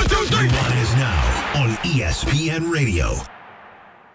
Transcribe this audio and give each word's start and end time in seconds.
One, 0.00 0.08
two, 0.08 0.24
three. 0.34 0.48
Nuanez 0.48 0.96
Now 0.96 1.62
on 1.62 1.68
ESPN 1.84 2.72
Radio. 2.72 3.16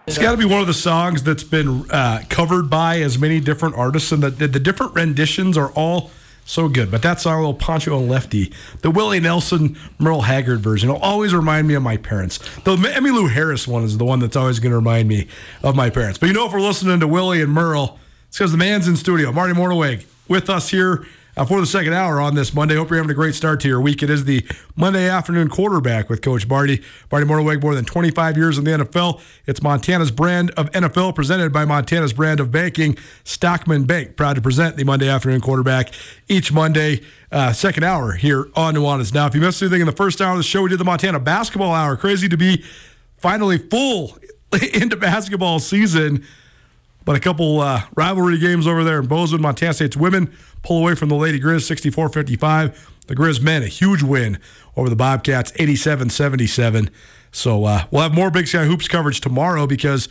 It's 0.08 0.18
got 0.18 0.32
to 0.32 0.36
be 0.36 0.44
one 0.44 0.60
of 0.60 0.66
the 0.66 0.74
songs 0.74 1.22
that's 1.22 1.44
been 1.44 1.88
uh, 1.92 2.24
covered 2.28 2.68
by 2.68 2.98
as 3.02 3.20
many 3.20 3.38
different 3.38 3.76
artists, 3.76 4.10
and 4.10 4.20
the, 4.20 4.30
the, 4.30 4.48
the, 4.48 4.58
different 4.58 4.96
renditions 4.96 5.56
are 5.56 5.70
all 5.76 6.10
so 6.44 6.68
good. 6.68 6.90
But 6.90 7.02
that's 7.02 7.24
our 7.24 7.36
little 7.36 7.54
Pancho 7.54 7.96
and 8.00 8.08
Lefty, 8.08 8.52
the 8.82 8.90
Willie 8.90 9.20
Nelson, 9.20 9.78
Merle 10.00 10.22
Haggard 10.22 10.58
version. 10.58 10.88
will 10.88 10.98
always 10.98 11.32
remind 11.32 11.68
me 11.68 11.74
of 11.74 11.84
my 11.84 11.96
parents. 11.96 12.38
The 12.62 12.74
Emmylou 12.74 13.30
Harris 13.30 13.68
one 13.68 13.84
is 13.84 13.96
the 13.96 14.04
one 14.04 14.18
that's 14.18 14.34
always 14.34 14.58
going 14.58 14.72
to 14.72 14.78
remind 14.78 15.06
me 15.06 15.28
of 15.62 15.76
my 15.76 15.88
parents. 15.88 16.18
But 16.18 16.26
you 16.26 16.32
know, 16.32 16.46
if 16.46 16.52
we're 16.52 16.60
listening 16.60 16.98
to 16.98 17.06
Willie 17.06 17.42
and 17.42 17.52
Merle, 17.52 17.96
it's 18.26 18.38
because 18.38 18.50
the 18.50 18.58
man's 18.58 18.88
in 18.88 18.96
studio. 18.96 19.30
Marty 19.30 19.54
Mornhinweg 19.54 20.04
with 20.26 20.50
us 20.50 20.68
here 20.68 21.06
for 21.44 21.60
the 21.60 21.66
second 21.66 21.92
hour 21.92 22.18
on 22.18 22.34
this 22.34 22.54
Monday. 22.54 22.76
Hope 22.76 22.88
you're 22.88 22.96
having 22.96 23.10
a 23.10 23.14
great 23.14 23.34
start 23.34 23.60
to 23.60 23.68
your 23.68 23.80
week. 23.80 24.02
It 24.02 24.08
is 24.08 24.24
the 24.24 24.46
Monday 24.74 25.06
afternoon 25.06 25.50
quarterback 25.50 26.08
with 26.08 26.22
Coach 26.22 26.48
Barty. 26.48 26.82
Barty 27.10 27.26
Mornhinweg, 27.26 27.62
more 27.62 27.74
than 27.74 27.84
25 27.84 28.38
years 28.38 28.56
in 28.56 28.64
the 28.64 28.70
NFL. 28.70 29.20
It's 29.44 29.62
Montana's 29.62 30.10
brand 30.10 30.50
of 30.52 30.70
NFL 30.72 31.14
presented 31.14 31.52
by 31.52 31.66
Montana's 31.66 32.14
brand 32.14 32.40
of 32.40 32.50
banking, 32.50 32.96
Stockman 33.24 33.84
Bank. 33.84 34.16
Proud 34.16 34.36
to 34.36 34.40
present 34.40 34.76
the 34.76 34.84
Monday 34.84 35.10
afternoon 35.10 35.42
quarterback 35.42 35.92
each 36.26 36.52
Monday, 36.52 37.02
uh, 37.30 37.52
second 37.52 37.84
hour 37.84 38.12
here 38.12 38.48
on 38.54 38.74
Nuanez. 38.74 39.12
Now, 39.12 39.26
if 39.26 39.34
you 39.34 39.42
missed 39.42 39.60
anything 39.60 39.82
in 39.82 39.86
the 39.86 39.92
first 39.92 40.22
hour 40.22 40.32
of 40.32 40.38
the 40.38 40.42
show, 40.42 40.62
we 40.62 40.70
did 40.70 40.80
the 40.80 40.84
Montana 40.84 41.20
basketball 41.20 41.74
hour. 41.74 41.98
Crazy 41.98 42.30
to 42.30 42.38
be 42.38 42.64
finally 43.18 43.58
full 43.58 44.16
into 44.72 44.96
basketball 44.96 45.58
season. 45.58 46.24
But 47.06 47.14
a 47.14 47.20
couple 47.20 47.60
uh, 47.60 47.82
rivalry 47.94 48.36
games 48.36 48.66
over 48.66 48.82
there 48.82 48.98
in 48.98 49.06
Bozeman, 49.06 49.40
Montana 49.40 49.72
State's 49.72 49.96
women 49.96 50.30
pull 50.62 50.80
away 50.80 50.96
from 50.96 51.08
the 51.08 51.14
Lady 51.14 51.38
Grizz 51.38 51.62
64 51.62 52.08
55. 52.08 52.94
The 53.06 53.14
Grizz 53.14 53.40
men, 53.40 53.62
a 53.62 53.68
huge 53.68 54.02
win 54.02 54.40
over 54.76 54.90
the 54.90 54.96
Bobcats 54.96 55.52
87 55.54 56.10
77. 56.10 56.90
So 57.30 57.64
uh, 57.64 57.84
we'll 57.92 58.02
have 58.02 58.12
more 58.12 58.32
Big 58.32 58.48
Sky 58.48 58.64
Hoops 58.64 58.88
coverage 58.88 59.20
tomorrow 59.20 59.68
because 59.68 60.08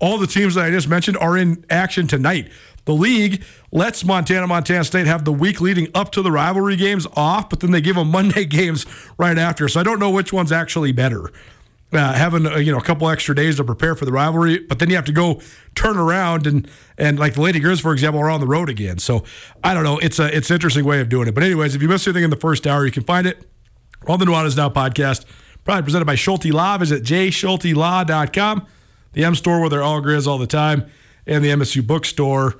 all 0.00 0.16
the 0.16 0.26
teams 0.26 0.54
that 0.54 0.64
I 0.64 0.70
just 0.70 0.88
mentioned 0.88 1.18
are 1.18 1.36
in 1.36 1.66
action 1.68 2.06
tonight. 2.06 2.50
The 2.86 2.94
league 2.94 3.44
lets 3.70 4.02
Montana, 4.02 4.46
Montana 4.46 4.84
State 4.84 5.06
have 5.06 5.26
the 5.26 5.32
week 5.32 5.60
leading 5.60 5.88
up 5.94 6.12
to 6.12 6.22
the 6.22 6.32
rivalry 6.32 6.76
games 6.76 7.06
off, 7.14 7.50
but 7.50 7.60
then 7.60 7.72
they 7.72 7.82
give 7.82 7.96
them 7.96 8.10
Monday 8.10 8.44
games 8.46 8.86
right 9.18 9.36
after. 9.36 9.68
So 9.68 9.80
I 9.80 9.82
don't 9.82 9.98
know 9.98 10.08
which 10.08 10.32
one's 10.32 10.52
actually 10.52 10.92
better 10.92 11.30
uh, 11.92 12.12
having 12.12 12.46
uh, 12.46 12.56
you 12.56 12.70
know 12.70 12.78
a 12.78 12.82
couple 12.82 13.08
extra 13.08 13.34
days 13.34 13.56
to 13.56 13.64
prepare 13.64 13.94
for 13.94 14.04
the 14.04 14.12
rivalry, 14.12 14.58
but 14.58 14.78
then 14.78 14.90
you 14.90 14.96
have 14.96 15.06
to 15.06 15.12
go 15.12 15.40
turn 15.74 15.96
around 15.96 16.46
and 16.46 16.68
and 16.98 17.18
like 17.18 17.34
the 17.34 17.40
Lady 17.40 17.60
Grizz, 17.60 17.80
for 17.80 17.92
example, 17.92 18.20
are 18.20 18.30
on 18.30 18.40
the 18.40 18.46
road 18.46 18.68
again. 18.68 18.98
So 18.98 19.24
I 19.64 19.74
don't 19.74 19.84
know. 19.84 19.98
It's 19.98 20.18
a 20.18 20.34
it's 20.34 20.50
an 20.50 20.54
interesting 20.54 20.84
way 20.84 21.00
of 21.00 21.08
doing 21.08 21.28
it. 21.28 21.34
But 21.34 21.44
anyways, 21.44 21.74
if 21.74 21.82
you 21.82 21.88
missed 21.88 22.06
anything 22.06 22.24
in 22.24 22.30
the 22.30 22.36
first 22.36 22.66
hour, 22.66 22.84
you 22.84 22.92
can 22.92 23.04
find 23.04 23.26
it 23.26 23.48
on 24.06 24.18
the 24.18 24.26
Nuanez 24.26 24.56
Now 24.56 24.68
podcast, 24.68 25.24
probably 25.64 25.82
presented 25.82 26.04
by 26.04 26.14
Schulte 26.14 26.46
Law. 26.46 26.76
Visit 26.76 27.02
jschultelaw.com, 27.02 28.66
the 29.12 29.24
M 29.24 29.34
store 29.34 29.60
where 29.60 29.70
they're 29.70 29.82
all 29.82 30.02
Grizz 30.02 30.26
all 30.26 30.38
the 30.38 30.46
time, 30.46 30.90
and 31.26 31.42
the 31.42 31.48
MSU 31.48 31.86
bookstore. 31.86 32.58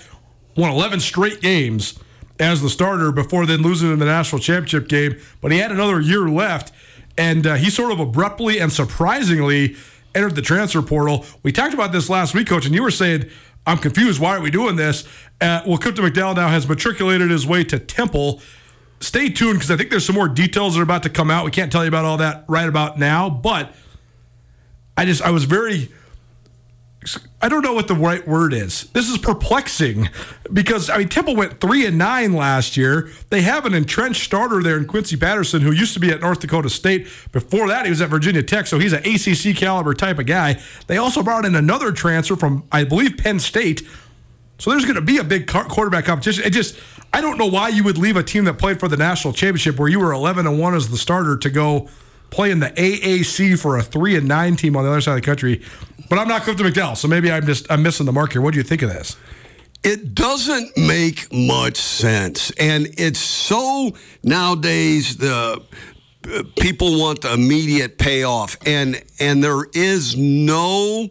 won 0.56 0.70
11 0.70 1.00
straight 1.00 1.40
games 1.40 1.98
as 2.38 2.62
the 2.62 2.70
starter 2.70 3.12
before 3.12 3.46
then 3.46 3.62
losing 3.62 3.92
in 3.92 3.98
the 3.98 4.06
national 4.06 4.40
championship 4.40 4.88
game. 4.88 5.20
But 5.40 5.52
he 5.52 5.58
had 5.58 5.70
another 5.70 6.00
year 6.00 6.28
left, 6.28 6.72
and 7.16 7.46
uh, 7.46 7.54
he 7.54 7.70
sort 7.70 7.92
of 7.92 8.00
abruptly 8.00 8.58
and 8.58 8.72
surprisingly 8.72 9.76
entered 10.14 10.34
the 10.34 10.42
transfer 10.42 10.82
portal. 10.82 11.24
We 11.42 11.52
talked 11.52 11.74
about 11.74 11.92
this 11.92 12.08
last 12.08 12.34
week, 12.34 12.48
coach, 12.48 12.66
and 12.66 12.74
you 12.74 12.82
were 12.82 12.90
saying, 12.90 13.30
I'm 13.66 13.78
confused. 13.78 14.20
Why 14.20 14.36
are 14.36 14.40
we 14.40 14.50
doing 14.50 14.76
this? 14.76 15.06
Uh, 15.40 15.62
well, 15.66 15.78
Clifton 15.78 16.04
McDowell 16.04 16.36
now 16.36 16.48
has 16.48 16.68
matriculated 16.68 17.30
his 17.30 17.46
way 17.46 17.64
to 17.64 17.78
Temple. 17.78 18.40
Stay 19.00 19.30
tuned 19.30 19.54
because 19.54 19.70
I 19.70 19.76
think 19.76 19.90
there's 19.90 20.04
some 20.04 20.16
more 20.16 20.28
details 20.28 20.74
that 20.74 20.80
are 20.80 20.84
about 20.84 21.02
to 21.04 21.10
come 21.10 21.30
out. 21.30 21.44
We 21.44 21.50
can't 21.50 21.72
tell 21.72 21.82
you 21.82 21.88
about 21.88 22.04
all 22.04 22.18
that 22.18 22.44
right 22.48 22.68
about 22.68 22.98
now, 22.98 23.30
but 23.30 23.74
I 24.96 25.06
just 25.06 25.22
I 25.22 25.30
was 25.30 25.44
very 25.44 25.88
I 27.40 27.48
don't 27.48 27.62
know 27.62 27.72
what 27.72 27.88
the 27.88 27.94
right 27.94 28.26
word 28.28 28.52
is. 28.52 28.84
This 28.92 29.08
is 29.08 29.16
perplexing 29.16 30.10
because 30.52 30.90
I 30.90 30.98
mean 30.98 31.08
Temple 31.08 31.34
went 31.34 31.58
three 31.58 31.86
and 31.86 31.96
nine 31.96 32.34
last 32.34 32.76
year. 32.76 33.08
They 33.30 33.40
have 33.40 33.64
an 33.64 33.72
entrenched 33.72 34.22
starter 34.22 34.62
there 34.62 34.76
in 34.76 34.84
Quincy 34.84 35.16
Patterson, 35.16 35.62
who 35.62 35.72
used 35.72 35.94
to 35.94 36.00
be 36.00 36.10
at 36.10 36.20
North 36.20 36.40
Dakota 36.40 36.68
State. 36.68 37.08
Before 37.32 37.68
that, 37.68 37.86
he 37.86 37.90
was 37.90 38.02
at 38.02 38.10
Virginia 38.10 38.42
Tech, 38.42 38.66
so 38.66 38.78
he's 38.78 38.92
an 38.92 39.00
ACC 39.06 39.56
caliber 39.56 39.94
type 39.94 40.18
of 40.18 40.26
guy. 40.26 40.60
They 40.88 40.98
also 40.98 41.22
brought 41.22 41.46
in 41.46 41.54
another 41.54 41.92
transfer 41.92 42.36
from 42.36 42.64
I 42.70 42.84
believe 42.84 43.16
Penn 43.16 43.38
State 43.38 43.88
so 44.60 44.70
there's 44.70 44.84
going 44.84 44.96
to 44.96 45.00
be 45.00 45.16
a 45.16 45.24
big 45.24 45.46
quarterback 45.46 46.04
competition. 46.04 46.44
It 46.44 46.50
just, 46.50 46.78
I 47.14 47.22
don't 47.22 47.38
know 47.38 47.46
why 47.46 47.68
you 47.68 47.82
would 47.84 47.96
leave 47.96 48.16
a 48.16 48.22
team 48.22 48.44
that 48.44 48.58
played 48.58 48.78
for 48.78 48.88
the 48.88 48.96
national 48.96 49.32
championship 49.32 49.78
where 49.78 49.88
you 49.88 49.98
were 49.98 50.12
11 50.12 50.46
and 50.46 50.60
one 50.60 50.74
as 50.74 50.90
the 50.90 50.98
starter 50.98 51.38
to 51.38 51.50
go 51.50 51.88
play 52.28 52.50
in 52.50 52.60
the 52.60 52.68
AAC 52.68 53.58
for 53.58 53.78
a 53.78 53.82
three 53.82 54.16
and 54.16 54.28
nine 54.28 54.56
team 54.56 54.76
on 54.76 54.84
the 54.84 54.90
other 54.90 55.00
side 55.00 55.12
of 55.12 55.22
the 55.22 55.26
country. 55.26 55.62
But 56.10 56.18
I'm 56.18 56.28
not 56.28 56.42
Clifton 56.42 56.66
McDowell, 56.66 56.96
so 56.96 57.08
maybe 57.08 57.32
I'm 57.32 57.46
just 57.46 57.70
I'm 57.70 57.82
missing 57.82 58.04
the 58.04 58.12
mark 58.12 58.32
here. 58.32 58.42
What 58.42 58.52
do 58.52 58.58
you 58.58 58.64
think 58.64 58.82
of 58.82 58.90
this? 58.90 59.16
It 59.82 60.14
doesn't 60.14 60.76
make 60.76 61.32
much 61.32 61.76
sense, 61.76 62.50
and 62.58 62.86
it's 62.98 63.18
so 63.18 63.92
nowadays 64.22 65.16
the 65.16 65.64
people 66.58 66.98
want 66.98 67.22
the 67.22 67.32
immediate 67.32 67.96
payoff, 67.96 68.58
and 68.66 69.02
and 69.18 69.42
there 69.42 69.64
is 69.72 70.16
no 70.16 71.08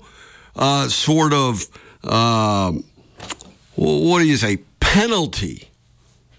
uh, 0.56 0.88
sort 0.88 1.33
of. 1.33 1.65
Uh, 2.03 2.74
what 3.79 4.19
do 4.19 4.25
you 4.25 4.35
say, 4.35 4.57
penalty. 4.79 5.69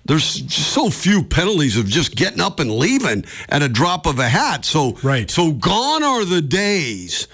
There's 0.05 0.53
so 0.53 0.91
few 0.91 1.23
penalties 1.23 1.77
of 1.77 1.87
just 1.87 2.15
getting 2.17 2.41
up 2.41 2.61
and 2.61 2.71
leaving 2.71 3.25
at 3.49 3.63
a 3.63 3.69
drop 3.69 4.07
of 4.07 4.19
a 4.19 4.29
hat. 4.29 4.65
So, 4.65 4.99
right. 5.03 5.31
so 5.31 5.53
gone 5.53 6.03
are 6.03 6.25
the 6.25 6.43
days 6.43 7.29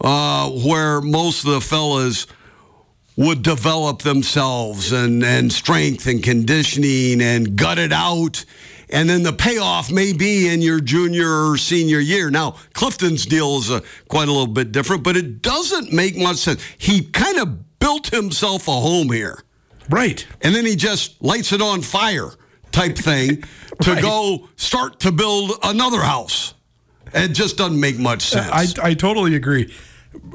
uh, 0.00 0.50
where 0.50 1.00
most 1.00 1.44
of 1.44 1.52
the 1.52 1.60
fellas 1.60 2.26
would 3.16 3.42
develop 3.42 4.02
themselves 4.02 4.92
and, 4.92 5.24
and 5.24 5.52
strength 5.52 6.06
and 6.06 6.22
conditioning 6.22 7.20
and 7.22 7.56
gut 7.56 7.78
it 7.78 7.92
out. 7.92 8.44
And 8.90 9.08
then 9.08 9.22
the 9.22 9.32
payoff 9.32 9.90
may 9.90 10.12
be 10.12 10.48
in 10.48 10.62
your 10.62 10.80
junior 10.80 11.50
or 11.50 11.56
senior 11.56 12.00
year. 12.00 12.30
Now, 12.30 12.56
Clifton's 12.74 13.26
deal 13.26 13.58
is 13.58 13.70
uh, 13.70 13.80
quite 14.08 14.28
a 14.28 14.32
little 14.32 14.46
bit 14.46 14.72
different, 14.72 15.04
but 15.04 15.16
it 15.16 15.42
doesn't 15.42 15.92
make 15.92 16.16
much 16.16 16.36
sense. 16.36 16.62
He 16.78 17.02
kind 17.02 17.38
of 17.38 17.67
built 17.88 18.08
himself 18.10 18.68
a 18.68 18.72
home 18.72 19.10
here. 19.10 19.42
Right. 19.88 20.26
And 20.42 20.54
then 20.54 20.66
he 20.66 20.76
just 20.76 21.22
lights 21.22 21.54
it 21.54 21.62
on 21.62 21.80
fire 21.80 22.28
type 22.70 22.96
thing 22.98 23.42
to 23.82 23.92
Right. 23.94 24.02
go 24.02 24.46
start 24.56 25.00
to 25.00 25.10
build 25.10 25.52
another 25.62 26.02
house. 26.02 26.52
It 27.14 27.28
just 27.28 27.56
doesn't 27.56 27.80
make 27.80 27.98
much 27.98 28.20
sense. 28.20 28.78
I, 28.78 28.88
I 28.90 28.92
totally 28.94 29.34
agree. 29.36 29.72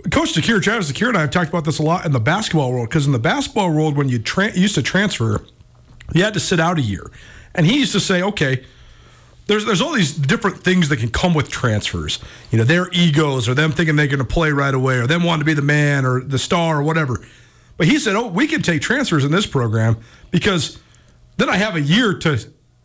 Coach 0.10 0.34
DeCuire, 0.34 0.64
Travis 0.64 0.92
DeCuire, 0.92 1.10
and 1.10 1.18
I 1.18 1.22
have 1.22 1.30
talked 1.30 1.50
about 1.50 1.64
this 1.66 1.78
a 1.78 1.84
lot 1.84 2.08
in 2.08 2.12
the 2.12 2.20
basketball 2.20 2.72
world 2.72 2.90
because 2.90 3.06
in 3.06 3.12
the 3.12 3.20
basketball 3.20 3.72
world, 3.72 3.96
when 3.98 4.10
you 4.10 4.18
tra- 4.18 4.52
used 4.58 4.74
to 4.76 4.82
transfer, 4.82 5.46
you 6.12 6.24
had 6.24 6.34
to 6.34 6.40
sit 6.40 6.60
out 6.60 6.80
a 6.80 6.82
year. 6.82 7.12
And 7.54 7.68
he 7.68 7.78
used 7.78 7.92
to 7.92 8.00
say, 8.00 8.24
okay, 8.24 8.64
there's 9.46 9.66
there's 9.66 9.82
all 9.82 9.94
these 9.94 10.14
different 10.16 10.58
things 10.64 10.90
that 10.90 10.98
can 10.98 11.10
come 11.10 11.36
with 11.36 11.50
transfers. 11.50 12.18
You 12.50 12.58
know, 12.58 12.64
their 12.64 12.90
egos 12.94 13.48
or 13.48 13.54
them 13.54 13.72
thinking 13.72 13.96
they're 13.96 14.08
going 14.08 14.18
to 14.18 14.26
play 14.26 14.52
right 14.52 14.74
away 14.74 14.96
or 14.98 15.06
them 15.06 15.22
wanting 15.24 15.42
to 15.42 15.46
be 15.46 15.54
the 15.54 15.62
man 15.62 16.04
or 16.06 16.22
the 16.24 16.40
star 16.40 16.80
or 16.80 16.84
whatever. 16.84 17.24
But 17.78 17.88
he 17.88 17.98
said, 18.00 18.16
oh, 18.16 18.28
we 18.28 18.48
can 18.48 18.62
take 18.62 18.82
transfers 18.82 19.26
in 19.26 19.32
this 19.32 19.46
program 19.48 19.98
because 20.32 20.80
then 21.38 21.50
I 21.50 21.58
have 21.58 21.76
a 21.76 21.82
year 21.82 22.14
to 22.20 22.40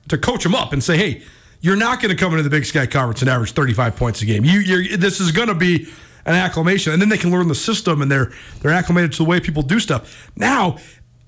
to 0.08 0.16
coach 0.18 0.42
them 0.42 0.54
up 0.54 0.72
and 0.72 0.82
say, 0.82 0.96
hey, 0.96 1.22
you're 1.60 1.76
not 1.76 2.00
going 2.00 2.10
to 2.10 2.16
come 2.16 2.32
into 2.32 2.42
the 2.42 2.50
Big 2.50 2.64
Sky 2.64 2.86
Conference 2.86 3.20
and 3.20 3.28
average 3.28 3.52
35 3.52 3.96
points 3.96 4.22
a 4.22 4.26
game. 4.26 4.44
You, 4.44 4.60
you're 4.60 4.96
this 4.96 5.20
is 5.20 5.32
going 5.32 5.48
to 5.48 5.54
be 5.54 5.86
an 6.24 6.34
acclimation, 6.34 6.92
and 6.92 7.00
then 7.02 7.08
they 7.10 7.18
can 7.18 7.30
learn 7.30 7.48
the 7.48 7.54
system 7.54 8.00
and 8.02 8.10
they're 8.10 8.32
they're 8.60 8.70
acclimated 8.72 9.12
to 9.12 9.18
the 9.18 9.24
way 9.24 9.40
people 9.40 9.62
do 9.62 9.78
stuff. 9.80 10.30
Now, 10.36 10.78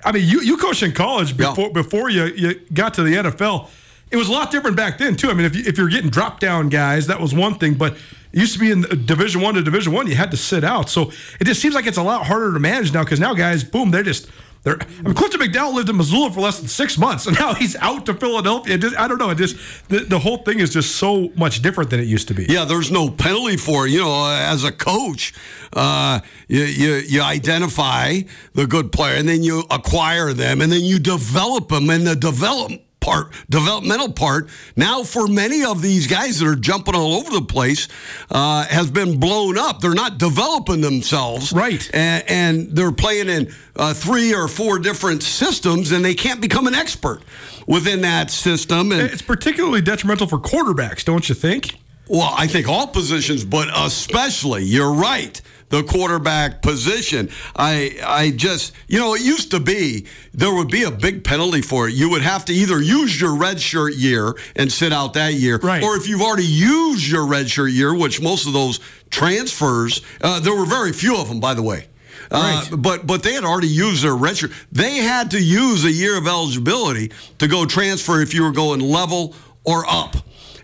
I 0.05 0.13
mean, 0.13 0.27
you 0.27 0.41
you 0.41 0.57
coached 0.57 0.83
in 0.83 0.93
college 0.93 1.33
Yeah. 1.39 1.51
before 1.51 1.71
before 1.73 2.11
you 2.11 2.25
you 2.27 2.55
got 2.73 2.95
to 2.95 3.03
the 3.03 3.15
NFL. 3.15 3.69
It 4.11 4.17
was 4.17 4.29
a 4.29 4.33
lot 4.33 4.51
different 4.51 4.77
back 4.77 4.99
then 4.99 5.15
too. 5.15 5.31
I 5.31 5.35
mean, 5.35 5.47
if 5.47 5.55
you, 5.55 5.63
if 5.67 5.79
you're 5.79 5.89
getting 5.89 6.11
drop 6.11 6.41
down 6.41 6.69
guys, 6.69 7.07
that 7.07 7.21
was 7.21 7.33
one 7.35 7.55
thing, 7.57 7.75
but 7.75 7.97
it 8.33 8.39
used 8.39 8.53
to 8.55 8.59
be 8.59 8.71
in 8.71 8.83
Division 9.07 9.41
One 9.41 9.55
to 9.55 9.63
Division 9.63 9.93
One, 9.93 10.07
you 10.07 10.15
had 10.15 10.31
to 10.31 10.37
sit 10.37 10.65
out. 10.65 10.89
So 10.89 11.11
it 11.41 11.45
just 11.45 11.61
seems 11.61 11.75
like 11.75 11.87
it's 11.87 11.99
a 11.99 12.03
lot 12.03 12.27
harder 12.27 12.53
to 12.53 12.61
manage 12.61 12.93
now 12.93 13.05
because 13.05 13.21
now 13.21 13.35
guys, 13.35 13.65
boom, 13.65 13.91
they're 13.91 14.03
just 14.03 14.29
they're. 14.63 14.79
I 14.81 15.03
mean, 15.03 15.15
Clifton 15.15 15.41
McDowell 15.41 15.75
lived 15.75 15.89
in 15.89 15.97
Missoula 15.97 16.31
for 16.31 16.41
less 16.41 16.59
than 16.59 16.69
six 16.69 16.99
months, 16.99 17.27
and 17.27 17.39
now 17.41 17.55
he's 17.55 17.77
out 17.77 18.07
to 18.07 18.15
Philadelphia. 18.15 18.77
Just, 18.77 18.97
I 18.99 19.09
don't 19.09 19.19
know. 19.19 19.31
It 19.31 19.39
just 19.39 19.57
the, 19.89 20.01
the 20.01 20.19
whole 20.19 20.39
thing 20.39 20.61
is 20.61 20.73
just 20.73 20.97
so 20.97 21.31
much 21.37 21.63
different 21.63 21.91
than 21.91 21.99
it 21.99 22.07
used 22.07 22.29
to 22.29 22.35
be. 22.35 22.47
Yeah, 22.49 22.65
there's 22.65 22.91
no 22.91 23.11
penalty 23.11 23.57
for 23.57 23.87
it. 23.87 23.91
You 23.91 24.01
know, 24.01 24.27
as 24.27 24.65
a 24.65 24.73
coach, 24.73 25.33
uh, 25.73 26.21
you, 26.49 26.63
you 26.65 26.95
you 26.97 27.23
identify 27.23 28.21
the 28.55 28.67
good 28.67 28.93
player, 28.93 29.17
and 29.17 29.29
then 29.29 29.43
you 29.43 29.65
acquire 29.71 30.33
them, 30.33 30.61
and 30.61 30.71
then 30.71 30.83
you 30.83 30.99
develop 30.99 31.69
them, 31.69 31.89
and 31.89 32.07
the 32.07 32.15
develop 32.15 32.73
part, 33.01 33.33
developmental 33.49 34.13
part. 34.13 34.49
Now, 34.77 35.03
for 35.03 35.27
many 35.27 35.65
of 35.65 35.83
these 35.83 36.07
guys 36.07 36.39
that 36.39 36.47
are 36.47 36.55
jumping 36.57 36.95
all 36.95 37.15
over 37.15 37.31
the 37.31 37.43
place, 37.43 37.89
uh, 38.31 38.67
has 38.67 38.91
been 38.91 39.19
blown 39.19 39.59
up. 39.59 39.81
They're 39.81 39.95
not 39.95 40.19
developing 40.19 40.81
themselves, 40.81 41.53
Right. 41.53 41.89
And, 41.93 42.25
and 42.29 42.77
they're 42.77 42.93
playing 42.93 43.29
in 43.29 43.53
uh, 43.77 43.95
three 43.95 44.35
or 44.35 44.49
four 44.49 44.79
different 44.79 45.23
systems, 45.23 45.93
and 45.93 46.05
they 46.05 46.15
can't 46.15 46.41
become 46.41 46.67
an 46.67 46.75
expert 46.75 47.23
within 47.67 48.03
that 48.03 48.31
system. 48.31 48.93
And 48.93 49.03
It's 49.03 49.23
particularly 49.23 49.81
detrimental 49.81 50.27
for 50.27 50.39
quarterbacks, 50.39 51.05
don't 51.05 51.29
you 51.29 51.35
think? 51.35 51.77
well, 52.09 52.35
I 52.37 52.49
think 52.49 52.69
all 52.69 52.89
positions, 52.89 53.45
but 53.45 53.69
especially, 53.73 54.65
you're 54.65 54.93
right. 54.93 55.41
The 55.71 55.83
quarterback 55.85 56.63
position. 56.63 57.31
I 57.57 57.97
I 58.05 58.31
just 58.33 58.73
you 58.89 58.99
know 58.99 59.15
it 59.15 59.23
used 59.23 59.51
to 59.53 59.61
be 59.61 60.07
there 60.35 60.53
would 60.53 60.69
be 60.69 60.83
a 60.83 60.91
big 60.91 61.23
penalty 61.25 61.63
for 61.63 61.89
it. 61.89 61.95
You 61.95 62.11
would 62.11 62.23
have 62.23 62.45
to 62.47 62.53
either 62.53 62.81
use 62.83 63.21
your 63.21 63.35
red 63.37 63.61
shirt 63.61 63.95
year 63.95 64.35
and 64.57 64.71
sit 64.71 64.93
out 64.93 65.15
that 65.15 65.35
year, 65.35 65.59
Right. 65.63 65.83
or 65.83 65.97
if 65.97 66.09
you've 66.09 66.23
already 66.23 66.45
used 66.47 67.07
your 67.09 67.25
red 67.25 67.49
shirt 67.49 67.71
year, 67.71 67.95
which 67.95 68.21
most 68.21 68.47
of 68.47 68.53
those 68.53 68.81
transfers, 69.11 70.03
uh, 70.21 70.41
there 70.41 70.55
were 70.55 70.67
very 70.67 70.93
few 70.93 71.17
of 71.17 71.29
them, 71.29 71.41
by 71.41 71.55
the 71.55 71.63
way. 71.63 71.87
Uh, 72.33 72.65
Right. 72.71 72.83
but 72.83 73.07
but 73.07 73.23
they 73.23 73.33
had 73.35 73.45
already 73.45 73.69
used 73.69 74.03
their 74.03 74.17
red 74.17 74.37
shirt. 74.39 74.51
They 74.73 74.97
had 74.97 75.31
to 75.33 75.41
use 75.41 75.85
a 75.85 75.93
year 75.93 76.17
of 76.19 76.27
eligibility 76.27 77.13
to 77.39 77.47
go 77.49 77.65
transfer 77.65 78.21
if 78.21 78.35
you 78.35 78.43
were 78.43 78.53
going 78.53 78.81
level 78.81 79.35
or 79.65 79.85
up. 79.89 80.17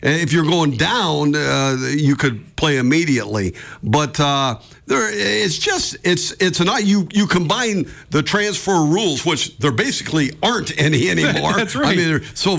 If 0.08 0.32
you're 0.32 0.44
going 0.44 0.76
down, 0.76 1.35
uh, 1.35 1.76
you 1.91 2.14
could 2.14 2.55
play 2.55 2.79
immediately. 2.79 3.55
But 3.82 4.20
uh, 4.20 4.58
there, 4.87 5.08
it's 5.12 5.58
just 5.58 5.97
it's 6.05 6.31
it's 6.41 6.61
not 6.61 6.85
you 6.85 7.08
you 7.12 7.26
combine 7.26 7.87
the 8.11 8.23
transfer 8.23 8.85
rules, 8.85 9.26
which 9.26 9.58
there 9.58 9.73
basically 9.73 10.31
aren't 10.43 10.79
any 10.81 11.11
anymore. 11.14 11.55
That's 11.55 11.75
right. 11.75 11.93
I 11.93 11.97
mean, 11.97 12.23
so 12.35 12.53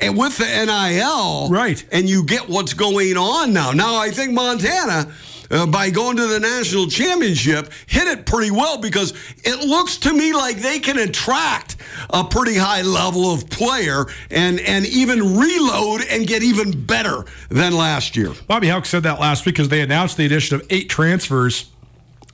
and 0.00 0.18
with 0.18 0.36
the 0.36 0.44
NIL, 0.66 1.48
Right. 1.48 1.82
and 1.90 2.08
you 2.08 2.22
get 2.24 2.48
what's 2.48 2.74
going 2.74 3.16
on 3.16 3.52
now. 3.54 3.72
Now 3.72 3.96
I 3.96 4.10
think 4.10 4.32
Montana. 4.32 5.10
Uh, 5.50 5.66
by 5.66 5.90
going 5.90 6.16
to 6.16 6.28
the 6.28 6.38
national 6.38 6.86
championship, 6.86 7.72
hit 7.86 8.06
it 8.06 8.24
pretty 8.24 8.52
well 8.52 8.78
because 8.78 9.12
it 9.42 9.66
looks 9.66 9.96
to 9.96 10.12
me 10.12 10.32
like 10.32 10.58
they 10.58 10.78
can 10.78 10.96
attract 10.96 11.76
a 12.10 12.22
pretty 12.22 12.54
high 12.54 12.82
level 12.82 13.32
of 13.32 13.50
player 13.50 14.06
and 14.30 14.60
and 14.60 14.86
even 14.86 15.36
reload 15.36 16.02
and 16.08 16.26
get 16.26 16.42
even 16.44 16.84
better 16.86 17.24
than 17.48 17.72
last 17.72 18.16
year. 18.16 18.32
Bobby 18.46 18.68
Hauck 18.68 18.86
said 18.86 19.02
that 19.02 19.18
last 19.18 19.44
week 19.44 19.56
because 19.56 19.68
they 19.68 19.80
announced 19.80 20.16
the 20.16 20.24
addition 20.24 20.54
of 20.54 20.66
eight 20.70 20.88
transfers 20.88 21.70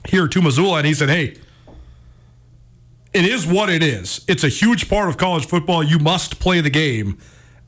here 0.07 0.27
to 0.27 0.41
Missoula, 0.41 0.77
and 0.77 0.85
he 0.85 0.93
said, 0.93 1.09
"Hey, 1.09 1.37
it 3.13 3.25
is 3.25 3.47
what 3.47 3.69
it 3.69 3.81
is. 3.81 4.23
It's 4.27 4.43
a 4.43 4.49
huge 4.49 4.89
part 4.89 5.09
of 5.09 5.17
college 5.17 5.47
football. 5.47 5.83
You 5.83 5.97
must 5.97 6.39
play 6.39 6.61
the 6.61 6.69
game." 6.69 7.17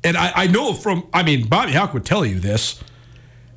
And 0.03 0.15
I, 0.15 0.31
I 0.35 0.47
know 0.47 0.73
from, 0.73 1.07
I 1.13 1.23
mean, 1.23 1.47
Bobby 1.47 1.73
Hauck 1.73 1.93
would 1.93 2.05
tell 2.05 2.25
you 2.25 2.39
this. 2.39 2.81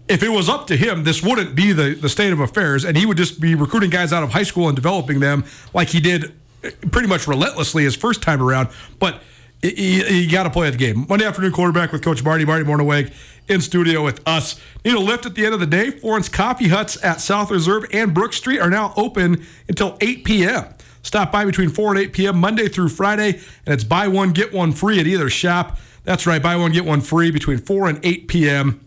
If 0.09 0.23
it 0.23 0.29
was 0.29 0.49
up 0.49 0.67
to 0.67 0.77
him, 0.77 1.05
this 1.05 1.23
wouldn't 1.23 1.55
be 1.55 1.73
the, 1.73 1.95
the 1.95 2.09
state 2.09 2.33
of 2.33 2.41
affairs, 2.41 2.85
and 2.85 2.97
he 2.97 3.07
would 3.07 3.17
just 3.17 3.41
be 3.41 3.55
recruiting 3.55 3.91
guys 3.91 4.13
out 4.13 4.23
of 4.23 4.31
high 4.31 4.43
school 4.43 4.69
and 4.69 4.77
developing 4.77 5.21
them 5.21 5.45
like 5.73 5.89
he 5.89 6.01
did 6.01 6.35
eh, 6.65 6.71
pretty 6.91 7.09
much 7.09 7.27
relentlessly 7.27 7.85
his 7.85 7.97
first 7.97 8.23
time 8.23 8.43
around. 8.43 8.69
But 8.99 9.23
you, 9.63 10.31
got 10.31 10.43
to 10.43 10.51
play 10.51 10.69
the 10.71 10.77
game. 10.77 11.07
Monday 11.09 11.25
afternoon 11.25 11.53
quarterback 11.53 11.93
with 11.93 12.03
Coach 12.03 12.25
Marty, 12.25 12.45
Marty 12.45 12.65
Mornhinweg 12.65 13.13
in 13.49 13.61
studio 13.61 14.05
with 14.05 14.21
us. 14.27 14.61
Need 14.85 14.95
a 14.95 15.01
lift 15.01 15.25
at 15.25 15.35
the 15.35 15.45
end 15.45 15.55
of 15.55 15.61
the 15.61 15.67
day. 15.67 15.91
Florence 15.91 16.29
Coffee 16.29 16.69
Huts 16.69 17.03
at 17.05 17.21
South 17.21 17.51
Reserve 17.51 17.85
and 17.93 18.13
Brook 18.13 18.33
Street 18.33 18.61
are 18.61 18.71
now 18.71 18.93
open 18.97 19.45
until 19.69 19.97
8 20.01 20.25
p.m. 20.25 20.65
Stop 21.03 21.33
by 21.33 21.45
between 21.45 21.69
4 21.69 21.91
and 21.91 21.99
8 22.01 22.13
p.m. 22.13 22.39
Monday 22.39 22.69
through 22.69 22.89
Friday, 22.89 23.41
and 23.67 23.75
it's 23.75 23.85
buy 23.85 24.09
one, 24.09 24.33
get 24.33 24.53
one 24.53 24.73
free 24.73 25.01
at 25.01 25.07
either 25.07 25.29
shop. 25.31 25.79
That's 26.05 26.27
right, 26.27 26.43
buy 26.43 26.57
one, 26.57 26.73
get 26.73 26.85
one 26.85 27.01
free 27.01 27.31
between 27.31 27.59
4 27.59 27.89
and 27.89 28.01
8 28.05 28.29
p.m. 28.29 28.81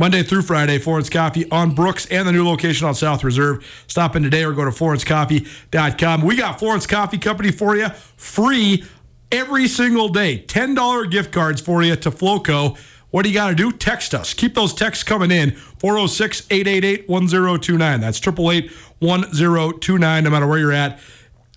Monday 0.00 0.22
through 0.22 0.40
Friday, 0.40 0.78
Florence 0.78 1.10
Coffee 1.10 1.48
on 1.50 1.74
Brooks 1.74 2.06
and 2.06 2.26
the 2.26 2.32
new 2.32 2.42
location 2.42 2.86
on 2.86 2.94
South 2.94 3.22
Reserve. 3.22 3.84
Stop 3.86 4.16
in 4.16 4.22
today 4.22 4.42
or 4.44 4.54
go 4.54 4.64
to 4.64 4.70
florencecoffee.com. 4.70 6.22
We 6.22 6.36
got 6.36 6.58
Florence 6.58 6.86
Coffee 6.86 7.18
Company 7.18 7.50
for 7.50 7.76
you 7.76 7.90
free 8.16 8.82
every 9.30 9.68
single 9.68 10.08
day. 10.08 10.42
$10 10.48 11.10
gift 11.10 11.32
cards 11.32 11.60
for 11.60 11.82
you 11.82 11.96
to 11.96 12.10
Floco. 12.10 12.78
What 13.10 13.24
do 13.24 13.28
you 13.28 13.34
got 13.34 13.50
to 13.50 13.54
do? 13.54 13.72
Text 13.72 14.14
us. 14.14 14.32
Keep 14.32 14.54
those 14.54 14.72
texts 14.72 15.04
coming 15.04 15.30
in. 15.30 15.50
406 15.50 16.46
888 16.50 17.06
1029. 17.06 18.00
That's 18.00 18.26
888 18.26 18.72
1029, 19.00 20.24
no 20.24 20.30
matter 20.30 20.46
where 20.46 20.58
you're 20.58 20.72
at. 20.72 20.98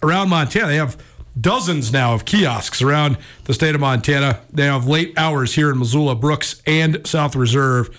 Around 0.04 0.28
Montana, 0.28 0.68
they 0.68 0.76
have 0.76 1.02
dozens 1.40 1.94
now 1.94 2.14
of 2.14 2.26
kiosks 2.26 2.82
around 2.82 3.18
the 3.46 3.54
state 3.54 3.74
of 3.74 3.80
Montana. 3.80 4.42
They 4.52 4.66
have 4.66 4.86
late 4.86 5.18
hours 5.18 5.56
here 5.56 5.72
in 5.72 5.80
Missoula, 5.80 6.16
Brooks, 6.16 6.62
and 6.68 7.08
South 7.08 7.38
Reserve. 7.38 7.90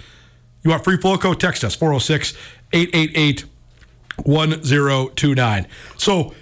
You 0.64 0.70
want 0.70 0.82
free 0.82 0.96
Floco? 0.96 1.38
Text 1.38 1.62
us 1.62 1.74
406 1.76 2.34
888 2.72 3.44
1029. 4.24 5.66
So 5.98 6.34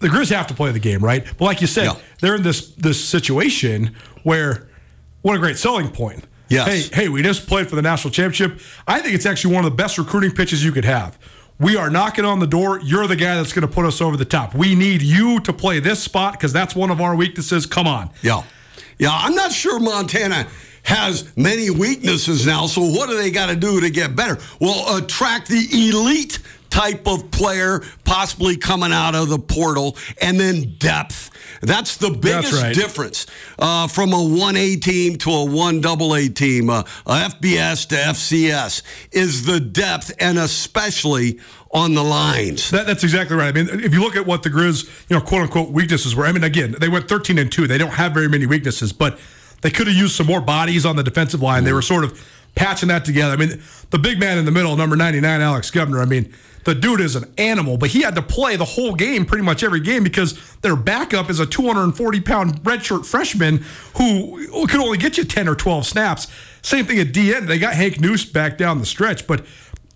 the 0.00 0.08
Grizz 0.08 0.30
have 0.34 0.46
to 0.48 0.54
play 0.54 0.72
the 0.72 0.78
game, 0.78 1.00
right? 1.04 1.24
But 1.38 1.44
like 1.44 1.60
you 1.60 1.66
said, 1.66 1.84
Yeah. 1.84 1.94
they're 2.20 2.34
in 2.36 2.42
this 2.42 2.68
this 2.76 3.02
situation 3.02 3.94
where 4.22 4.66
what 5.22 5.36
a 5.36 5.38
great 5.38 5.58
selling 5.58 5.88
point. 5.88 6.24
Yes. 6.48 6.88
Hey, 6.90 7.02
hey, 7.02 7.08
we 7.08 7.22
just 7.22 7.46
played 7.48 7.68
for 7.68 7.74
the 7.76 7.82
national 7.82 8.12
championship. 8.12 8.60
I 8.86 9.00
think 9.00 9.14
it's 9.14 9.26
actually 9.26 9.54
one 9.54 9.64
of 9.64 9.70
the 9.72 9.76
best 9.76 9.98
recruiting 9.98 10.30
pitches 10.30 10.64
you 10.64 10.70
could 10.70 10.84
have. 10.84 11.18
We 11.58 11.76
are 11.76 11.90
knocking 11.90 12.24
on 12.24 12.38
the 12.38 12.46
door. 12.46 12.78
You're 12.84 13.06
the 13.08 13.16
guy 13.16 13.34
that's 13.34 13.52
going 13.52 13.66
to 13.66 13.72
put 13.72 13.84
us 13.86 14.00
over 14.00 14.16
the 14.16 14.24
top. 14.26 14.54
We 14.54 14.74
need 14.76 15.02
you 15.02 15.40
to 15.40 15.52
play 15.52 15.80
this 15.80 16.00
spot 16.02 16.34
because 16.34 16.52
that's 16.52 16.76
one 16.76 16.90
of 16.90 17.00
our 17.00 17.16
weaknesses. 17.16 17.66
Come 17.66 17.88
on. 17.88 18.10
Yeah. 18.22 18.42
Yeah, 18.98 19.10
I'm 19.12 19.34
not 19.34 19.50
sure 19.52 19.80
Montana 19.80 20.46
has 20.86 21.36
many 21.36 21.68
weaknesses 21.68 22.46
now, 22.46 22.66
so 22.66 22.80
what 22.80 23.08
do 23.08 23.16
they 23.16 23.32
got 23.32 23.46
to 23.46 23.56
do 23.56 23.80
to 23.80 23.90
get 23.90 24.14
better? 24.14 24.38
Well, 24.60 24.96
attract 24.96 25.48
the 25.48 25.66
elite 25.72 26.38
type 26.70 27.08
of 27.08 27.28
player 27.32 27.82
possibly 28.04 28.56
coming 28.56 28.92
out 28.92 29.16
of 29.16 29.28
the 29.28 29.38
portal, 29.38 29.96
and 30.22 30.38
then 30.38 30.76
depth. 30.78 31.30
That's 31.60 31.96
the 31.96 32.10
biggest 32.10 32.62
right. 32.62 32.72
difference 32.72 33.26
uh, 33.58 33.88
from 33.88 34.12
a 34.12 34.16
1A 34.16 34.80
team 34.80 35.16
to 35.18 35.30
a 35.30 35.44
1AA 35.46 36.34
team, 36.36 36.70
uh, 36.70 36.82
a 37.06 37.12
FBS 37.30 37.88
to 37.88 37.96
FCS, 37.96 38.82
is 39.10 39.44
the 39.44 39.58
depth, 39.58 40.12
and 40.20 40.38
especially 40.38 41.40
on 41.72 41.94
the 41.94 42.04
lines. 42.04 42.70
That, 42.70 42.86
that's 42.86 43.02
exactly 43.02 43.36
right. 43.36 43.48
I 43.48 43.52
mean, 43.52 43.68
if 43.80 43.92
you 43.92 44.00
look 44.00 44.14
at 44.14 44.24
what 44.24 44.44
the 44.44 44.50
Grizz, 44.50 44.84
you 45.10 45.16
know, 45.16 45.22
quote 45.22 45.42
unquote 45.42 45.70
weaknesses 45.70 46.14
were, 46.14 46.26
I 46.26 46.32
mean, 46.32 46.44
again, 46.44 46.76
they 46.78 46.88
went 46.88 47.08
13 47.08 47.38
and 47.38 47.50
2. 47.50 47.66
They 47.66 47.78
don't 47.78 47.90
have 47.90 48.14
very 48.14 48.28
many 48.28 48.46
weaknesses, 48.46 48.92
but 48.92 49.18
they 49.62 49.70
could 49.70 49.86
have 49.86 49.96
used 49.96 50.14
some 50.14 50.26
more 50.26 50.40
bodies 50.40 50.84
on 50.86 50.96
the 50.96 51.02
defensive 51.02 51.42
line. 51.42 51.64
They 51.64 51.72
were 51.72 51.82
sort 51.82 52.04
of 52.04 52.20
patching 52.54 52.88
that 52.88 53.04
together. 53.04 53.32
I 53.32 53.36
mean, 53.36 53.62
the 53.90 53.98
big 53.98 54.18
man 54.18 54.38
in 54.38 54.44
the 54.44 54.50
middle, 54.50 54.76
number 54.76 54.96
99, 54.96 55.40
Alex 55.40 55.70
Gubner, 55.70 56.00
I 56.00 56.06
mean, 56.06 56.32
the 56.64 56.74
dude 56.74 57.00
is 57.00 57.14
an 57.14 57.32
animal, 57.38 57.76
but 57.76 57.90
he 57.90 58.02
had 58.02 58.16
to 58.16 58.22
play 58.22 58.56
the 58.56 58.64
whole 58.64 58.94
game, 58.94 59.24
pretty 59.24 59.44
much 59.44 59.62
every 59.62 59.78
game, 59.78 60.02
because 60.02 60.36
their 60.62 60.74
backup 60.74 61.30
is 61.30 61.38
a 61.38 61.46
240 61.46 62.20
pound 62.22 62.62
redshirt 62.64 63.06
freshman 63.06 63.64
who 63.94 64.66
could 64.66 64.80
only 64.80 64.98
get 64.98 65.16
you 65.16 65.24
10 65.24 65.48
or 65.48 65.54
12 65.54 65.86
snaps. 65.86 66.26
Same 66.62 66.84
thing 66.84 66.98
at 66.98 67.08
DN. 67.08 67.46
They 67.46 67.60
got 67.60 67.74
Hank 67.74 68.00
Noose 68.00 68.24
back 68.24 68.58
down 68.58 68.80
the 68.80 68.86
stretch, 68.86 69.28
but 69.28 69.46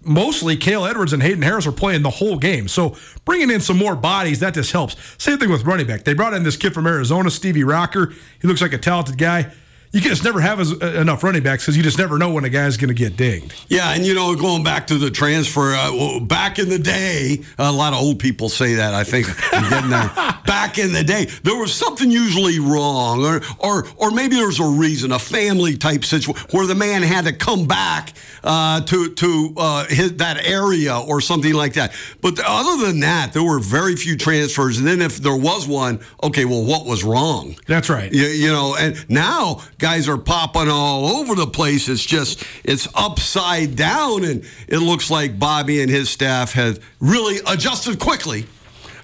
mostly 0.03 0.57
Cale 0.57 0.87
Edwards 0.87 1.13
and 1.13 1.23
Hayden 1.23 1.43
Harris 1.43 1.67
are 1.67 1.73
playing 1.73 2.03
the 2.03 2.11
whole 2.11 2.39
game. 2.39 2.69
So 2.69 2.97
bringing 3.25 3.51
in 3.51 3.61
some 3.61 3.77
more 3.77 3.97
bodies, 3.97 4.41
that 4.41 4.55
just 4.55 4.73
helps. 4.73 4.97
Same 5.19 5.39
thing 5.39 5.51
with 5.51 5.65
running 5.65 5.87
back. 5.87 6.05
They 6.05 6.15
brought 6.15 6.35
in 6.35 6.43
this 6.43 6.57
kid 6.57 6.75
from 6.75 6.87
Arizona, 6.87 7.31
Stevie 7.31 7.65
Rocker. 7.65 8.13
He 8.41 8.49
looks 8.49 8.63
like 8.63 8.73
a 8.73 8.79
talented 8.79 9.19
guy 9.19 9.53
you 9.93 10.01
just 10.01 10.23
never 10.23 10.41
have 10.41 10.61
as, 10.61 10.73
uh, 10.73 10.87
enough 11.01 11.25
running 11.25 11.43
backs 11.43 11.65
because 11.65 11.77
you 11.77 11.83
just 11.83 11.99
never 11.99 12.17
know 12.17 12.33
when 12.33 12.45
a 12.45 12.49
guy's 12.49 12.77
going 12.77 12.89
to 12.89 12.95
get 12.95 13.17
dinged. 13.17 13.55
Yeah, 13.69 13.93
and 13.93 14.07
you 14.07 14.15
know, 14.15 14.35
going 14.37 14.63
back 14.63 14.87
to 14.89 14.99
the 14.99 15.11
transfer, 15.11 15.73
uh, 15.73 15.91
well, 15.93 16.21
back 16.21 16.59
in 16.59 16.69
the 16.69 16.79
day, 16.79 17.43
a 17.59 17.73
lot 17.73 17.93
of 17.93 18.01
old 18.01 18.21
people 18.21 18.49
say 18.49 18.75
that. 18.75 18.95
I 18.95 19.03
think 19.03 19.27
back 20.47 20.79
in 20.79 20.93
the 20.93 21.03
day, 21.03 21.25
there 21.43 21.57
was 21.57 21.75
something 21.75 22.11
usually 22.11 22.61
wrong, 22.61 23.25
or 23.25 23.41
or 23.59 23.87
or 23.97 24.11
maybe 24.13 24.37
there 24.37 24.47
was 24.47 24.61
a 24.61 24.65
reason, 24.65 25.11
a 25.11 25.19
family 25.19 25.77
type 25.77 26.05
situation 26.05 26.35
where 26.51 26.67
the 26.67 26.75
man 26.75 27.03
had 27.03 27.25
to 27.25 27.33
come 27.33 27.67
back 27.67 28.13
uh, 28.45 28.81
to 28.83 29.13
to 29.15 29.55
uh, 29.57 29.87
his, 29.87 30.17
that 30.17 30.47
area 30.47 30.97
or 30.97 31.21
something 31.21 31.53
like 31.53 31.75
that. 31.75 31.93
But 32.21 32.39
other 32.45 32.87
than 32.87 33.01
that, 33.01 33.33
there 33.33 33.43
were 33.43 33.59
very 33.59 33.97
few 33.97 34.17
transfers. 34.17 34.79
And 34.79 34.87
then 34.87 35.03
if 35.03 35.19
there 35.19 35.37
was 35.37 35.67
one, 35.67 36.01
okay, 36.23 36.45
well, 36.45 36.65
what 36.65 36.87
was 36.87 37.03
wrong? 37.03 37.57
That's 37.67 37.91
right. 37.91 38.13
You, 38.13 38.27
you 38.27 38.53
know, 38.53 38.77
and 38.79 39.05
now 39.11 39.63
guys 39.81 40.09
are 40.09 40.19
popping 40.19 40.69
all 40.69 41.07
over 41.07 41.35
the 41.35 41.47
place. 41.47 41.89
It's 41.89 42.05
just 42.05 42.45
it's 42.63 42.87
upside 42.95 43.75
down, 43.75 44.25
and 44.25 44.45
it 44.69 44.79
looks 44.79 45.11
like 45.11 45.39
Bobby 45.39 45.81
and 45.81 45.91
his 45.91 46.11
staff 46.11 46.53
have 46.53 46.79
really 47.01 47.41
adjusted 47.47 47.99
quickly. 47.99 48.47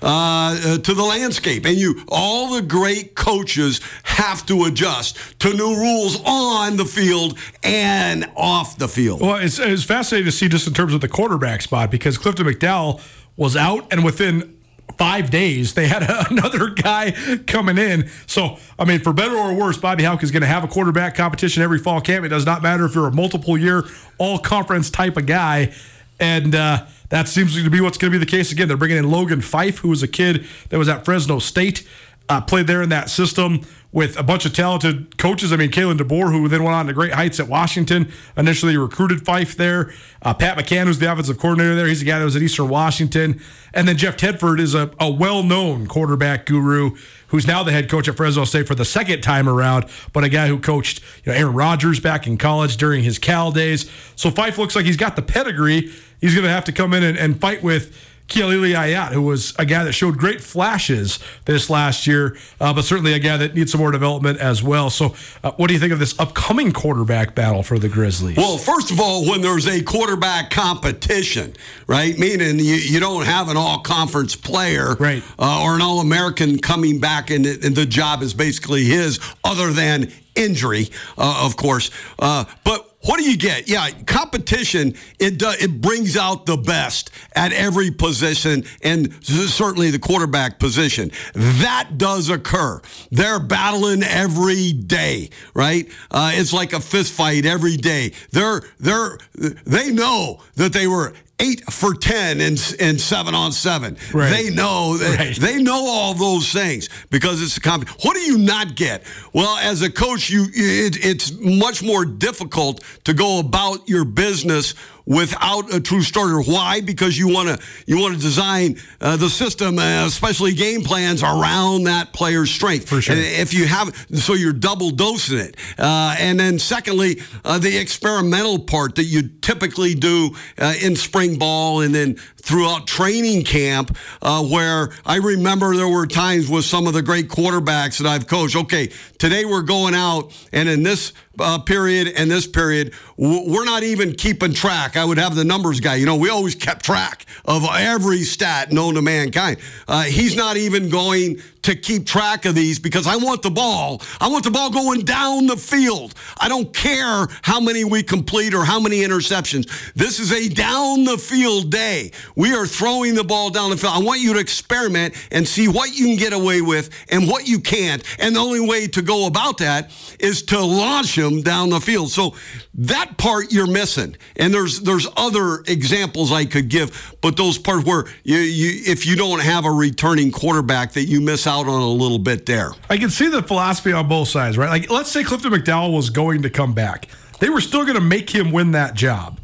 Uh, 0.02 0.76
to 0.76 0.92
the 0.92 1.02
landscape, 1.02 1.64
and 1.64 1.78
you, 1.78 2.04
all 2.08 2.52
the 2.54 2.60
great 2.60 3.14
coaches 3.14 3.80
have 4.02 4.44
to 4.44 4.64
adjust 4.64 5.16
to 5.40 5.54
new 5.54 5.74
rules 5.74 6.20
on 6.26 6.76
the 6.76 6.84
field 6.84 7.38
and 7.62 8.30
off 8.36 8.76
the 8.76 8.86
field. 8.86 9.22
Well, 9.22 9.36
it's, 9.36 9.58
it's 9.58 9.84
fascinating 9.84 10.26
to 10.26 10.32
see 10.32 10.48
just 10.50 10.68
in 10.68 10.74
terms 10.74 10.92
of 10.92 11.00
the 11.00 11.08
quarterback 11.08 11.62
spot 11.62 11.90
because 11.90 12.18
Clifton 12.18 12.46
McDowell 12.46 13.00
was 13.38 13.56
out, 13.56 13.90
and 13.90 14.04
within 14.04 14.55
five 14.96 15.30
days, 15.30 15.74
they 15.74 15.88
had 15.88 16.02
another 16.30 16.70
guy 16.70 17.12
coming 17.46 17.78
in. 17.78 18.08
So, 18.26 18.58
I 18.78 18.84
mean, 18.84 19.00
for 19.00 19.12
better 19.12 19.36
or 19.36 19.54
worse, 19.54 19.78
Bobby 19.78 20.04
Hauck 20.04 20.22
is 20.22 20.30
going 20.30 20.42
to 20.42 20.46
have 20.46 20.64
a 20.64 20.68
quarterback 20.68 21.14
competition 21.14 21.62
every 21.62 21.78
fall 21.78 22.00
camp. 22.00 22.24
It 22.24 22.28
does 22.28 22.46
not 22.46 22.62
matter 22.62 22.84
if 22.84 22.94
you're 22.94 23.08
a 23.08 23.12
multiple 23.12 23.58
year, 23.58 23.84
all 24.18 24.38
conference 24.38 24.90
type 24.90 25.16
of 25.16 25.26
guy. 25.26 25.72
And 26.18 26.54
uh, 26.54 26.86
that 27.10 27.28
seems 27.28 27.62
to 27.62 27.70
be 27.70 27.80
what's 27.80 27.98
going 27.98 28.12
to 28.12 28.18
be 28.18 28.24
the 28.24 28.30
case 28.30 28.52
again. 28.52 28.68
They're 28.68 28.76
bringing 28.76 28.98
in 28.98 29.10
Logan 29.10 29.40
Fife, 29.40 29.78
who 29.78 29.88
was 29.88 30.02
a 30.02 30.08
kid 30.08 30.46
that 30.70 30.78
was 30.78 30.88
at 30.88 31.04
Fresno 31.04 31.38
State, 31.38 31.86
uh, 32.28 32.40
played 32.40 32.66
there 32.66 32.82
in 32.82 32.88
that 32.88 33.10
system 33.10 33.62
with 33.96 34.18
a 34.18 34.22
bunch 34.22 34.44
of 34.44 34.52
talented 34.52 35.16
coaches. 35.16 35.54
I 35.54 35.56
mean, 35.56 35.70
Kalen 35.70 35.96
DeBoer, 35.96 36.30
who 36.30 36.48
then 36.48 36.62
went 36.62 36.76
on 36.76 36.86
to 36.86 36.92
great 36.92 37.14
heights 37.14 37.40
at 37.40 37.48
Washington, 37.48 38.12
initially 38.36 38.76
recruited 38.76 39.24
Fife 39.24 39.56
there. 39.56 39.90
Uh, 40.20 40.34
Pat 40.34 40.58
McCann, 40.58 40.84
who's 40.84 40.98
the 40.98 41.10
offensive 41.10 41.38
coordinator 41.38 41.74
there, 41.74 41.86
he's 41.86 42.00
the 42.00 42.04
guy 42.04 42.18
that 42.18 42.24
was 42.26 42.36
at 42.36 42.42
Eastern 42.42 42.68
Washington. 42.68 43.40
And 43.72 43.88
then 43.88 43.96
Jeff 43.96 44.18
Tedford 44.18 44.60
is 44.60 44.74
a, 44.74 44.90
a 45.00 45.10
well 45.10 45.42
known 45.42 45.86
quarterback 45.86 46.44
guru 46.44 46.90
who's 47.28 47.46
now 47.46 47.62
the 47.62 47.72
head 47.72 47.88
coach 47.88 48.06
at 48.06 48.18
Fresno 48.18 48.44
State 48.44 48.66
for 48.66 48.74
the 48.74 48.84
second 48.84 49.22
time 49.22 49.48
around, 49.48 49.86
but 50.12 50.24
a 50.24 50.28
guy 50.28 50.46
who 50.46 50.58
coached 50.58 51.00
you 51.24 51.32
know, 51.32 51.38
Aaron 51.38 51.54
Rodgers 51.54 51.98
back 51.98 52.26
in 52.26 52.36
college 52.36 52.76
during 52.76 53.02
his 53.02 53.18
Cal 53.18 53.50
days. 53.50 53.90
So 54.14 54.30
Fife 54.30 54.58
looks 54.58 54.76
like 54.76 54.84
he's 54.84 54.98
got 54.98 55.16
the 55.16 55.22
pedigree. 55.22 55.90
He's 56.20 56.34
going 56.34 56.44
to 56.44 56.50
have 56.50 56.66
to 56.66 56.72
come 56.72 56.92
in 56.92 57.02
and, 57.02 57.16
and 57.16 57.40
fight 57.40 57.62
with 57.62 57.96
Kealili 58.28 58.74
Ayat, 58.74 59.12
who 59.12 59.22
was 59.22 59.54
a 59.58 59.64
guy 59.64 59.84
that 59.84 59.92
showed 59.92 60.16
great 60.18 60.40
flashes 60.40 61.20
this 61.44 61.70
last 61.70 62.06
year, 62.06 62.36
uh, 62.60 62.74
but 62.74 62.82
certainly 62.82 63.12
a 63.12 63.20
guy 63.20 63.36
that 63.36 63.54
needs 63.54 63.70
some 63.70 63.80
more 63.80 63.92
development 63.92 64.40
as 64.40 64.62
well. 64.62 64.90
So, 64.90 65.14
uh, 65.44 65.52
what 65.52 65.68
do 65.68 65.74
you 65.74 65.80
think 65.80 65.92
of 65.92 66.00
this 66.00 66.18
upcoming 66.18 66.72
quarterback 66.72 67.36
battle 67.36 67.62
for 67.62 67.78
the 67.78 67.88
Grizzlies? 67.88 68.36
Well, 68.36 68.58
first 68.58 68.90
of 68.90 69.00
all, 69.00 69.28
when 69.28 69.42
there's 69.42 69.68
a 69.68 69.80
quarterback 69.80 70.50
competition, 70.50 71.54
right, 71.86 72.18
meaning 72.18 72.58
you, 72.58 72.74
you 72.74 72.98
don't 72.98 73.24
have 73.24 73.48
an 73.48 73.56
all 73.56 73.78
conference 73.80 74.34
player 74.34 74.94
right. 74.94 75.22
Uh, 75.38 75.62
or 75.64 75.76
an 75.76 75.82
all 75.82 76.00
American 76.00 76.58
coming 76.58 76.98
back 76.98 77.30
and, 77.30 77.46
and, 77.46 77.76
the 77.76 77.86
job 77.86 78.22
is 78.22 78.32
basically 78.32 78.84
his, 78.84 79.20
other 79.44 79.70
than 79.70 80.10
injury, 80.34 80.88
uh, 81.18 81.44
of 81.44 81.56
course. 81.56 81.90
Uh, 82.18 82.44
but 82.64 82.95
what 83.06 83.18
do 83.18 83.28
you 83.28 83.36
get? 83.36 83.68
Yeah, 83.68 83.90
competition 84.06 84.94
it 85.18 85.38
do, 85.38 85.50
it 85.60 85.80
brings 85.80 86.16
out 86.16 86.46
the 86.46 86.56
best 86.56 87.10
at 87.34 87.52
every 87.52 87.90
position, 87.90 88.64
and 88.82 89.12
certainly 89.24 89.90
the 89.90 89.98
quarterback 89.98 90.58
position. 90.58 91.10
That 91.34 91.98
does 91.98 92.28
occur. 92.28 92.80
They're 93.10 93.40
battling 93.40 94.02
every 94.02 94.72
day, 94.72 95.30
right? 95.54 95.88
Uh, 96.10 96.32
it's 96.34 96.52
like 96.52 96.72
a 96.72 96.80
fist 96.80 97.12
fight 97.12 97.46
every 97.46 97.76
day. 97.76 98.12
They're 98.32 98.62
they're 98.80 99.18
they 99.34 99.92
know 99.92 100.40
that 100.56 100.72
they 100.72 100.86
were 100.86 101.14
eight 101.40 101.62
for 101.72 101.94
ten 101.94 102.40
and 102.40 102.76
and 102.80 103.00
seven 103.00 103.34
on 103.34 103.52
seven. 103.52 103.96
Right. 104.12 104.30
They 104.30 104.50
know 104.50 104.96
right. 104.98 105.36
they 105.36 105.62
know 105.62 105.86
all 105.86 106.14
those 106.14 106.52
things 106.52 106.88
because 107.10 107.42
it's 107.42 107.56
a 107.56 107.60
comp. 107.60 107.88
What 108.04 108.14
do 108.14 108.20
you 108.20 108.38
not 108.38 108.74
get? 108.74 109.02
Well, 109.32 109.56
as 109.58 109.82
a 109.82 109.90
coach, 109.90 110.30
you 110.30 110.46
it, 110.52 111.04
it's 111.04 111.32
much 111.32 111.82
more 111.82 112.04
difficult 112.04 112.82
to 113.04 113.12
go 113.12 113.38
about 113.38 113.88
your 113.88 114.04
business 114.04 114.74
without 115.06 115.72
a 115.72 115.80
true 115.80 116.02
starter. 116.02 116.42
Why? 116.42 116.80
Because 116.80 117.16
you 117.16 117.28
want 117.28 117.48
to 117.48 117.64
you 117.86 117.98
want 117.98 118.14
to 118.14 118.20
design 118.20 118.76
uh, 119.00 119.16
the 119.16 119.30
system, 119.30 119.78
uh, 119.78 120.06
especially 120.06 120.52
game 120.52 120.82
plans 120.82 121.22
around 121.22 121.84
that 121.84 122.12
player's 122.12 122.50
strength. 122.50 122.88
For 122.88 123.00
sure. 123.00 123.14
And 123.14 123.24
if 123.24 123.54
you 123.54 123.66
have, 123.66 123.94
so 124.14 124.34
you're 124.34 124.52
double 124.52 124.90
dosing 124.90 125.38
it. 125.38 125.56
Uh, 125.78 126.16
and 126.18 126.38
then 126.38 126.58
secondly, 126.58 127.20
uh, 127.44 127.58
the 127.58 127.78
experimental 127.78 128.58
part 128.58 128.96
that 128.96 129.04
you 129.04 129.28
typically 129.40 129.94
do 129.94 130.30
uh, 130.58 130.74
in 130.82 130.96
spring 130.96 131.38
ball 131.38 131.80
and 131.80 131.94
then 131.94 132.16
throughout 132.36 132.86
training 132.86 133.42
camp, 133.44 133.96
uh, 134.22 134.42
where 134.42 134.90
I 135.04 135.16
remember 135.16 135.74
there 135.74 135.88
were 135.88 136.06
times 136.06 136.48
with 136.48 136.64
some 136.64 136.86
of 136.86 136.94
the 136.94 137.02
great 137.02 137.28
quarterbacks 137.28 137.98
that 137.98 138.06
I've 138.06 138.26
coached. 138.26 138.54
Okay, 138.54 138.90
today 139.18 139.44
we're 139.44 139.62
going 139.62 139.94
out, 139.94 140.32
and 140.52 140.68
in 140.68 140.82
this 140.84 141.12
uh, 141.38 141.58
period 141.58 142.12
and 142.16 142.30
this 142.30 142.46
period, 142.46 142.92
we're 143.16 143.64
not 143.64 143.82
even 143.82 144.14
keeping 144.14 144.52
track. 144.52 144.96
I 144.96 145.04
would 145.04 145.18
have 145.18 145.34
the 145.34 145.44
numbers 145.44 145.80
guy. 145.80 145.96
You 145.96 146.06
know, 146.06 146.16
we 146.16 146.30
always 146.30 146.54
kept 146.54 146.84
track 146.84 147.26
of 147.44 147.64
every 147.72 148.22
stat 148.22 148.72
known 148.72 148.94
to 148.94 149.02
mankind. 149.02 149.58
Uh, 149.88 150.02
he's 150.02 150.36
not 150.36 150.56
even 150.56 150.88
going 150.88 151.40
to 151.66 151.74
keep 151.74 152.06
track 152.06 152.44
of 152.44 152.54
these 152.54 152.78
because 152.78 153.08
I 153.08 153.16
want 153.16 153.42
the 153.42 153.50
ball. 153.50 154.00
I 154.20 154.28
want 154.28 154.44
the 154.44 154.52
ball 154.52 154.70
going 154.70 155.00
down 155.00 155.48
the 155.48 155.56
field. 155.56 156.14
I 156.38 156.48
don't 156.48 156.72
care 156.72 157.26
how 157.42 157.58
many 157.58 157.82
we 157.82 158.04
complete 158.04 158.54
or 158.54 158.64
how 158.64 158.78
many 158.78 159.00
interceptions. 159.00 159.92
This 159.94 160.20
is 160.20 160.30
a 160.30 160.48
down 160.48 161.02
the 161.02 161.18
field 161.18 161.72
day. 161.72 162.12
We 162.36 162.54
are 162.54 162.66
throwing 162.66 163.16
the 163.16 163.24
ball 163.24 163.50
down 163.50 163.70
the 163.70 163.76
field. 163.76 163.94
I 163.96 163.98
want 163.98 164.20
you 164.20 164.34
to 164.34 164.38
experiment 164.38 165.14
and 165.32 165.46
see 165.46 165.66
what 165.66 165.92
you 165.98 166.06
can 166.06 166.16
get 166.16 166.32
away 166.32 166.60
with 166.60 166.90
and 167.08 167.26
what 167.26 167.48
you 167.48 167.58
can't. 167.58 168.00
And 168.20 168.36
the 168.36 168.40
only 168.40 168.60
way 168.60 168.86
to 168.86 169.02
go 169.02 169.26
about 169.26 169.58
that 169.58 169.90
is 170.20 170.42
to 170.44 170.60
launch 170.60 171.16
them 171.28 171.42
down 171.42 171.70
the 171.70 171.80
field. 171.80 172.10
So 172.10 172.34
that 172.74 173.18
part 173.18 173.52
you're 173.52 173.70
missing. 173.70 174.16
And 174.36 174.54
there's 174.54 174.80
there's 174.80 175.08
other 175.16 175.62
examples 175.66 176.32
I 176.32 176.44
could 176.44 176.68
give, 176.68 177.16
but 177.20 177.36
those 177.36 177.58
parts 177.58 177.84
where 177.84 178.04
you, 178.22 178.36
you 178.38 178.92
if 178.92 179.04
you 179.04 179.16
don't 179.16 179.42
have 179.42 179.64
a 179.64 179.70
returning 179.70 180.30
quarterback 180.30 180.92
that 180.92 181.04
you 181.04 181.20
miss 181.20 181.46
out 181.46 181.56
out 181.56 181.68
on 181.68 181.82
a 181.82 181.88
little 181.88 182.18
bit 182.18 182.46
there. 182.46 182.72
I 182.88 182.98
can 182.98 183.10
see 183.10 183.28
the 183.28 183.42
philosophy 183.42 183.92
on 183.92 184.08
both 184.08 184.28
sides, 184.28 184.58
right? 184.58 184.68
Like, 184.68 184.90
let's 184.90 185.10
say 185.10 185.24
Clifton 185.24 185.52
McDowell 185.52 185.94
was 185.94 186.10
going 186.10 186.42
to 186.42 186.50
come 186.50 186.74
back. 186.74 187.08
They 187.40 187.48
were 187.50 187.60
still 187.60 187.82
going 187.82 187.96
to 187.96 188.00
make 188.00 188.30
him 188.30 188.52
win 188.52 188.72
that 188.72 188.94
job. 188.94 189.40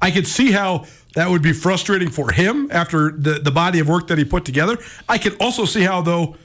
I 0.00 0.10
could 0.10 0.26
see 0.26 0.50
how 0.52 0.86
that 1.14 1.28
would 1.28 1.42
be 1.42 1.52
frustrating 1.52 2.10
for 2.10 2.32
him 2.32 2.68
after 2.70 3.10
the, 3.10 3.40
the 3.42 3.50
body 3.50 3.80
of 3.80 3.88
work 3.88 4.08
that 4.08 4.18
he 4.18 4.24
put 4.24 4.44
together. 4.44 4.78
I 5.08 5.18
can 5.18 5.34
also 5.36 5.64
see 5.64 5.82
how, 5.82 6.00
though, 6.00 6.36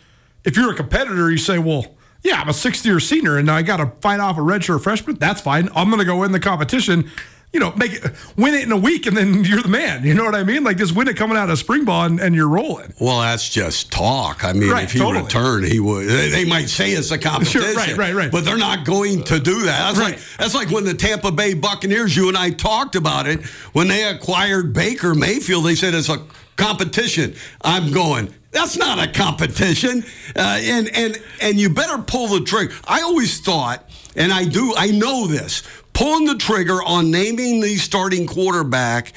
if 0.43 0.57
you're 0.57 0.71
a 0.71 0.75
competitor, 0.75 1.31
you 1.31 1.37
say, 1.37 1.59
well, 1.59 1.94
yeah, 2.25 2.41
I'm 2.41 2.49
a 2.49 2.53
sixth 2.53 2.85
year 2.85 2.99
senior 2.99 3.37
and 3.37 3.49
I 3.49 3.61
got 3.61 3.77
to 3.77 3.91
fight 4.01 4.19
off 4.19 4.37
a 4.37 4.41
redshirt 4.41 4.81
freshman. 4.83 5.15
That's 5.17 5.39
fine. 5.41 5.69
I'm 5.75 5.87
going 5.89 5.99
to 5.99 6.05
go 6.05 6.17
win 6.17 6.31
the 6.33 6.39
competition 6.41 7.09
you 7.53 7.61
know, 7.61 7.71
make 7.77 7.93
it, 7.93 8.11
win 8.35 8.53
it 8.53 8.63
in 8.63 8.71
a 8.73 8.77
week, 8.77 9.05
and 9.05 9.15
then 9.15 9.43
you're 9.45 9.61
the 9.61 9.69
man. 9.69 10.03
You 10.03 10.13
know 10.13 10.25
what 10.25 10.35
I 10.35 10.43
mean? 10.43 10.65
Like 10.65 10.75
just 10.75 10.93
win 10.93 11.07
it 11.07 11.15
coming 11.15 11.37
out 11.37 11.49
of 11.49 11.57
spring 11.57 11.85
ball, 11.85 12.03
and, 12.03 12.19
and 12.19 12.35
you're 12.35 12.49
rolling. 12.49 12.93
Well, 12.99 13.21
that's 13.21 13.47
just 13.47 13.93
talk. 13.93 14.43
I 14.43 14.51
mean, 14.51 14.69
Right, 14.69 14.83
if 14.83 14.91
he 14.91 14.99
totally. 14.99 15.23
returned, 15.23 15.65
he 15.65 15.79
would. 15.79 16.05
They, 16.05 16.27
they 16.31 16.43
might 16.43 16.65
say 16.67 16.91
it's 16.91 17.11
a 17.11 17.17
competition, 17.29 17.61
right, 17.77 17.95
right, 17.95 18.13
right. 18.13 18.29
But 18.29 18.43
they're 18.43 18.57
not 18.57 18.83
going 18.85 19.23
to 19.25 19.39
do 19.39 19.61
that. 19.61 19.93
That's 19.93 19.97
Right. 19.97 20.15
like 20.15 20.37
that's 20.37 20.53
like 20.53 20.69
when 20.69 20.83
the 20.83 20.95
Tampa 20.95 21.31
Bay 21.31 21.53
Buccaneers. 21.53 22.13
You 22.13 22.27
and 22.27 22.35
I 22.37 22.49
talked 22.49 22.97
about 22.97 23.25
it 23.25 23.45
when 23.71 23.87
they 23.87 24.03
acquired 24.03 24.73
Baker 24.73 25.15
Mayfield. 25.15 25.63
They 25.65 25.75
said 25.75 25.93
it's 25.93 26.09
a 26.09 26.17
competition. 26.55 27.35
I'm 27.61 27.91
going. 27.91 28.33
That's 28.51 28.77
not 28.77 28.99
a 28.99 29.11
competition, 29.11 30.03
uh, 30.35 30.39
and 30.61 30.87
and 30.95 31.21
and 31.41 31.59
you 31.59 31.69
better 31.69 31.97
pull 32.01 32.27
the 32.27 32.41
trigger. 32.41 32.73
I 32.87 33.01
always 33.01 33.41
thought, 33.41 33.83
and 34.15 34.31
I 34.31 34.45
do, 34.45 34.73
I 34.77 34.91
know 34.91 35.27
this. 35.27 35.61
Pulling 35.91 36.25
the 36.25 36.35
trigger 36.35 36.81
on 36.83 37.11
naming 37.11 37.59
the 37.61 37.75
starting 37.77 38.25
quarterback 38.27 39.11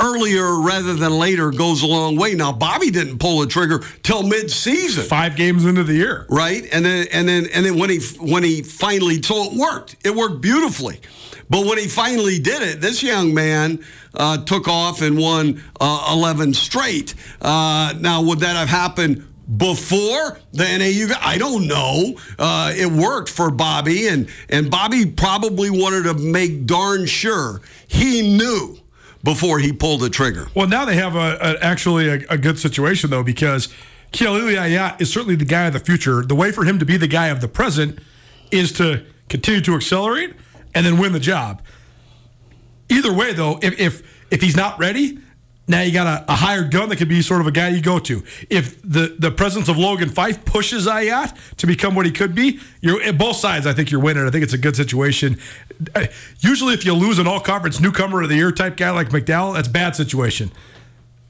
earlier 0.00 0.58
rather 0.60 0.94
than 0.94 1.12
later 1.18 1.50
goes 1.50 1.82
a 1.82 1.86
long 1.86 2.16
way. 2.16 2.34
Now, 2.34 2.50
Bobby 2.52 2.90
didn't 2.90 3.18
pull 3.18 3.40
the 3.40 3.46
trigger 3.46 3.80
till 4.02 4.22
mid-season, 4.22 5.04
Five 5.04 5.36
games 5.36 5.64
into 5.64 5.84
the 5.84 5.94
year. 5.94 6.26
right? 6.28 6.66
And 6.72 6.84
then 6.84 7.06
and 7.12 7.28
then 7.28 7.46
and 7.52 7.64
then 7.66 7.78
when 7.78 7.90
he 7.90 7.98
when 8.18 8.42
he 8.42 8.62
finally 8.62 9.20
so 9.22 9.44
it 9.44 9.52
worked. 9.52 9.96
It 10.04 10.14
worked 10.14 10.40
beautifully. 10.40 11.00
But 11.50 11.66
when 11.66 11.78
he 11.78 11.86
finally 11.86 12.38
did 12.38 12.62
it, 12.62 12.80
this 12.80 13.02
young 13.02 13.34
man 13.34 13.84
uh, 14.14 14.38
took 14.44 14.68
off 14.68 15.02
and 15.02 15.18
won 15.18 15.62
uh, 15.80 16.10
11 16.12 16.54
straight. 16.54 17.14
Uh, 17.40 17.94
now, 17.98 18.22
would 18.22 18.40
that 18.40 18.56
have 18.56 18.68
happened? 18.68 19.28
Before 19.56 20.38
the 20.52 20.64
NAU, 20.64 21.14
I 21.20 21.36
don't 21.36 21.66
know. 21.66 22.14
Uh, 22.38 22.72
it 22.74 22.86
worked 22.86 23.28
for 23.28 23.50
Bobby, 23.50 24.06
and 24.06 24.28
and 24.48 24.70
Bobby 24.70 25.04
probably 25.04 25.68
wanted 25.68 26.04
to 26.04 26.14
make 26.14 26.64
darn 26.64 27.06
sure 27.06 27.60
he 27.86 28.36
knew 28.36 28.78
before 29.22 29.58
he 29.58 29.72
pulled 29.72 30.00
the 30.00 30.08
trigger. 30.08 30.46
Well, 30.54 30.68
now 30.68 30.84
they 30.84 30.94
have 30.94 31.16
a, 31.16 31.38
a 31.40 31.58
actually 31.60 32.08
a, 32.08 32.14
a 32.30 32.38
good 32.38 32.58
situation 32.58 33.10
though 33.10 33.24
because 33.24 33.68
Kealili 34.12 34.56
Ayat 34.56 35.00
is 35.00 35.12
certainly 35.12 35.36
the 35.36 35.44
guy 35.44 35.66
of 35.66 35.72
the 35.72 35.80
future. 35.80 36.22
The 36.22 36.34
way 36.34 36.52
for 36.52 36.64
him 36.64 36.78
to 36.78 36.84
be 36.86 36.96
the 36.96 37.08
guy 37.08 37.26
of 37.26 37.40
the 37.40 37.48
present 37.48 37.98
is 38.50 38.72
to 38.74 39.04
continue 39.28 39.60
to 39.62 39.74
accelerate 39.74 40.34
and 40.74 40.84
then 40.86 40.98
win 40.98 41.12
the 41.12 41.20
job. 41.20 41.62
Either 42.88 43.12
way, 43.12 43.32
though, 43.32 43.58
if 43.62 43.78
if 43.80 44.02
if 44.30 44.40
he's 44.40 44.56
not 44.56 44.78
ready, 44.78 45.18
now 45.68 45.80
you 45.80 45.92
got 45.92 46.06
a, 46.06 46.32
a 46.32 46.34
hired 46.34 46.70
gun 46.70 46.88
that 46.88 46.96
could 46.96 47.08
be 47.08 47.22
sort 47.22 47.40
of 47.40 47.46
a 47.46 47.52
guy 47.52 47.68
you 47.68 47.80
go 47.80 47.98
to. 48.00 48.22
If 48.50 48.80
the 48.82 49.14
the 49.18 49.30
presence 49.30 49.68
of 49.68 49.78
Logan 49.78 50.08
Fife 50.08 50.44
pushes 50.44 50.86
Ayat 50.86 51.56
to 51.56 51.66
become 51.66 51.94
what 51.94 52.04
he 52.06 52.12
could 52.12 52.34
be, 52.34 52.60
you're 52.80 53.02
at 53.02 53.16
both 53.16 53.36
sides. 53.36 53.66
I 53.66 53.72
think 53.72 53.90
you're 53.90 54.00
winning. 54.00 54.26
I 54.26 54.30
think 54.30 54.44
it's 54.44 54.52
a 54.52 54.58
good 54.58 54.76
situation. 54.76 55.38
Uh, 55.94 56.06
Usually, 56.40 56.74
if 56.74 56.84
you 56.84 56.94
lose 56.94 57.18
an 57.18 57.26
all 57.26 57.40
conference 57.40 57.80
newcomer 57.80 58.22
of 58.22 58.28
the 58.28 58.36
year 58.36 58.52
type 58.52 58.76
guy 58.76 58.90
like 58.90 59.10
McDowell, 59.10 59.54
that's 59.54 59.68
bad 59.68 59.96
situation. 59.96 60.50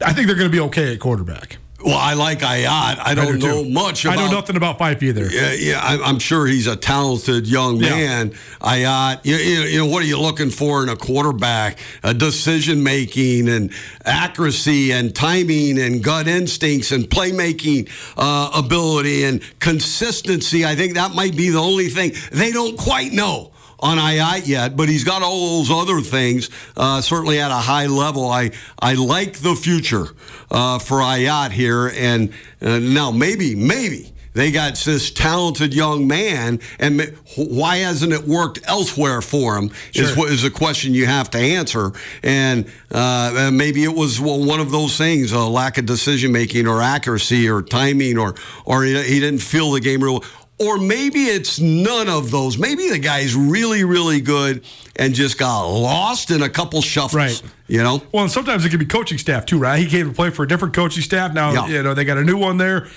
I 0.04 0.12
think 0.12 0.26
they're 0.26 0.36
going 0.36 0.50
to 0.50 0.56
be 0.56 0.60
okay 0.60 0.94
at 0.94 1.00
quarterback. 1.00 1.58
Well, 1.84 1.96
I 1.98 2.14
like 2.14 2.40
Ayat. 2.40 2.98
I 3.00 3.14
don't 3.14 3.38
do 3.40 3.46
know 3.46 3.62
too. 3.64 3.70
much 3.70 4.04
About, 4.04 4.18
I 4.18 4.26
know 4.26 4.32
nothing 4.32 4.56
about 4.56 4.78
Fife 4.78 5.02
either. 5.02 5.28
Yeah, 5.30 5.52
yeah, 5.52 5.80
I'm, 5.82 6.02
I'm 6.02 6.18
sure 6.18 6.46
he's 6.46 6.66
a 6.66 6.76
talented 6.76 7.46
young 7.46 7.76
Yeah. 7.76 7.90
man. 7.90 8.30
Ayat, 8.60 9.24
you, 9.24 9.36
you, 9.36 9.60
you 9.62 9.78
know, 9.78 9.86
what 9.86 10.02
are 10.02 10.06
you 10.06 10.18
looking 10.20 10.50
for 10.50 10.82
in 10.82 10.88
a 10.88 10.96
quarterback? 10.96 11.78
A 12.02 12.14
decision 12.14 12.82
making 12.82 13.48
and 13.48 13.72
accuracy 14.04 14.92
and 14.92 15.14
timing 15.14 15.78
and 15.80 16.02
gut 16.02 16.28
instincts 16.28 16.92
and 16.92 17.04
playmaking 17.04 17.90
uh, 18.16 18.50
ability 18.54 19.24
and 19.24 19.42
consistency. 19.60 20.64
I 20.64 20.74
think 20.74 20.94
that 20.94 21.14
might 21.14 21.36
be 21.36 21.50
the 21.50 21.58
only 21.58 21.88
thing 21.88 22.12
they 22.30 22.52
don't 22.52 22.78
quite 22.78 23.12
know 23.12 23.50
on 23.82 23.98
Ayat 23.98 24.46
yet, 24.46 24.76
but 24.76 24.88
he's 24.88 25.04
got 25.04 25.22
all 25.22 25.58
those 25.58 25.70
other 25.70 26.00
things 26.00 26.48
uh, 26.76 27.00
certainly 27.00 27.40
at 27.40 27.50
a 27.50 27.54
high 27.54 27.86
level. 27.86 28.30
I 28.30 28.52
I 28.78 28.94
like 28.94 29.38
the 29.38 29.54
future 29.56 30.06
uh, 30.50 30.78
for 30.78 30.98
Ayat 30.98 31.50
here, 31.50 31.88
and 31.94 32.32
uh, 32.62 32.78
now 32.78 33.10
maybe 33.10 33.54
maybe 33.56 34.12
they 34.34 34.50
got 34.50 34.76
this 34.76 35.10
talented 35.10 35.74
young 35.74 36.06
man, 36.06 36.60
and 36.78 37.14
why 37.36 37.78
hasn't 37.78 38.12
it 38.14 38.22
worked 38.26 38.60
elsewhere 38.64 39.20
for 39.20 39.58
him? 39.58 39.70
Is 39.94 40.08
Sure. 40.08 40.16
what 40.16 40.30
is 40.32 40.42
a 40.44 40.50
question 40.50 40.94
you 40.94 41.04
have 41.04 41.28
to 41.30 41.38
answer, 41.38 41.92
and 42.22 42.64
uh, 42.92 43.50
maybe 43.52 43.84
it 43.84 43.94
was 43.94 44.20
well, 44.20 44.42
one 44.42 44.60
of 44.60 44.70
those 44.70 44.96
things: 44.96 45.32
a 45.32 45.40
lack 45.40 45.76
of 45.76 45.84
decision 45.86 46.32
making, 46.32 46.66
or 46.66 46.80
accuracy, 46.80 47.48
or 47.48 47.62
timing, 47.62 48.16
or 48.16 48.34
or 48.64 48.84
he, 48.84 48.94
he 49.02 49.20
didn't 49.20 49.40
feel 49.42 49.72
the 49.72 49.80
game 49.80 50.02
real. 50.02 50.22
Or 50.62 50.78
maybe 50.78 51.24
it's 51.24 51.58
none 51.58 52.08
of 52.08 52.30
those. 52.30 52.58
Maybe 52.58 52.88
the 52.88 52.98
guy's 52.98 53.34
really, 53.34 53.84
really 53.84 54.20
good 54.20 54.64
and 54.96 55.14
just 55.14 55.38
got 55.38 55.66
lost 55.66 56.30
in 56.30 56.42
a 56.42 56.48
couple 56.48 56.80
shuffles. 56.82 57.14
Right. 57.14 57.42
You 57.68 57.82
know? 57.82 58.02
Well, 58.12 58.24
and 58.24 58.32
sometimes 58.32 58.64
it 58.64 58.68
can 58.70 58.78
be 58.78 58.84
coaching 58.86 59.18
staff 59.18 59.46
too, 59.46 59.58
right? 59.58 59.78
He 59.78 59.86
came 59.88 60.08
to 60.08 60.14
play 60.14 60.30
for 60.30 60.42
a 60.44 60.48
different 60.48 60.74
coaching 60.74 61.02
staff. 61.02 61.32
Now, 61.32 61.52
Yeah. 61.52 61.66
you 61.68 61.82
know, 61.82 61.94
they 61.94 62.04
got 62.04 62.18
a 62.18 62.24
new 62.24 62.36
one 62.36 62.58
there. 62.58 62.88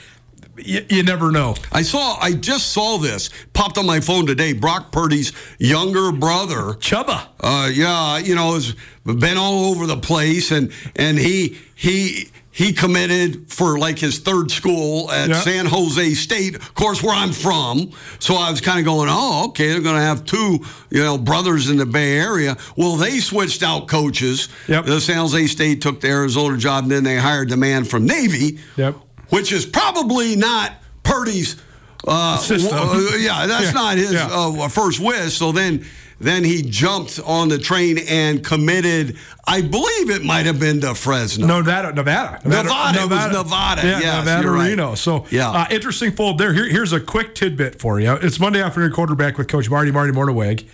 You, 0.58 0.86
you 0.90 1.04
never 1.04 1.32
know. 1.32 1.56
I 1.74 1.82
saw, 1.82 2.18
I 2.22 2.32
just 2.32 2.72
saw 2.72 2.98
this 2.98 3.30
popped 3.54 3.78
on 3.78 3.86
my 3.86 4.00
phone 4.00 4.26
today. 4.26 4.54
Brock 4.54 4.92
Purdy's 4.92 5.34
younger 5.60 6.12
brother. 6.14 6.76
Chubba. 6.80 7.28
Uh, 7.42 7.70
yeah, 7.74 8.18
you 8.20 8.36
know, 8.36 8.54
has 8.54 8.74
been 9.04 9.38
all 9.38 9.66
over 9.66 9.86
the 9.86 9.98
place, 9.98 10.52
and 10.52 10.72
and 10.96 11.18
he 11.18 11.58
he 11.76 12.30
he 12.56 12.72
committed 12.72 13.52
for 13.52 13.78
like 13.78 14.00
his 14.00 14.20
third 14.20 14.50
school 14.50 15.12
at 15.12 15.28
Yeah. 15.28 15.42
San 15.42 15.66
Jose 15.66 16.14
State, 16.14 16.56
of 16.56 16.74
course, 16.74 17.04
where 17.04 17.14
I'm 17.14 17.34
from. 17.34 17.92
So 18.20 18.36
I 18.36 18.50
was 18.50 18.62
kind 18.62 18.80
of 18.80 18.86
going, 18.86 19.10
oh, 19.12 19.48
okay, 19.50 19.68
they're 19.68 19.82
going 19.82 19.98
to 19.98 20.02
have 20.02 20.24
two, 20.24 20.60
you 20.90 21.04
know, 21.04 21.18
brothers 21.18 21.70
in 21.70 21.76
the 21.76 21.86
Bay 21.86 22.18
Area. 22.18 22.56
Well, 22.78 22.96
they 22.96 23.20
switched 23.20 23.62
out 23.62 23.90
coaches. 23.90 24.48
Yep. 24.70 24.86
The 24.86 25.02
San 25.02 25.18
Jose 25.18 25.48
State 25.48 25.82
took 25.82 26.00
the 26.00 26.08
Arizona 26.08 26.58
job, 26.58 26.84
and 26.84 26.92
then 26.94 27.04
they 27.04 27.18
hired 27.18 27.50
the 27.50 27.58
man 27.58 27.84
from 27.84 28.06
Navy. 28.06 28.60
Yep. 28.78 28.96
Which 29.32 29.52
is 29.52 29.66
probably 29.66 30.38
not 30.38 30.72
Purdy's. 31.04 31.58
Uh, 32.08 32.38
System. 32.38 32.70
w- 32.78 33.08
uh, 33.10 33.16
yeah, 33.18 33.48
that's 33.48 33.66
Yeah, 33.66 33.72
not 33.72 33.98
his 33.98 34.14
yeah. 34.14 34.28
uh, 34.32 34.68
first 34.70 35.00
wish. 35.02 35.34
So 35.34 35.52
then, 35.52 35.84
then 36.20 36.44
he 36.44 36.62
jumped 36.62 37.20
on 37.26 37.50
the 37.50 37.58
train 37.58 37.98
and 38.10 38.44
committed. 38.44 39.18
I 39.46 39.62
believe 39.62 40.10
it 40.10 40.24
might 40.24 40.46
have 40.46 40.60
been 40.60 40.80
to 40.82 40.96
Fresno. 40.96 41.46
No, 41.46 41.60
Nevada, 41.60 41.94
Nevada, 41.94 42.40
Nevada, 42.48 43.00
it 43.02 43.10
was 43.10 43.32
Nevada. 43.34 43.82
Yeah, 43.86 44.00
Yes, 44.00 44.26
Nevada, 44.26 44.50
right. 44.52 44.70
Reno. 44.70 44.96
So, 44.96 45.26
Yeah. 45.30 45.50
uh, 45.52 45.66
interesting 45.70 46.12
fold 46.12 46.38
there. 46.38 46.54
Here, 46.54 46.68
here's 46.70 46.94
a 46.94 47.00
quick 47.00 47.36
tidbit 47.36 47.80
for 47.82 48.00
you. 48.00 48.14
It's 48.14 48.40
Monday 48.40 48.62
afternoon 48.62 48.92
quarterback 48.92 49.38
with 49.38 49.48
Coach 49.48 49.70
Marty 49.70 49.92
Marty 49.92 50.14
Mornhinweg. 50.14 50.66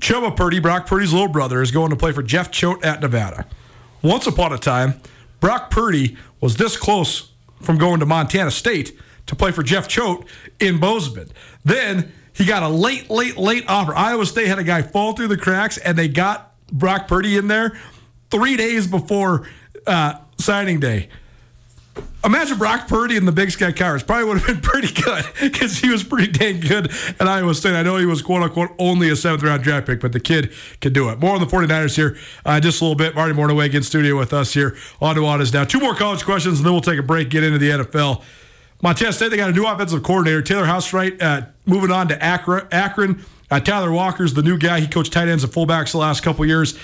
Chubba 0.00 0.34
Purdy, 0.36 0.58
Brock 0.58 0.86
Purdy's 0.86 1.12
little 1.12 1.28
brother, 1.28 1.62
is 1.62 1.70
going 1.70 1.90
to 1.90 1.96
play 1.96 2.12
for 2.12 2.22
Jeff 2.22 2.50
Choate 2.50 2.84
at 2.84 3.00
Nevada. 3.00 3.46
Once 4.02 4.26
upon 4.26 4.52
a 4.52 4.58
time, 4.58 4.94
Brock 5.38 5.70
Purdy 5.70 6.16
was 6.40 6.56
this 6.56 6.76
close 6.76 7.30
from 7.60 7.78
going 7.78 8.00
to 8.00 8.06
Montana 8.06 8.50
State 8.50 8.98
to 9.26 9.36
play 9.36 9.52
for 9.52 9.62
Jeff 9.62 9.86
Choate 9.86 10.24
in 10.58 10.78
Bozeman. 10.80 11.30
Then 11.64 12.10
he 12.34 12.44
got 12.44 12.62
a 12.62 12.68
late, 12.68 13.10
late, 13.10 13.36
late 13.36 13.64
offer. 13.68 13.94
Iowa 13.94 14.26
State 14.26 14.48
had 14.48 14.58
a 14.58 14.64
guy 14.64 14.82
fall 14.82 15.12
through 15.14 15.28
the 15.28 15.36
cracks, 15.36 15.78
and 15.78 15.98
they 15.98 16.08
got 16.08 16.54
Brock 16.68 17.08
Purdy 17.08 17.36
in 17.36 17.48
there 17.48 17.76
three 18.30 18.56
days 18.56 18.86
before 18.86 19.48
uh, 19.86 20.14
signing 20.38 20.80
day. 20.80 21.08
Imagine 22.24 22.56
Brock 22.56 22.86
Purdy 22.86 23.16
in 23.16 23.24
the 23.24 23.32
Big 23.32 23.50
Sky 23.50 23.72
Cowards. 23.72 24.04
Probably 24.04 24.24
would 24.24 24.38
have 24.38 24.46
been 24.46 24.60
pretty 24.62 24.92
good 25.02 25.24
because 25.40 25.78
he 25.78 25.90
was 25.90 26.04
pretty 26.04 26.30
dang 26.30 26.60
good 26.60 26.90
at 27.18 27.26
Iowa 27.26 27.52
State. 27.54 27.74
I 27.74 27.82
know 27.82 27.96
he 27.96 28.06
was 28.06 28.22
quote 28.22 28.42
unquote 28.42 28.70
only 28.78 29.10
a 29.10 29.16
seventh 29.16 29.42
round 29.42 29.62
draft 29.64 29.86
pick, 29.86 30.00
but 30.00 30.12
the 30.12 30.20
kid 30.20 30.52
can 30.80 30.92
do 30.92 31.08
it. 31.10 31.18
More 31.18 31.34
on 31.34 31.40
the 31.40 31.46
49ers 31.46 31.96
here, 31.96 32.16
uh, 32.46 32.60
just 32.60 32.80
a 32.80 32.84
little 32.84 32.96
bit. 32.96 33.16
Marty 33.16 33.34
Mornhinweg 33.34 33.74
in 33.74 33.82
studio 33.82 34.16
with 34.16 34.32
us 34.32 34.54
here 34.54 34.76
on 35.00 35.16
Nuanez 35.16 35.52
Now. 35.52 35.64
Two 35.64 35.80
more 35.80 35.94
college 35.94 36.24
questions, 36.24 36.60
and 36.60 36.66
then 36.66 36.72
we'll 36.72 36.80
take 36.80 36.98
a 36.98 37.02
break, 37.02 37.28
get 37.28 37.42
into 37.42 37.58
the 37.58 37.70
NFL. 37.70 38.22
Montana 38.82 39.12
State, 39.12 39.28
they 39.30 39.36
got 39.36 39.48
a 39.48 39.52
new 39.52 39.64
offensive 39.64 40.02
coordinator, 40.02 40.42
Taylor 40.42 40.64
Housewright, 40.64 41.22
uh, 41.22 41.46
moving 41.66 41.92
on 41.92 42.08
to 42.08 42.22
Akron. 42.22 43.24
Uh, 43.48 43.60
Tyler 43.60 43.92
Walker's 43.92 44.34
the 44.34 44.42
new 44.42 44.58
guy. 44.58 44.80
He 44.80 44.88
coached 44.88 45.12
tight 45.12 45.28
ends 45.28 45.44
and 45.44 45.52
fullbacks 45.52 45.92
the 45.92 45.98
last 45.98 46.22
couple 46.22 46.44
years. 46.44 46.76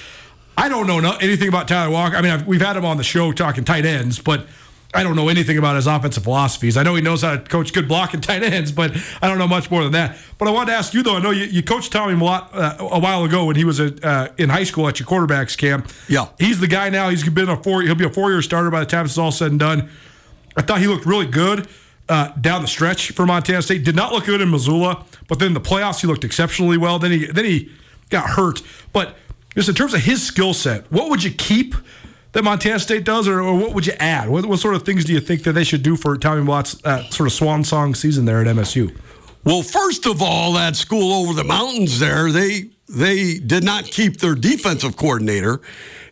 I 0.56 0.68
don't 0.68 0.86
know 0.86 1.00
no, 1.00 1.16
anything 1.16 1.48
about 1.48 1.66
Tyler 1.66 1.90
Walker. 1.90 2.14
I 2.16 2.22
mean, 2.22 2.30
I've, 2.30 2.46
we've 2.46 2.60
had 2.60 2.76
him 2.76 2.84
on 2.84 2.98
the 2.98 3.04
show 3.04 3.32
talking 3.32 3.64
tight 3.64 3.84
ends, 3.84 4.20
but 4.20 4.46
I 4.94 5.02
don't 5.02 5.16
know 5.16 5.28
anything 5.28 5.58
about 5.58 5.74
his 5.74 5.88
offensive 5.88 6.22
philosophies. 6.22 6.76
I 6.76 6.84
know 6.84 6.94
he 6.94 7.02
knows 7.02 7.22
how 7.22 7.36
to 7.36 7.38
coach 7.38 7.72
good 7.72 7.88
blocking 7.88 8.20
tight 8.20 8.44
ends, 8.44 8.70
but 8.70 8.92
I 9.20 9.26
don't 9.26 9.38
know 9.38 9.48
much 9.48 9.68
more 9.68 9.82
than 9.82 9.92
that. 9.92 10.18
But 10.36 10.46
I 10.46 10.52
wanted 10.52 10.70
to 10.70 10.76
ask 10.76 10.94
you, 10.94 11.02
though. 11.02 11.16
I 11.16 11.20
know 11.20 11.30
you, 11.30 11.46
you 11.46 11.64
coached 11.64 11.90
Tommy 11.90 12.14
Mellott 12.14 12.54
uh, 12.54 12.76
a 12.78 13.00
while 13.00 13.24
ago 13.24 13.46
when 13.46 13.56
he 13.56 13.64
was 13.64 13.80
a, 13.80 14.06
uh, 14.06 14.28
in 14.38 14.50
high 14.50 14.64
school 14.64 14.86
at 14.86 15.00
your 15.00 15.08
quarterbacks 15.08 15.58
camp. 15.58 15.90
Yeah. 16.08 16.28
he's 16.38 16.60
the 16.60 16.68
guy 16.68 16.90
now. 16.90 17.08
He's 17.08 17.28
been 17.28 17.48
a 17.48 17.60
four. 17.60 17.82
He'll 17.82 17.96
be 17.96 18.04
a 18.04 18.10
four 18.10 18.30
year 18.30 18.42
starter 18.42 18.70
by 18.70 18.80
the 18.80 18.86
time 18.86 19.04
this 19.04 19.12
is 19.12 19.18
all 19.18 19.32
said 19.32 19.50
and 19.50 19.58
done. 19.58 19.90
I 20.56 20.62
thought 20.62 20.80
he 20.80 20.86
looked 20.86 21.06
really 21.06 21.26
good 21.26 21.66
uh, 22.08 22.32
down 22.40 22.62
the 22.62 22.68
stretch 22.68 23.12
for 23.12 23.26
Montana 23.26 23.62
State. 23.62 23.84
Did 23.84 23.96
not 23.96 24.12
look 24.12 24.24
good 24.24 24.40
in 24.40 24.50
Missoula, 24.50 25.04
but 25.28 25.38
then 25.38 25.54
the 25.54 25.60
playoffs 25.60 26.00
he 26.00 26.06
looked 26.06 26.24
exceptionally 26.24 26.78
well. 26.78 26.98
Then 26.98 27.12
he 27.12 27.26
then 27.26 27.44
he 27.44 27.70
got 28.10 28.30
hurt. 28.30 28.62
But 28.92 29.16
just 29.54 29.68
in 29.68 29.74
terms 29.74 29.94
of 29.94 30.00
his 30.00 30.24
skill 30.24 30.54
set, 30.54 30.90
what 30.90 31.10
would 31.10 31.22
you 31.22 31.30
keep 31.30 31.74
that 32.32 32.44
Montana 32.44 32.78
State 32.78 33.04
does, 33.04 33.26
or, 33.26 33.40
or 33.40 33.56
what 33.56 33.74
would 33.74 33.86
you 33.86 33.94
add? 33.98 34.28
What, 34.28 34.46
what 34.46 34.58
sort 34.58 34.74
of 34.74 34.84
things 34.84 35.04
do 35.04 35.12
you 35.12 35.20
think 35.20 35.44
that 35.44 35.52
they 35.52 35.64
should 35.64 35.82
do 35.82 35.96
for 35.96 36.16
Tommy 36.16 36.42
Watt's 36.42 36.82
uh, 36.84 37.02
sort 37.10 37.26
of 37.26 37.32
swan 37.32 37.64
song 37.64 37.94
season 37.94 38.26
there 38.26 38.40
at 38.40 38.46
MSU? 38.46 38.94
Well, 39.44 39.62
first 39.62 40.06
of 40.06 40.20
all, 40.20 40.52
that 40.54 40.76
school 40.76 41.12
over 41.12 41.32
the 41.32 41.44
mountains 41.44 41.98
there, 41.98 42.30
they 42.30 42.70
they 42.88 43.38
did 43.38 43.64
not 43.64 43.84
keep 43.84 44.18
their 44.18 44.34
defensive 44.34 44.96
coordinator, 44.96 45.60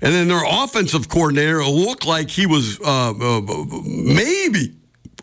and 0.01 0.15
then 0.15 0.29
their 0.29 0.45
offensive 0.45 1.09
coordinator 1.09 1.65
looked 1.65 2.07
like 2.07 2.31
he 2.31 2.47
was 2.47 2.81
uh, 2.81 3.11
uh, 3.11 3.41
maybe 3.85 4.75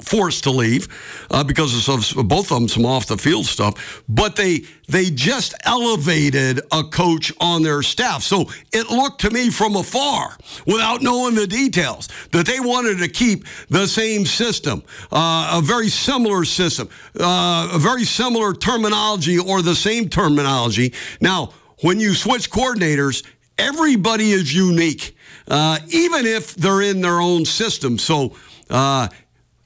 forced 0.04 0.44
to 0.44 0.52
leave 0.52 0.88
uh, 1.32 1.44
because 1.44 1.88
of 1.90 2.28
both 2.28 2.52
of 2.52 2.60
them 2.60 2.68
some 2.68 2.86
off 2.86 3.08
the 3.08 3.18
field 3.18 3.46
stuff. 3.46 4.04
But 4.08 4.36
they 4.36 4.64
they 4.88 5.10
just 5.10 5.54
elevated 5.64 6.60
a 6.72 6.84
coach 6.84 7.32
on 7.40 7.64
their 7.64 7.82
staff, 7.82 8.22
so 8.22 8.50
it 8.72 8.90
looked 8.90 9.22
to 9.22 9.32
me 9.32 9.50
from 9.50 9.76
afar, 9.76 10.38
without 10.68 11.02
knowing 11.02 11.36
the 11.36 11.48
details, 11.48 12.10
that 12.32 12.46
they 12.46 12.60
wanted 12.60 13.00
to 13.00 13.08
keep 13.08 13.46
the 13.70 13.88
same 13.88 14.26
system, 14.26 14.84
uh, 15.12 15.58
a 15.58 15.62
very 15.62 15.90
similar 15.90 16.44
system, 16.44 16.90
uh, 17.20 17.72
a 17.74 17.80
very 17.80 18.04
similar 18.04 18.54
terminology 18.54 19.40
or 19.40 19.62
the 19.62 19.76
same 19.76 20.10
terminology. 20.10 20.94
Now, 21.22 21.54
when 21.82 22.00
you 22.00 22.14
switch 22.14 22.50
coordinators, 22.50 23.26
everybody 23.58 24.32
is 24.32 24.54
unique, 24.54 25.16
uh, 25.48 25.80
even 25.90 26.26
if 26.26 26.56
they're 26.56 26.82
in 26.82 27.02
their 27.02 27.20
own 27.20 27.46
system. 27.46 27.98
So 27.98 28.36
uh, 28.70 29.08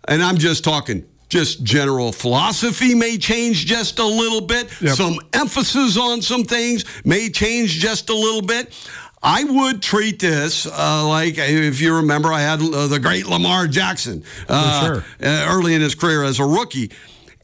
and 0.07 0.23
I'm 0.23 0.37
just 0.37 0.63
talking 0.63 1.05
just 1.29 1.63
general 1.63 2.11
philosophy 2.11 2.95
may 2.95 3.17
change 3.17 3.65
just 3.65 3.99
a 3.99 4.05
little 4.05 4.41
bit. 4.41 4.69
Yep. 4.81 4.95
Some 4.95 5.19
emphasis 5.33 5.97
on 5.97 6.21
some 6.21 6.43
things 6.45 6.85
may 7.03 7.29
change 7.29 7.71
just 7.71 8.09
a 8.09 8.15
little 8.15 8.41
bit. 8.41 8.73
I 9.21 9.43
would 9.43 9.81
treat 9.81 10.19
this 10.19 10.67
uh, 10.67 11.07
like, 11.07 11.37
if 11.37 11.81
you 11.81 11.95
remember, 11.95 12.31
I 12.31 12.41
had 12.41 12.61
uh, 12.61 12.87
the 12.87 12.99
great 12.99 13.25
Lamar 13.25 13.67
Jackson 13.67 14.23
uh, 14.47 14.85
sure. 14.85 15.05
Uh, 15.21 15.47
early 15.49 15.73
in 15.73 15.81
his 15.81 15.95
career 15.95 16.23
as 16.23 16.39
a 16.39 16.45
rookie. 16.45 16.91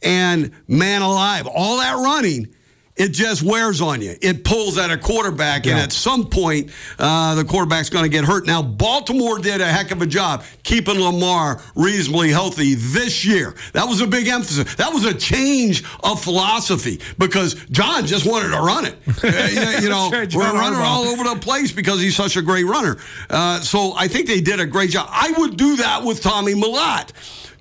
And 0.02 0.52
man 0.67 1.02
alive, 1.02 1.47
all 1.47 1.78
that 1.78 1.95
running 1.95 2.54
it 2.95 3.10
just 3.10 3.41
wears 3.41 3.82
on 3.82 4.01
you. 4.01 4.15
It 4.21 4.43
pulls 4.43 4.77
at 4.77 4.91
a 4.91 4.97
quarterback, 4.97 5.65
yeah. 5.65 5.73
and 5.73 5.82
at 5.82 5.91
some 5.91 6.29
point, 6.29 6.69
uh, 6.99 7.34
the 7.34 7.43
quarterback's 7.43 7.89
going 7.89 8.03
to 8.03 8.10
get 8.10 8.23
hurt. 8.23 8.45
Now, 8.45 8.62
Baltimore 8.62 9.39
did 9.39 9.62
a 9.62 9.65
heck 9.65 9.89
of 9.91 10.01
a 10.01 10.06
job 10.06 10.43
keeping 10.62 10.99
Lamar 10.99 11.60
reasonably 11.75 12.29
healthy 12.29 12.75
this 12.75 13.25
year. 13.25 13.56
That 13.73 13.88
was 13.88 14.01
a 14.01 14.08
big 14.08 14.27
emphasis. 14.27 14.75
That 14.75 14.93
was 14.93 15.06
a 15.06 15.13
change 15.13 15.84
of 16.03 16.23
philosophy 16.23 16.99
because 17.17 17.56
John 17.71 18.06
just 18.06 18.27
wanted 18.27 18.49
to 18.49 18.60
run 18.60 18.86
it. 18.86 18.95
uh, 19.23 19.79
you 19.82 19.89
know, 19.89 20.10
we're 20.12 20.53
running 20.53 20.79
all 20.79 21.06
over 21.06 21.23
the 21.23 21.39
place 21.39 21.71
because 21.71 21.99
he's 21.99 22.15
such 22.15 22.38
a 22.38 22.43
great 22.43 22.65
runner. 22.65 22.97
Uh, 23.29 23.60
so 23.62 23.93
I 23.95 24.08
think 24.08 24.27
they 24.27 24.41
did 24.41 24.60
a 24.60 24.67
great 24.67 24.91
job. 24.91 25.08
I 25.10 25.34
would 25.38 25.58
do 25.58 25.77
that 25.77 26.03
with 26.03 26.21
Tommy 26.21 26.53
Mellott. 26.53 27.12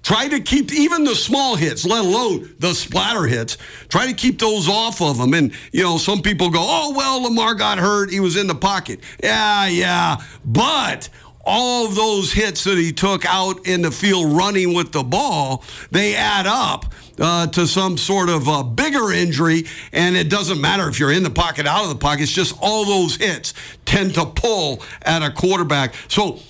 Try 0.02 0.28
to 0.28 0.40
keep 0.40 0.72
even 0.72 1.04
the 1.04 1.14
small 1.14 1.54
hits, 1.54 1.84
let 1.84 2.04
alone 2.04 2.54
the 2.58 2.74
splatter 2.74 3.26
hits. 3.26 3.56
Try 3.88 4.06
to 4.06 4.14
keep 4.14 4.40
those 4.40 4.68
off 4.68 5.00
of 5.00 5.16
them. 5.16 5.32
And, 5.32 5.52
you 5.70 5.82
know, 5.82 5.96
some 5.96 6.22
people 6.22 6.50
go, 6.50 6.60
oh, 6.60 6.92
well, 6.96 7.22
Lamar 7.22 7.54
got 7.54 7.78
hurt. 7.78 8.10
He 8.10 8.18
was 8.18 8.36
in 8.36 8.48
the 8.48 8.54
pocket. 8.54 9.00
Yeah, 9.22 9.68
yeah. 9.68 10.16
But 10.44 11.08
all 11.44 11.86
of 11.86 11.94
those 11.94 12.32
hits 12.32 12.64
that 12.64 12.78
he 12.78 12.92
took 12.92 13.24
out 13.26 13.66
in 13.66 13.82
the 13.82 13.90
field 13.90 14.36
running 14.36 14.74
with 14.74 14.92
the 14.92 15.04
ball, 15.04 15.62
they 15.90 16.14
add 16.16 16.46
up. 16.46 16.86
Uh, 17.18 17.46
to 17.46 17.66
some 17.66 17.98
sort 17.98 18.30
of 18.30 18.74
bigger 18.74 19.12
injury, 19.12 19.64
and 19.92 20.16
it 20.16 20.30
doesn't 20.30 20.58
matter 20.58 20.88
if 20.88 20.98
you're 20.98 21.12
in 21.12 21.22
the 21.22 21.30
pocket, 21.30 21.66
out 21.66 21.82
of 21.84 21.90
the 21.90 21.94
pocket. 21.94 22.22
It's 22.22 22.32
just 22.32 22.56
all 22.58 22.86
those 22.86 23.16
hits 23.16 23.52
tend 23.84 24.14
to 24.14 24.24
pull 24.24 24.82
at 25.02 25.22
a 25.22 25.30
quarterback. 25.30 25.94
So 26.08 26.40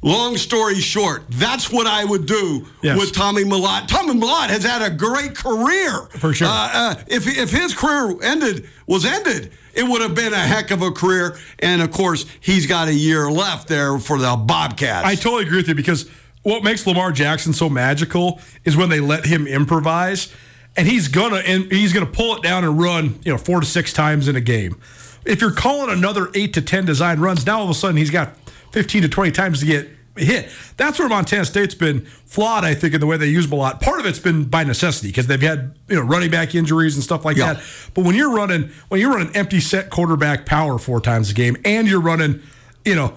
Long 0.00 0.36
story 0.36 0.76
short, 0.76 1.24
that's 1.28 1.72
what 1.72 1.88
I 1.88 2.04
would 2.04 2.26
do 2.26 2.66
yes. 2.82 2.96
with 2.96 3.12
Tommy 3.12 3.42
Mellott. 3.42 3.88
Tommy 3.88 4.14
Mellott 4.14 4.48
has 4.48 4.62
had 4.62 4.80
a 4.80 4.94
great 4.94 5.34
career. 5.34 6.02
For 6.18 6.32
sure. 6.32 6.46
Uh, 6.46 6.70
uh, 6.72 6.94
if, 7.08 7.26
if 7.26 7.50
his 7.50 7.74
career 7.74 8.14
ended 8.22 8.68
was 8.86 9.04
ended, 9.04 9.52
it 9.74 9.82
would 9.82 10.00
have 10.00 10.14
been 10.14 10.32
a 10.32 10.36
heck 10.36 10.70
of 10.70 10.82
a 10.82 10.92
career. 10.92 11.36
And 11.58 11.82
of 11.82 11.90
course, 11.90 12.26
he's 12.40 12.66
got 12.66 12.86
a 12.86 12.94
year 12.94 13.28
left 13.28 13.66
there 13.66 13.98
for 13.98 14.18
the 14.18 14.36
Bobcats. 14.36 15.04
I 15.04 15.16
totally 15.16 15.44
agree 15.44 15.58
with 15.58 15.68
you 15.68 15.74
because 15.74 16.08
what 16.42 16.62
makes 16.62 16.86
Lamar 16.86 17.10
Jackson 17.10 17.52
so 17.52 17.68
magical 17.68 18.40
is 18.64 18.76
when 18.76 18.90
they 18.90 19.00
let 19.00 19.26
him 19.26 19.48
improvise, 19.48 20.32
and 20.76 20.86
he's 20.86 21.08
gonna 21.08 21.38
and 21.38 21.70
he's 21.72 21.92
gonna 21.92 22.06
pull 22.06 22.36
it 22.36 22.42
down 22.42 22.62
and 22.62 22.80
run, 22.80 23.18
you 23.24 23.32
know, 23.32 23.38
four 23.38 23.60
to 23.60 23.66
six 23.66 23.92
times 23.92 24.28
in 24.28 24.36
a 24.36 24.40
game. 24.40 24.80
If 25.24 25.40
you're 25.40 25.52
calling 25.52 25.90
another 25.90 26.28
eight 26.34 26.54
to 26.54 26.62
ten 26.62 26.84
design 26.84 27.18
runs, 27.18 27.44
now 27.44 27.58
all 27.58 27.64
of 27.64 27.70
a 27.70 27.74
sudden 27.74 27.96
he's 27.96 28.10
got 28.10 28.34
15 28.72 29.02
to 29.02 29.08
20 29.08 29.30
times 29.32 29.60
to 29.60 29.66
get 29.66 29.88
hit. 30.16 30.50
That's 30.76 30.98
where 30.98 31.08
Montana 31.08 31.44
State's 31.44 31.74
been 31.74 32.04
flawed, 32.04 32.64
I 32.64 32.74
think, 32.74 32.94
in 32.94 33.00
the 33.00 33.06
way 33.06 33.16
they 33.16 33.28
use 33.28 33.44
them 33.46 33.52
a 33.54 33.56
lot. 33.56 33.80
Part 33.80 34.00
of 34.00 34.06
it's 34.06 34.18
been 34.18 34.44
by 34.44 34.64
necessity 34.64 35.08
because 35.08 35.26
they've 35.26 35.40
had 35.40 35.76
you 35.88 35.96
know 35.96 36.02
running 36.02 36.30
back 36.30 36.54
injuries 36.54 36.94
and 36.94 37.04
stuff 37.04 37.24
like 37.24 37.36
yeah. 37.36 37.54
that. 37.54 37.64
But 37.94 38.04
when 38.04 38.14
you're 38.14 38.32
running 38.32 38.70
when 38.88 39.00
you're 39.00 39.14
running 39.14 39.34
empty 39.34 39.60
set 39.60 39.90
quarterback 39.90 40.46
power 40.46 40.78
four 40.78 41.00
times 41.00 41.30
a 41.30 41.34
game 41.34 41.56
and 41.64 41.88
you're 41.88 42.00
running, 42.00 42.42
you 42.84 42.94
know, 42.94 43.14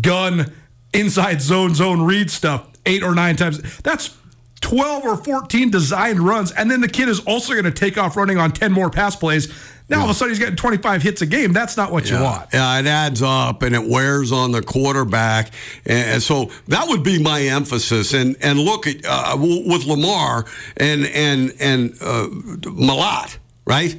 gun 0.00 0.52
inside 0.92 1.40
zone 1.40 1.74
zone 1.74 2.02
read 2.02 2.30
stuff 2.30 2.66
eight 2.86 3.02
or 3.02 3.14
nine 3.14 3.36
times, 3.36 3.78
that's 3.78 4.16
12 4.60 5.04
or 5.04 5.16
14 5.16 5.70
designed 5.70 6.20
runs, 6.20 6.52
and 6.52 6.70
then 6.70 6.80
the 6.80 6.88
kid 6.88 7.08
is 7.08 7.20
also 7.20 7.52
going 7.52 7.64
to 7.64 7.70
take 7.70 7.96
off 7.96 8.16
running 8.16 8.38
on 8.38 8.52
10 8.52 8.72
more 8.72 8.90
pass 8.90 9.16
plays. 9.16 9.52
Now 9.90 9.96
yeah. 9.96 10.02
all 10.02 10.10
of 10.10 10.14
a 10.14 10.18
sudden 10.18 10.30
he's 10.30 10.38
getting 10.38 10.54
25 10.54 11.02
hits 11.02 11.20
a 11.20 11.26
game. 11.26 11.52
That's 11.52 11.76
not 11.76 11.90
what 11.90 12.08
yeah. 12.08 12.18
you 12.18 12.24
want. 12.24 12.48
Yeah, 12.52 12.78
it 12.78 12.86
adds 12.86 13.22
up 13.22 13.62
and 13.62 13.74
it 13.74 13.84
wears 13.84 14.30
on 14.30 14.52
the 14.52 14.62
quarterback. 14.62 15.52
And 15.84 16.22
so 16.22 16.50
that 16.68 16.86
would 16.86 17.02
be 17.02 17.20
my 17.20 17.42
emphasis. 17.42 18.14
And 18.14 18.36
and 18.40 18.60
look 18.60 18.86
at 18.86 19.04
uh, 19.04 19.36
with 19.36 19.86
Lamar 19.86 20.46
and 20.76 21.06
and 21.06 21.52
and 21.58 21.92
uh, 22.00 22.28
Mellott, 22.30 23.38
right? 23.66 23.96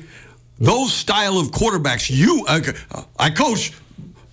Those 0.60 0.94
style 0.94 1.38
of 1.38 1.48
quarterbacks. 1.48 2.10
You, 2.10 2.46
uh, 2.48 2.62
I 3.20 3.30
coach 3.32 3.74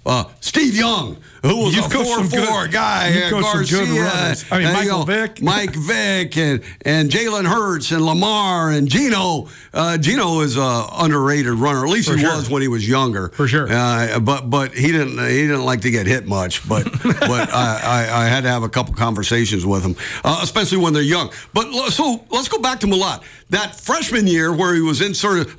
uh, 0.07 0.25
Steve 0.49 0.75
Young, 0.75 1.19
who 1.43 1.65
was 1.65 1.77
You've 1.77 1.85
a 1.85 1.91
four-four 1.91 2.69
guy, 2.69 3.27
uh, 3.27 3.39
Garcia, 3.39 4.35
I 4.51 4.59
mean, 4.59 4.73
Michael 4.73 4.83
you 4.83 4.91
know, 4.91 5.05
Vick, 5.05 5.43
Mike 5.43 5.75
Vick, 5.77 6.39
and 6.39 6.63
and 6.87 7.11
Jalen 7.11 7.45
Hurts 7.45 7.91
and 7.91 8.01
Lamar 8.01 8.71
and 8.71 8.89
Geno. 8.89 9.49
Uh, 9.75 9.99
Geno 9.99 10.41
is 10.41 10.57
a 10.57 10.87
underrated 10.91 11.53
runner. 11.53 11.85
At 11.85 11.91
least 11.91 12.09
For 12.09 12.17
he 12.17 12.23
sure. 12.23 12.35
was 12.35 12.49
when 12.49 12.63
he 12.63 12.69
was 12.69 12.89
younger. 12.89 13.29
For 13.29 13.47
sure. 13.47 13.71
Uh, 13.71 14.19
but 14.21 14.49
but 14.49 14.73
he 14.73 14.91
didn't 14.91 15.19
he 15.19 15.43
didn't 15.43 15.67
like 15.67 15.83
to 15.83 15.91
get 15.91 16.07
hit 16.07 16.27
much. 16.27 16.67
But 16.67 16.85
but 17.03 17.53
I, 17.53 17.81
I, 17.85 18.23
I, 18.23 18.27
had 18.27 18.45
to 18.45 18.49
have 18.49 18.63
a 18.63 18.69
couple 18.71 18.95
conversations 18.95 19.67
with 19.67 19.85
him, 19.85 19.97
uh, 20.25 20.41
especially 20.43 20.79
when 20.79 20.95
they're 20.95 21.03
young. 21.03 21.31
But 21.53 21.71
so 21.91 22.25
let's 22.31 22.49
go 22.49 22.59
back 22.59 22.81
to 22.81 22.87
Mellott. 22.87 23.23
That 23.51 23.79
freshman 23.79 24.27
year 24.27 24.51
where 24.55 24.75
he 24.75 24.81
was 24.81 25.03
inserted 25.03 25.51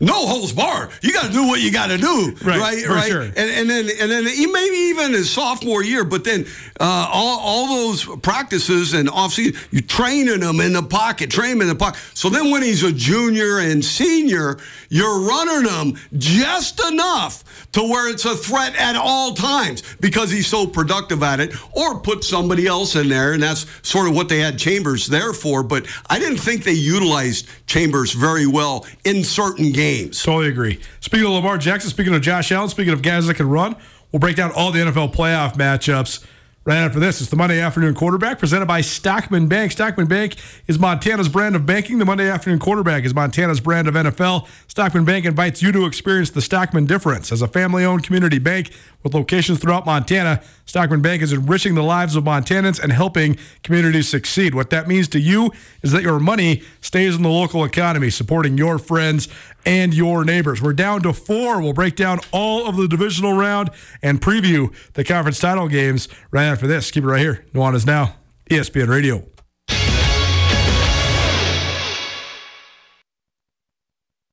no 0.00 0.26
holds 0.26 0.52
barred. 0.52 0.90
You 1.02 1.12
got 1.12 1.26
to 1.26 1.32
do 1.32 1.46
what 1.46 1.60
you 1.60 1.72
got 1.72 1.88
to 1.88 1.98
do, 1.98 2.36
right? 2.42 2.58
Right, 2.60 2.86
right. 2.88 3.10
Sure. 3.10 3.22
And, 3.22 3.36
and 3.36 3.68
then 3.70 3.88
and 4.00 4.10
then 4.10 4.24
maybe 4.24 4.76
even 4.76 5.12
his 5.12 5.30
sophomore 5.30 5.82
year, 5.82 6.04
but 6.04 6.24
then 6.24 6.46
uh, 6.80 7.08
all, 7.12 7.40
all 7.40 7.66
those 7.66 8.04
practices 8.18 8.94
and 8.94 9.08
offseason, 9.08 9.56
you 9.72 9.80
training 9.80 10.42
him 10.42 10.60
in 10.60 10.72
the 10.72 10.82
pocket, 10.82 11.30
train 11.30 11.52
him 11.52 11.62
in 11.62 11.68
the 11.68 11.74
pocket. 11.74 12.00
So 12.14 12.28
then 12.28 12.50
when 12.50 12.62
he's 12.62 12.82
a 12.82 12.92
junior 12.92 13.58
and 13.58 13.84
senior, 13.84 14.58
you're 14.88 15.20
running 15.20 15.70
him 15.70 15.98
just 16.16 16.80
enough 16.86 17.44
to 17.72 17.82
where 17.82 18.08
it's 18.08 18.24
a 18.24 18.36
threat 18.36 18.74
at 18.76 18.96
all 18.96 19.34
times 19.34 19.82
because 20.00 20.30
he's 20.30 20.46
so 20.46 20.66
productive 20.66 21.22
at 21.22 21.40
it, 21.40 21.54
or 21.76 22.00
put 22.00 22.24
somebody 22.24 22.66
else 22.66 22.96
in 22.96 23.08
there, 23.08 23.32
and 23.32 23.42
that's 23.42 23.66
sort 23.82 24.08
of 24.08 24.14
what 24.14 24.28
they 24.28 24.38
had 24.38 24.58
Chambers 24.58 25.06
there 25.06 25.32
for. 25.32 25.62
But 25.62 25.86
I 26.08 26.18
didn't 26.18 26.38
think 26.38 26.64
they 26.64 26.72
utilized 26.72 27.48
Chambers 27.66 28.12
very 28.12 28.46
well 28.46 28.86
in 29.04 29.24
certain 29.24 29.72
games. 29.88 30.22
Totally 30.22 30.48
agree. 30.48 30.80
Speaking 31.00 31.26
of 31.26 31.32
Lamar 31.32 31.58
Jackson, 31.58 31.90
speaking 31.90 32.14
of 32.14 32.22
Josh 32.22 32.52
Allen, 32.52 32.68
speaking 32.68 32.92
of 32.92 33.02
guys 33.02 33.26
that 33.26 33.34
can 33.34 33.48
run, 33.48 33.76
we'll 34.12 34.20
break 34.20 34.36
down 34.36 34.52
all 34.52 34.72
the 34.72 34.80
NFL 34.80 35.14
playoff 35.14 35.54
matchups 35.54 36.24
Right 36.68 36.76
after 36.76 37.00
this, 37.00 37.22
it's 37.22 37.30
the 37.30 37.36
Monday 37.36 37.62
Afternoon 37.62 37.94
Quarterback 37.94 38.38
presented 38.38 38.66
by 38.66 38.82
Stockman 38.82 39.48
Bank. 39.48 39.72
Stockman 39.72 40.06
Bank 40.06 40.36
is 40.66 40.78
Montana's 40.78 41.30
brand 41.30 41.56
of 41.56 41.64
banking. 41.64 41.98
The 41.98 42.04
Monday 42.04 42.28
Afternoon 42.28 42.58
Quarterback 42.58 43.04
is 43.04 43.14
Montana's 43.14 43.58
brand 43.58 43.88
of 43.88 43.94
NFL. 43.94 44.46
Stockman 44.66 45.06
Bank 45.06 45.24
invites 45.24 45.62
you 45.62 45.72
to 45.72 45.86
experience 45.86 46.28
the 46.28 46.42
Stockman 46.42 46.84
difference. 46.84 47.32
As 47.32 47.40
a 47.40 47.48
family 47.48 47.86
owned 47.86 48.04
community 48.04 48.38
bank 48.38 48.70
with 49.02 49.14
locations 49.14 49.60
throughout 49.60 49.86
Montana, 49.86 50.42
Stockman 50.66 51.00
Bank 51.00 51.22
is 51.22 51.32
enriching 51.32 51.74
the 51.74 51.82
lives 51.82 52.16
of 52.16 52.24
Montanans 52.24 52.78
and 52.78 52.92
helping 52.92 53.38
communities 53.62 54.06
succeed. 54.06 54.54
What 54.54 54.68
that 54.68 54.86
means 54.86 55.08
to 55.08 55.18
you 55.18 55.50
is 55.80 55.92
that 55.92 56.02
your 56.02 56.20
money 56.20 56.60
stays 56.82 57.16
in 57.16 57.22
the 57.22 57.30
local 57.30 57.64
economy, 57.64 58.10
supporting 58.10 58.58
your 58.58 58.76
friends 58.76 59.28
and 59.68 59.92
your 59.92 60.24
neighbors. 60.24 60.62
We're 60.62 60.72
down 60.72 61.02
to 61.02 61.12
four. 61.12 61.60
We'll 61.60 61.74
break 61.74 61.94
down 61.94 62.20
all 62.32 62.66
of 62.66 62.76
the 62.76 62.88
divisional 62.88 63.34
round 63.34 63.70
and 64.02 64.18
preview 64.18 64.74
the 64.94 65.04
conference 65.04 65.38
title 65.38 65.68
games 65.68 66.08
right 66.30 66.46
after 66.46 66.66
this. 66.66 66.90
Keep 66.90 67.04
it 67.04 67.08
right 67.08 67.20
here. 67.20 67.44
Nuanez 67.52 67.84
Now, 67.84 68.14
ESPN 68.50 68.88
Radio. 68.88 69.24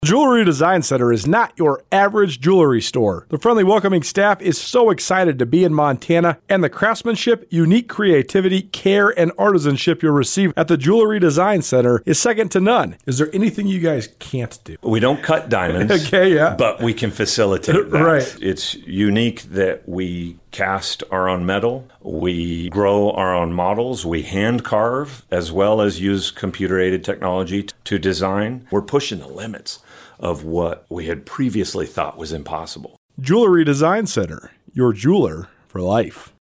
Jewelry 0.05 0.45
Design 0.45 0.83
Center 0.83 1.11
is 1.11 1.25
not 1.25 1.51
your 1.55 1.83
average 1.91 2.39
jewelry 2.39 2.79
store. 2.79 3.25
The 3.29 3.39
friendly, 3.39 3.63
welcoming 3.63 4.03
staff 4.03 4.39
is 4.39 4.55
so 4.55 4.91
excited 4.91 5.39
to 5.39 5.47
be 5.47 5.63
in 5.63 5.73
Montana, 5.73 6.37
and 6.47 6.63
the 6.63 6.69
craftsmanship, 6.69 7.47
unique 7.49 7.89
creativity, 7.89 8.61
care, 8.61 9.09
and 9.19 9.31
artisanship 9.31 10.03
you'll 10.03 10.13
receive 10.13 10.53
at 10.55 10.67
the 10.67 10.77
Jewelry 10.77 11.19
Design 11.19 11.63
Center 11.63 12.03
is 12.05 12.19
second 12.19 12.51
to 12.51 12.59
none. 12.59 12.97
Is 13.07 13.17
there 13.17 13.33
anything 13.33 13.65
you 13.65 13.79
guys 13.79 14.07
can't 14.19 14.59
do? 14.63 14.77
We 14.83 14.99
don't 14.99 15.23
cut 15.23 15.49
diamonds. 15.49 15.91
Okay, 16.05 16.35
yeah. 16.35 16.55
But 16.55 16.83
we 16.83 16.93
can 16.93 17.09
facilitate 17.09 17.89
that. 17.89 18.03
Right. 18.03 18.37
It's 18.39 18.75
unique 18.75 19.41
that 19.43 19.89
we 19.89 20.37
cast 20.51 21.03
our 21.09 21.27
own 21.27 21.45
metal, 21.45 21.87
we 22.01 22.69
grow 22.69 23.09
our 23.11 23.35
own 23.35 23.53
models, 23.53 24.05
we 24.05 24.21
hand 24.21 24.63
carve, 24.63 25.25
as 25.31 25.51
well 25.51 25.81
as 25.81 25.99
use 25.99 26.31
computer 26.31 26.79
aided 26.79 27.03
technology 27.03 27.67
to 27.85 27.97
design. 27.97 28.67
We're 28.69 28.81
pushing 28.83 29.19
the 29.19 29.27
limits 29.27 29.79
of 30.25 30.43
what 30.43 30.87
we 30.89 31.05
had 31.05 31.23
previously 31.23 31.85
thought 31.85 32.17
was 32.17 32.33
impossible. 32.33 32.97
Jewelry 33.19 33.63
Design 33.63 34.07
Center, 34.07 34.51
your 34.73 34.91
jeweler 34.91 35.49
for 35.67 35.81
life. 35.81 36.33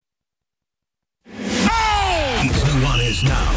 It's 1.26 2.64
Nuanez 2.64 3.22
now 3.22 3.50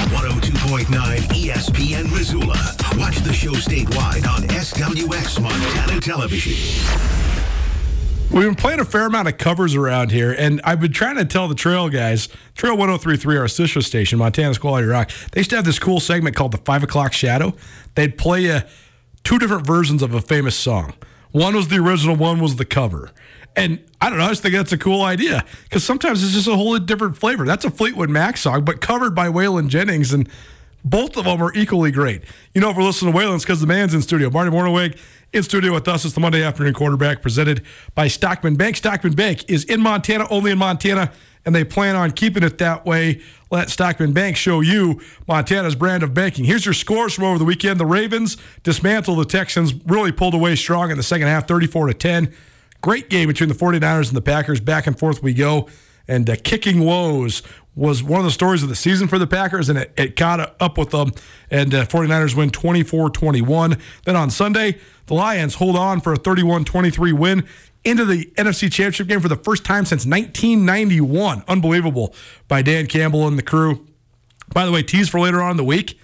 on 0.00 0.40
102.9 0.40 0.86
ESPN 0.86 2.10
Missoula. 2.10 2.58
Watch 2.98 3.18
the 3.18 3.32
show 3.34 3.52
statewide 3.52 4.26
on 4.26 4.42
SWX 4.48 5.42
Montana 5.42 6.00
Television. 6.00 6.54
We've 8.32 8.46
been 8.46 8.54
playing 8.54 8.80
a 8.80 8.84
fair 8.84 9.06
amount 9.06 9.28
of 9.28 9.36
covers 9.36 9.74
around 9.74 10.10
here, 10.10 10.32
and 10.32 10.62
I've 10.64 10.80
been 10.80 10.92
trying 10.92 11.16
to 11.16 11.24
tell 11.26 11.46
the 11.46 11.54
Trail 11.54 11.90
guys, 11.90 12.28
Trail 12.56 12.76
1033, 12.76 13.36
our 13.36 13.48
sister 13.48 13.82
station, 13.82 14.18
Montana's 14.18 14.58
Quality 14.58 14.88
Rock, 14.88 15.10
they 15.32 15.40
used 15.40 15.50
to 15.50 15.56
have 15.56 15.66
this 15.66 15.78
cool 15.78 16.00
segment 16.00 16.34
called 16.34 16.52
the 16.52 16.58
Five 16.58 16.82
O'Clock 16.82 17.12
Shadow. 17.12 17.54
They'd 17.94 18.18
play 18.18 18.46
a, 18.46 18.66
two 19.24 19.38
different 19.38 19.66
versions 19.66 20.02
of 20.02 20.14
a 20.14 20.20
famous 20.20 20.54
song. 20.56 20.94
One 21.32 21.56
was 21.56 21.68
the 21.68 21.78
original, 21.78 22.14
one 22.14 22.40
was 22.40 22.56
the 22.56 22.64
cover. 22.64 23.10
And 23.56 23.80
I 24.00 24.08
don't 24.08 24.18
know, 24.18 24.26
I 24.26 24.28
just 24.28 24.42
think 24.42 24.54
that's 24.54 24.72
a 24.72 24.78
cool 24.78 25.02
idea 25.02 25.44
because 25.64 25.84
sometimes 25.84 26.22
it's 26.22 26.32
just 26.32 26.46
a 26.46 26.54
whole 26.54 26.78
different 26.78 27.16
flavor. 27.16 27.44
That's 27.44 27.64
a 27.64 27.70
Fleetwood 27.70 28.10
Mac 28.10 28.36
song, 28.36 28.64
but 28.64 28.80
covered 28.80 29.14
by 29.14 29.28
Waylon 29.28 29.68
Jennings, 29.68 30.12
and 30.12 30.28
both 30.84 31.16
of 31.16 31.24
them 31.24 31.42
are 31.42 31.52
equally 31.54 31.90
great. 31.90 32.22
You 32.54 32.60
know, 32.60 32.70
if 32.70 32.76
we're 32.76 32.82
listening 32.82 33.12
to 33.12 33.18
Waylon, 33.18 33.36
it's 33.36 33.44
because 33.44 33.60
the 33.60 33.66
man's 33.66 33.94
in 33.94 34.02
studio. 34.02 34.28
Marty 34.30 34.50
Mornhinweg 34.50 34.98
in 35.32 35.42
studio 35.42 35.72
with 35.72 35.88
us. 35.88 36.04
It's 36.04 36.14
the 36.14 36.20
Monday 36.20 36.42
afternoon 36.42 36.74
quarterback 36.74 37.22
presented 37.22 37.62
by 37.94 38.08
Stockman 38.08 38.56
Bank. 38.56 38.76
Stockman 38.76 39.14
Bank 39.14 39.48
is 39.48 39.64
in 39.64 39.80
Montana, 39.80 40.26
only 40.30 40.50
in 40.50 40.58
Montana, 40.58 41.12
and 41.44 41.54
they 41.54 41.64
plan 41.64 41.96
on 41.96 42.10
keeping 42.10 42.42
it 42.42 42.58
that 42.58 42.86
way. 42.86 43.20
Let 43.50 43.70
Stockman 43.70 44.12
Bank 44.12 44.36
show 44.36 44.60
you 44.60 45.00
Montana's 45.28 45.74
brand 45.74 46.02
of 46.02 46.14
banking. 46.14 46.44
Here's 46.44 46.64
your 46.64 46.74
scores 46.74 47.14
from 47.14 47.24
over 47.24 47.38
the 47.38 47.44
weekend. 47.44 47.78
The 47.78 47.86
Ravens 47.86 48.36
dismantled 48.62 49.18
the 49.18 49.24
Texans, 49.24 49.74
really 49.86 50.12
pulled 50.12 50.34
away 50.34 50.56
strong 50.56 50.90
in 50.90 50.96
the 50.96 51.02
second 51.02 51.28
half, 51.28 51.46
34 51.46 51.88
to 51.88 51.94
10. 51.94 52.34
Great 52.80 53.08
game 53.08 53.28
between 53.28 53.48
the 53.48 53.54
49ers 53.54 54.08
and 54.08 54.16
the 54.16 54.22
Packers. 54.22 54.60
Back 54.60 54.86
and 54.86 54.98
forth 54.98 55.22
we 55.22 55.34
go. 55.34 55.68
And 56.06 56.28
uh, 56.28 56.36
kicking 56.42 56.80
woes 56.80 57.42
was 57.74 58.02
one 58.02 58.20
of 58.20 58.24
the 58.24 58.30
stories 58.30 58.62
of 58.62 58.68
the 58.68 58.76
season 58.76 59.08
for 59.08 59.18
the 59.18 59.26
Packers, 59.26 59.68
and 59.68 59.78
it, 59.78 59.92
it 59.96 60.16
caught 60.16 60.54
up 60.60 60.78
with 60.78 60.90
them. 60.90 61.12
And 61.50 61.74
uh, 61.74 61.86
49ers 61.86 62.36
win 62.36 62.50
24 62.50 63.10
21. 63.10 63.78
Then 64.04 64.16
on 64.16 64.30
Sunday, 64.30 64.78
the 65.06 65.14
Lions 65.14 65.54
hold 65.54 65.76
on 65.76 66.00
for 66.00 66.12
a 66.12 66.16
31 66.16 66.64
23 66.64 67.12
win 67.12 67.48
into 67.84 68.04
the 68.04 68.26
NFC 68.36 68.72
Championship 68.72 69.08
game 69.08 69.20
for 69.20 69.28
the 69.28 69.36
first 69.36 69.64
time 69.64 69.84
since 69.84 70.06
1991. 70.06 71.44
Unbelievable 71.46 72.14
by 72.48 72.62
Dan 72.62 72.86
Campbell 72.86 73.28
and 73.28 73.38
the 73.38 73.42
crew. 73.42 73.86
By 74.52 74.64
the 74.64 74.72
way, 74.72 74.82
tease 74.82 75.08
for 75.08 75.20
later 75.20 75.42
on 75.42 75.52
in 75.52 75.56
the 75.56 75.64
week. 75.64 75.98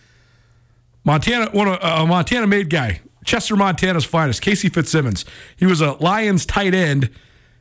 Montana, 1.04 1.50
one 1.50 1.68
uh, 1.68 1.78
a 1.82 2.06
Montana 2.06 2.46
made 2.46 2.68
guy, 2.68 3.00
Chester, 3.24 3.56
Montana's 3.56 4.04
finest, 4.04 4.42
Casey 4.42 4.68
Fitzsimmons. 4.68 5.24
He 5.56 5.66
was 5.66 5.80
a 5.80 5.92
Lions 5.92 6.44
tight 6.44 6.74
end, 6.74 7.10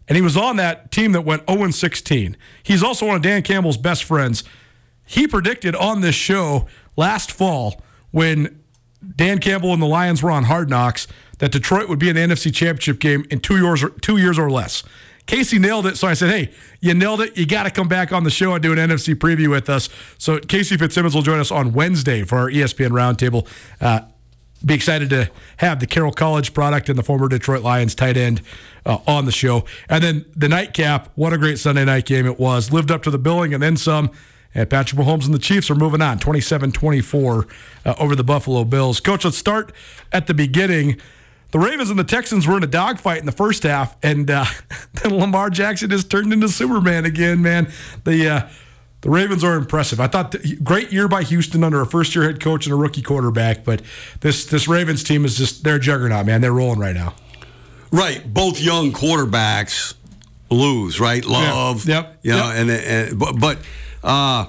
and 0.07 0.15
he 0.15 0.21
was 0.21 0.35
on 0.35 0.57
that 0.57 0.91
team 0.91 1.13
that 1.13 1.21
went 1.21 1.49
0 1.49 1.71
16. 1.71 2.35
He's 2.63 2.83
also 2.83 3.07
one 3.07 3.15
of 3.15 3.21
Dan 3.21 3.41
Campbell's 3.41 3.77
best 3.77 4.03
friends. 4.03 4.43
He 5.05 5.27
predicted 5.27 5.75
on 5.75 6.01
this 6.01 6.15
show 6.15 6.67
last 6.97 7.31
fall 7.31 7.81
when 8.11 8.61
Dan 9.15 9.39
Campbell 9.39 9.73
and 9.73 9.81
the 9.81 9.87
Lions 9.87 10.21
were 10.21 10.31
on 10.31 10.43
Hard 10.43 10.69
Knocks 10.69 11.07
that 11.39 11.51
Detroit 11.51 11.89
would 11.89 11.99
be 11.99 12.09
in 12.09 12.15
the 12.15 12.21
NFC 12.21 12.53
Championship 12.53 12.99
game 12.99 13.25
in 13.29 13.39
two 13.39 13.57
years 13.57 13.83
or 13.83 13.89
two 13.89 14.17
years 14.17 14.37
or 14.37 14.49
less. 14.49 14.83
Casey 15.25 15.59
nailed 15.59 15.85
it, 15.85 15.97
so 15.97 16.07
I 16.07 16.13
said, 16.13 16.29
"Hey, 16.29 16.51
you 16.79 16.93
nailed 16.93 17.21
it. 17.21 17.37
You 17.37 17.45
got 17.45 17.63
to 17.63 17.71
come 17.71 17.87
back 17.87 18.11
on 18.11 18.23
the 18.23 18.31
show 18.31 18.53
and 18.53 18.63
do 18.63 18.71
an 18.71 18.79
NFC 18.79 19.13
preview 19.13 19.49
with 19.49 19.69
us." 19.69 19.89
So 20.17 20.39
Casey 20.39 20.77
Fitzsimmons 20.77 21.13
will 21.13 21.21
join 21.21 21.39
us 21.39 21.51
on 21.51 21.73
Wednesday 21.73 22.23
for 22.23 22.37
our 22.37 22.49
ESPN 22.49 22.89
Roundtable. 22.89 23.47
Uh, 23.79 24.01
be 24.65 24.73
excited 24.73 25.09
to 25.11 25.29
have 25.57 25.79
the 25.79 25.87
Carroll 25.87 26.11
College 26.11 26.53
product 26.53 26.89
and 26.89 26.97
the 26.97 27.03
former 27.03 27.29
Detroit 27.29 27.61
Lions 27.61 27.95
tight 27.95 28.17
end 28.17 28.41
uh, 28.85 28.97
on 29.07 29.25
the 29.25 29.31
show. 29.31 29.65
And 29.87 30.03
then 30.03 30.25
the 30.35 30.49
nightcap, 30.49 31.09
what 31.15 31.31
a 31.31 31.37
great 31.37 31.59
Sunday 31.59 31.85
night 31.85 32.05
game 32.05 32.25
it 32.25 32.39
was. 32.39 32.71
Lived 32.71 32.91
up 32.91 33.03
to 33.03 33.11
the 33.11 33.17
billing 33.17 33.53
and 33.53 33.63
then 33.63 33.77
some. 33.77 34.11
And 34.53 34.67
Patrick 34.69 34.99
Mahomes 34.99 35.25
and 35.25 35.33
the 35.33 35.39
Chiefs 35.39 35.69
are 35.69 35.75
moving 35.75 36.01
on 36.01 36.17
27 36.17 36.71
24 36.71 37.47
uh, 37.85 37.95
over 37.99 38.15
the 38.15 38.23
Buffalo 38.23 38.63
Bills. 38.63 38.99
Coach, 38.99 39.23
let's 39.23 39.37
start 39.37 39.71
at 40.11 40.27
the 40.27 40.33
beginning. 40.33 40.99
The 41.51 41.59
Ravens 41.59 41.89
and 41.89 41.97
the 41.97 42.03
Texans 42.03 42.45
were 42.47 42.57
in 42.57 42.63
a 42.63 42.67
dogfight 42.67 43.19
in 43.19 43.25
the 43.25 43.31
first 43.31 43.63
half, 43.63 43.95
and 44.03 44.29
uh, 44.29 44.45
then 44.93 45.17
Lamar 45.17 45.49
Jackson 45.49 45.89
just 45.89 46.09
turned 46.11 46.31
into 46.31 46.47
Superman 46.49 47.05
again, 47.05 47.41
man. 47.41 47.71
The 48.03 48.29
uh, 48.29 48.49
the 49.01 49.09
Ravens 49.09 49.43
are 49.43 49.55
impressive. 49.55 49.99
I 49.99 50.07
thought 50.07 50.33
th- 50.33 50.63
great 50.63 50.91
year 50.91 51.07
by 51.07 51.23
Houston 51.23 51.63
under 51.63 51.81
a 51.81 51.85
first 51.87 52.13
year 52.15 52.25
head 52.25 52.39
coach 52.39 52.65
and 52.65 52.73
a 52.73 52.75
rookie 52.75 53.01
quarterback, 53.01 53.63
but 53.63 53.81
this 54.21 54.45
this 54.45 54.67
Ravens 54.67 55.03
team 55.03 55.25
is 55.25 55.37
just 55.37 55.63
they're 55.63 55.75
a 55.75 55.79
juggernaut, 55.79 56.25
man. 56.25 56.41
They're 56.41 56.53
rolling 56.53 56.79
right 56.79 56.93
now. 56.95 57.15
Right, 57.91 58.31
both 58.31 58.61
young 58.61 58.91
quarterbacks 58.91 59.95
lose, 60.51 60.99
right? 60.99 61.25
Love, 61.25 61.87
Yep. 61.87 62.19
you 62.21 62.31
know, 62.33 62.47
Yep. 62.51 62.55
and, 62.57 62.69
and 62.69 63.19
but 63.19 63.39
but 63.39 63.57
uh, 64.03 64.45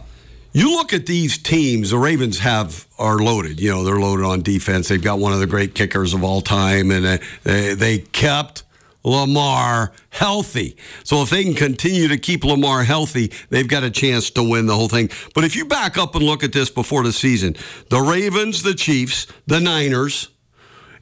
you 0.53 0.73
look 0.73 0.93
at 0.93 1.07
these 1.07 1.39
teams. 1.39 1.91
The 1.91 1.99
Ravens 1.99 2.41
have 2.41 2.87
are 2.99 3.19
loaded. 3.19 3.61
You 3.61 3.71
know, 3.71 3.85
they're 3.85 4.01
loaded 4.01 4.25
on 4.25 4.43
defense. 4.43 4.89
They've 4.89 5.03
got 5.03 5.19
one 5.19 5.33
of 5.33 5.41
the 5.41 5.47
great 5.47 5.75
kickers 5.75 6.15
of 6.15 6.25
all 6.25 6.41
time, 6.41 6.91
and 6.91 7.07
uh, 7.07 7.19
they 7.45 7.75
they 7.75 7.99
kept 7.99 8.65
Lamar 9.05 9.93
healthy. 10.11 10.77
So 11.05 11.23
if 11.23 11.31
they 11.31 11.45
can 11.45 11.55
continue 11.55 12.09
to 12.09 12.19
keep 12.19 12.45
Lamar 12.45 12.85
healthy, 12.85 13.33
they've 13.49 13.69
got 13.69 13.85
a 13.85 13.91
chance 13.91 14.31
to 14.31 14.43
win 14.43 14.67
the 14.67 14.75
whole 14.75 14.89
thing. 14.89 15.11
But 15.35 15.45
if 15.45 15.57
you 15.57 15.65
back 15.65 15.97
up 15.97 16.15
and 16.15 16.25
look 16.25 16.45
at 16.45 16.53
this 16.53 16.71
before 16.71 17.03
the 17.03 17.13
season, 17.13 17.57
the 17.89 18.01
Ravens, 18.01 18.63
the 18.63 18.75
Chiefs, 18.75 19.27
the 19.47 19.61
Niners. 19.61 20.29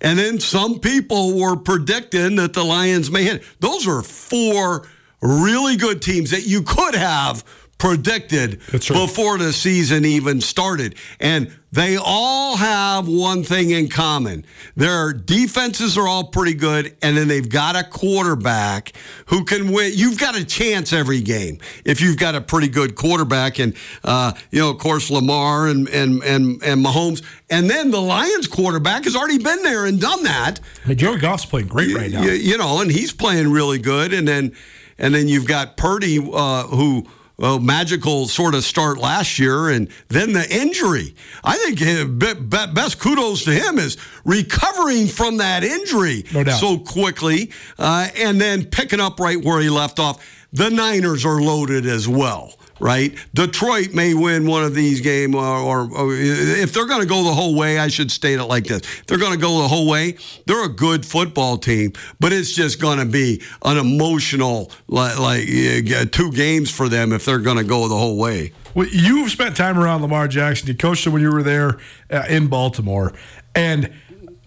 And 0.01 0.17
then 0.17 0.39
some 0.39 0.79
people 0.79 1.37
were 1.37 1.57
predicting 1.57 2.37
that 2.37 2.53
the 2.53 2.63
Lions 2.63 3.11
may 3.11 3.25
hit. 3.25 3.43
Those 3.59 3.89
are 3.89 4.03
four 4.03 4.87
really 5.21 5.77
good 5.77 6.01
teams 6.01 6.31
that 6.31 6.47
you 6.47 6.63
could 6.63 6.95
have 6.95 7.43
predicted 7.79 8.61
right. 8.73 8.89
before 8.89 9.39
the 9.39 9.53
season 9.53 10.05
even 10.05 10.41
started. 10.41 10.97
And 11.21 11.57
they 11.71 11.97
all 11.97 12.57
have 12.57 13.07
one 13.07 13.45
thing 13.45 13.71
in 13.71 13.89
common. 13.89 14.45
Their 14.75 15.13
defenses 15.13 15.99
are 15.99 16.09
all 16.09 16.25
pretty 16.25 16.55
good, 16.55 16.97
and 17.03 17.17
then 17.17 17.29
they've 17.29 17.49
got 17.49 17.77
a 17.77 17.85
quarterback 17.85 18.93
who 19.27 19.45
can 19.45 19.71
win. 19.71 19.93
You've 19.95 20.19
got 20.19 20.35
a 20.37 20.45
chance 20.45 20.95
every 20.95 21.21
game 21.21 21.59
if 21.85 22.01
you've 22.01 22.17
got 22.17 22.35
a 22.35 22.41
pretty 22.41 22.69
good 22.69 22.95
quarterback. 22.95 23.59
And, 23.59 23.75
uh, 24.03 24.33
you 24.51 24.61
know, 24.61 24.71
of 24.71 24.79
course, 24.79 25.11
Lamar 25.11 25.69
and, 25.69 25.89
and, 25.91 26.23
and, 26.25 26.63
and 26.63 26.85
Mahomes. 26.85 27.23
And 27.51 27.69
then 27.69 27.91
the 27.91 28.01
Lions 28.01 28.47
quarterback 28.47 29.05
has 29.05 29.15
already 29.15 29.39
been 29.39 29.63
there 29.63 29.85
and 29.85 30.01
done 30.01 30.23
that. 30.25 30.61
I 30.85 30.89
mean, 30.89 30.97
Goff's 31.19 31.45
playing 31.45 31.69
great 31.69 31.95
right 31.95 32.11
now. 32.11 32.23
You, 32.23 32.33
you 32.33 32.57
know, 32.57 32.81
and 32.81 32.91
he's 32.91 33.13
playing 33.13 33.53
really 33.53 33.79
good. 33.79 34.15
And 34.15 34.27
then, 34.27 34.55
and 34.97 35.15
then 35.15 35.29
you've 35.29 35.47
got 35.47 35.77
Purdy, 35.77 36.19
uh, 36.19 36.63
who 36.65 37.07
well, 37.39 37.61
magical 37.61 38.27
sort 38.27 38.55
of 38.55 38.65
start 38.65 38.99
last 38.99 39.39
year, 39.39 39.69
and 39.69 39.89
then 40.09 40.33
the 40.33 40.47
injury. 40.55 41.15
I 41.45 41.57
think 41.57 42.19
be, 42.19 42.35
best 42.75 42.99
kudos 42.99 43.45
to 43.45 43.53
him 43.53 43.79
is 43.79 43.97
recovering 44.25 45.07
from 45.07 45.37
that 45.37 45.63
injury 45.63 46.25
No 46.35 46.45
so 46.51 46.79
quickly, 46.79 47.53
uh, 47.79 48.09
and 48.17 48.41
then 48.41 48.65
picking 48.65 49.01
up 49.01 49.21
right 49.21 49.43
where 49.43 49.61
he 49.61 49.71
left 49.71 50.01
off. 50.01 50.25
The 50.53 50.69
Niners 50.69 51.25
are 51.25 51.41
loaded 51.41 51.87
as 51.87 52.09
well. 52.09 52.55
Right, 52.81 53.13
Detroit 53.35 53.93
may 53.93 54.15
win 54.15 54.47
one 54.47 54.63
of 54.63 54.73
these 54.73 55.01
games, 55.01 55.35
or, 55.35 55.41
or, 55.43 55.91
or 55.93 56.15
if 56.15 56.73
they're 56.73 56.87
going 56.87 57.01
to 57.01 57.09
go 57.09 57.25
the 57.25 57.35
whole 57.35 57.57
way, 57.57 57.77
I 57.77 57.89
should 57.89 58.09
state 58.13 58.39
it 58.39 58.45
like 58.45 58.67
this: 58.67 58.83
they're 59.09 59.19
going 59.19 59.33
to 59.33 59.39
go 59.39 59.63
the 59.63 59.67
whole 59.67 59.89
way. 59.89 60.17
They're 60.47 60.65
a 60.65 60.69
good 60.69 61.05
football 61.05 61.59
team, 61.59 61.93
but 62.21 62.33
it's 62.33 62.53
just 62.53 62.81
going 62.81 62.99
to 63.01 63.05
be 63.05 63.43
an 63.65 63.79
emotional, 63.79 64.71
like, 64.87 65.19
like 65.19 66.13
two 66.13 66.31
games 66.31 66.71
for 66.71 66.89
them 66.89 67.13
if 67.13 67.25
they're 67.25 67.41
going 67.41 67.57
to 67.57 67.65
go 67.65 67.89
the 67.89 67.97
whole 67.97 68.17
way. 68.17 68.53
Well, 68.77 68.87
you've 68.87 69.33
spent 69.33 69.57
time 69.57 69.77
around 69.77 70.03
Lamar 70.03 70.29
Jackson. 70.29 70.69
You 70.69 70.77
coached 70.77 71.05
him 71.05 71.13
when 71.13 71.23
you 71.23 71.33
were 71.33 71.43
there 71.43 71.79
uh, 72.13 72.27
in 72.29 72.47
Baltimore, 72.47 73.13
and 73.57 73.93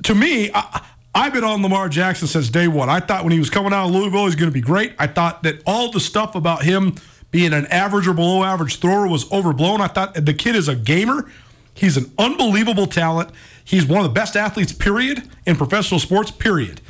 to 0.04 0.16
me, 0.16 0.52
I, 0.54 0.86
I've 1.14 1.34
been 1.34 1.44
on 1.44 1.62
Lamar 1.62 1.90
Jackson 1.90 2.30
since 2.30 2.50
day 2.50 2.70
one. 2.70 2.88
I 2.88 3.02
thought 3.02 3.26
when 3.26 3.34
he 3.34 3.40
was 3.40 3.50
coming 3.50 3.74
out 3.74 3.88
of 3.88 3.92
Louisville, 3.92 4.20
he 4.20 4.26
was 4.26 4.36
going 4.36 4.50
to 4.50 4.54
be 4.54 4.62
great. 4.62 4.94
I 4.98 5.08
thought 5.08 5.44
that 5.44 5.62
all 5.66 5.92
the 5.92 6.00
stuff 6.00 6.36
about 6.36 6.64
him 6.64 6.96
being 7.32 7.54
an 7.54 7.66
average 7.68 8.08
or 8.08 8.14
below 8.14 8.44
average 8.44 8.80
thrower 8.80 9.08
was 9.08 9.32
overblown. 9.32 9.82
I 9.82 9.88
thought 9.88 10.14
the 10.14 10.34
kid 10.34 10.56
is 10.56 10.68
a 10.68 10.76
gamer. 10.76 11.32
He's 11.74 11.98
an 11.98 12.12
unbelievable 12.18 12.88
talent. 12.88 13.32
He's 13.64 13.86
one 13.86 14.02
of 14.02 14.04
the 14.04 14.14
best 14.14 14.36
athletes, 14.36 14.74
period, 14.74 15.24
in 15.46 15.56
professional 15.56 16.00
sports, 16.00 16.30
period. 16.30 16.82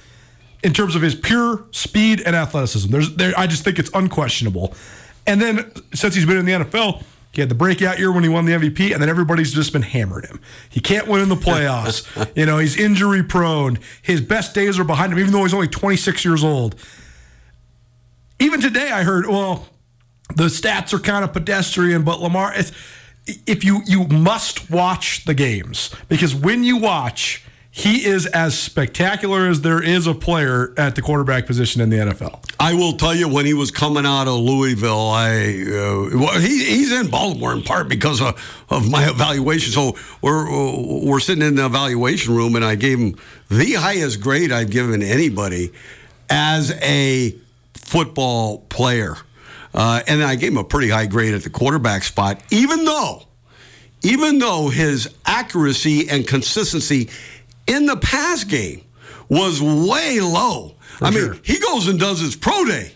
In 0.63 0.73
terms 0.73 0.95
of 0.95 1.01
his 1.01 1.15
pure 1.15 1.65
speed 1.71 2.21
and 2.25 2.35
athleticism, 2.35 2.91
there's 2.91 3.15
there. 3.15 3.33
I 3.37 3.47
just 3.47 3.63
think 3.63 3.79
it's 3.79 3.89
unquestionable. 3.93 4.73
And 5.25 5.41
then 5.41 5.71
since 5.93 6.15
he's 6.15 6.25
been 6.25 6.37
in 6.37 6.45
the 6.45 6.51
NFL, 6.51 7.03
he 7.31 7.41
had 7.41 7.49
the 7.49 7.55
breakout 7.55 7.97
year 7.97 8.11
when 8.11 8.23
he 8.23 8.29
won 8.29 8.45
the 8.45 8.51
MVP, 8.51 8.91
and 8.91 9.01
then 9.01 9.09
everybody's 9.09 9.53
just 9.53 9.71
been 9.71 9.83
hammering 9.83 10.27
him. 10.27 10.41
He 10.69 10.81
can't 10.81 11.07
win 11.07 11.21
in 11.21 11.29
the 11.29 11.35
playoffs. 11.35 12.05
you 12.35 12.45
know, 12.45 12.57
he's 12.57 12.77
injury 12.77 13.23
prone. 13.23 13.79
His 14.01 14.21
best 14.21 14.53
days 14.53 14.77
are 14.79 14.83
behind 14.83 15.13
him, 15.13 15.19
even 15.19 15.31
though 15.31 15.43
he's 15.43 15.53
only 15.53 15.67
26 15.67 16.25
years 16.25 16.43
old. 16.43 16.75
Even 18.39 18.59
today, 18.59 18.91
I 18.91 19.03
heard, 19.03 19.27
well, 19.27 19.67
the 20.35 20.45
stats 20.45 20.93
are 20.93 20.99
kind 20.99 21.23
of 21.23 21.33
pedestrian, 21.33 22.03
but 22.03 22.19
Lamar, 22.19 22.53
if 23.45 23.63
you 23.63 23.81
you 23.85 24.07
must 24.07 24.69
watch 24.69 25.25
the 25.25 25.33
games 25.33 25.93
because 26.07 26.33
when 26.33 26.63
you 26.63 26.77
watch, 26.77 27.43
he 27.73 28.05
is 28.05 28.25
as 28.25 28.59
spectacular 28.59 29.47
as 29.47 29.61
there 29.61 29.81
is 29.81 30.05
a 30.05 30.13
player 30.13 30.73
at 30.77 30.95
the 30.95 31.01
quarterback 31.01 31.45
position 31.45 31.81
in 31.81 31.89
the 31.89 31.97
NFL. 31.97 32.43
I 32.59 32.73
will 32.73 32.97
tell 32.97 33.15
you, 33.15 33.29
when 33.29 33.45
he 33.45 33.53
was 33.53 33.71
coming 33.71 34.05
out 34.05 34.27
of 34.27 34.39
Louisville, 34.41 35.09
I 35.09 35.63
uh, 35.67 36.19
well, 36.19 36.39
he, 36.39 36.65
he's 36.65 36.91
in 36.91 37.09
Baltimore 37.09 37.53
in 37.53 37.63
part 37.63 37.87
because 37.87 38.21
of, 38.21 38.65
of 38.69 38.91
my 38.91 39.09
evaluation. 39.09 39.71
So 39.71 39.95
we're 40.21 40.49
we're 41.05 41.21
sitting 41.21 41.43
in 41.43 41.55
the 41.55 41.65
evaluation 41.65 42.35
room, 42.35 42.55
and 42.55 42.65
I 42.65 42.75
gave 42.75 42.99
him 42.99 43.15
the 43.49 43.73
highest 43.75 44.19
grade 44.19 44.51
I've 44.51 44.69
given 44.69 45.01
anybody 45.01 45.71
as 46.29 46.71
a 46.81 47.33
football 47.73 48.59
player. 48.69 49.15
Uh, 49.73 50.01
and 50.07 50.23
I 50.23 50.35
gave 50.35 50.51
him 50.51 50.57
a 50.57 50.63
pretty 50.63 50.89
high 50.89 51.05
grade 51.05 51.33
at 51.33 51.43
the 51.43 51.49
quarterback 51.49 52.03
spot, 52.03 52.41
even 52.49 52.83
though, 52.85 53.23
even 54.03 54.39
though 54.39 54.69
his 54.69 55.09
accuracy 55.25 56.09
and 56.09 56.27
consistency 56.27 57.09
in 57.67 57.85
the 57.85 57.97
pass 57.97 58.43
game 58.43 58.83
was 59.29 59.61
way 59.61 60.19
low. 60.19 60.75
For 60.97 61.05
I 61.05 61.11
sure. 61.11 61.31
mean, 61.33 61.41
he 61.43 61.59
goes 61.59 61.87
and 61.87 61.99
does 61.99 62.19
his 62.19 62.35
pro 62.35 62.65
day. 62.65 62.91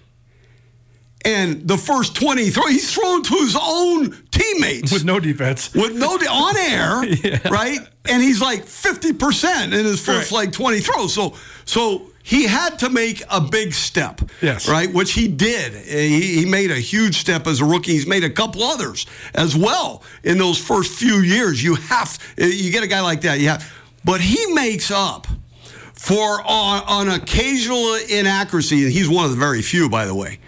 And 1.24 1.68
the 1.68 1.78
first 1.78 2.16
20 2.16 2.52
throw, 2.52 2.68
he's 2.68 2.94
throwing 2.94 3.24
to 3.24 3.34
his 3.36 3.58
own 3.60 4.16
teammates. 4.30 4.92
With 4.92 5.06
no 5.06 5.20
defense. 5.20 5.74
With 5.74 5.96
no, 5.96 6.20
de- 6.20 6.28
on 6.28 6.56
air, 6.56 7.04
yeah. 7.24 7.48
right? 7.50 7.80
And 8.06 8.22
he's 8.22 8.40
like 8.40 8.64
50% 8.66 9.64
in 9.66 9.72
his 9.72 10.06
first 10.06 10.32
right. 10.32 10.46
like 10.46 10.52
20 10.52 10.82
throws. 10.82 11.14
So, 11.14 11.34
so 11.66 12.12
he 12.26 12.48
had 12.48 12.80
to 12.80 12.90
make 12.90 13.22
a 13.30 13.40
big 13.40 13.72
step. 13.72 14.20
Yes. 14.42 14.68
Right, 14.68 14.92
which 14.92 15.14
he 15.14 15.28
did. 15.28 15.74
He, 15.74 16.38
he, 16.38 16.46
made 16.46 16.72
a 16.72 16.80
huge 16.80 17.18
step 17.18 17.46
as 17.46 17.62
a 17.62 17.66
rookie. 17.66 17.92
He's 17.92 18.08
made 18.08 18.24
a 18.24 18.32
couple 18.32 18.64
others 18.64 19.06
as 19.36 19.56
well 19.56 20.02
in 20.24 20.40
those 20.40 20.58
first 20.58 20.98
few 20.98 21.18
years. 21.18 21.64
You 21.64 21.76
have 21.76 22.18
you 22.36 22.72
get 22.72 22.84
a 22.84 22.88
guy 22.88 23.02
like 23.02 23.22
that. 23.22 23.40
You 23.40 23.50
have, 23.50 23.72
but 24.04 24.22
he 24.22 24.54
makes 24.56 24.90
up 24.90 25.28
for 25.94 26.42
on, 26.42 26.82
on 26.88 27.10
occasional 27.10 27.94
inaccuracy, 28.10 28.84
and 28.86 28.92
he's 28.92 29.08
one 29.08 29.26
of 29.26 29.32
the 29.32 29.38
very 29.38 29.62
few, 29.62 29.88
by 29.88 30.08
the 30.08 30.16
way 30.16 30.40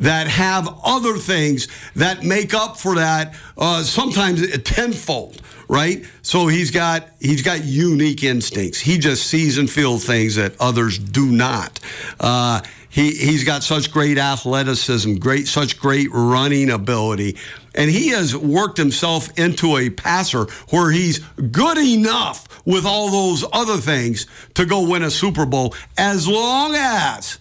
that 0.00 0.26
have 0.26 0.68
other 0.82 1.16
things 1.16 1.68
that 1.94 2.24
make 2.24 2.52
up 2.52 2.76
for 2.76 2.96
that 2.96 3.36
uh, 3.56 3.80
sometimes 3.84 4.44
tenfold 4.62 5.40
right? 5.68 6.04
So 6.22 6.46
he's 6.46 6.70
got 6.70 7.08
he's 7.20 7.42
got 7.42 7.64
unique 7.64 8.22
instincts. 8.22 8.80
He 8.80 8.98
just 8.98 9.26
sees 9.26 9.58
and 9.58 9.70
feels 9.70 10.04
things 10.04 10.36
that 10.36 10.54
others 10.60 10.98
do 10.98 11.26
not. 11.26 11.80
Uh, 12.20 12.60
he 12.88 13.10
he's 13.12 13.44
got 13.44 13.62
such 13.62 13.90
great 13.90 14.18
athleticism, 14.18 15.16
great 15.16 15.48
such 15.48 15.78
great 15.78 16.08
running 16.12 16.70
ability, 16.70 17.36
and 17.74 17.90
he 17.90 18.08
has 18.08 18.36
worked 18.36 18.78
himself 18.78 19.36
into 19.38 19.76
a 19.76 19.90
passer 19.90 20.44
where 20.70 20.90
he's 20.90 21.18
good 21.18 21.78
enough 21.78 22.48
with 22.64 22.86
all 22.86 23.10
those 23.10 23.44
other 23.52 23.78
things 23.78 24.26
to 24.54 24.64
go 24.64 24.88
win 24.88 25.02
a 25.02 25.10
Super 25.10 25.44
Bowl 25.44 25.74
as 25.98 26.28
long 26.28 26.74
as. 26.76 27.38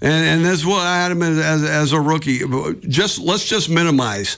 And, 0.00 0.26
and 0.26 0.44
that's 0.44 0.64
what 0.64 1.10
him 1.10 1.22
as, 1.22 1.62
as 1.62 1.92
a 1.92 2.00
rookie. 2.00 2.40
Just 2.86 3.18
let's 3.18 3.46
just 3.46 3.70
minimize 3.70 4.36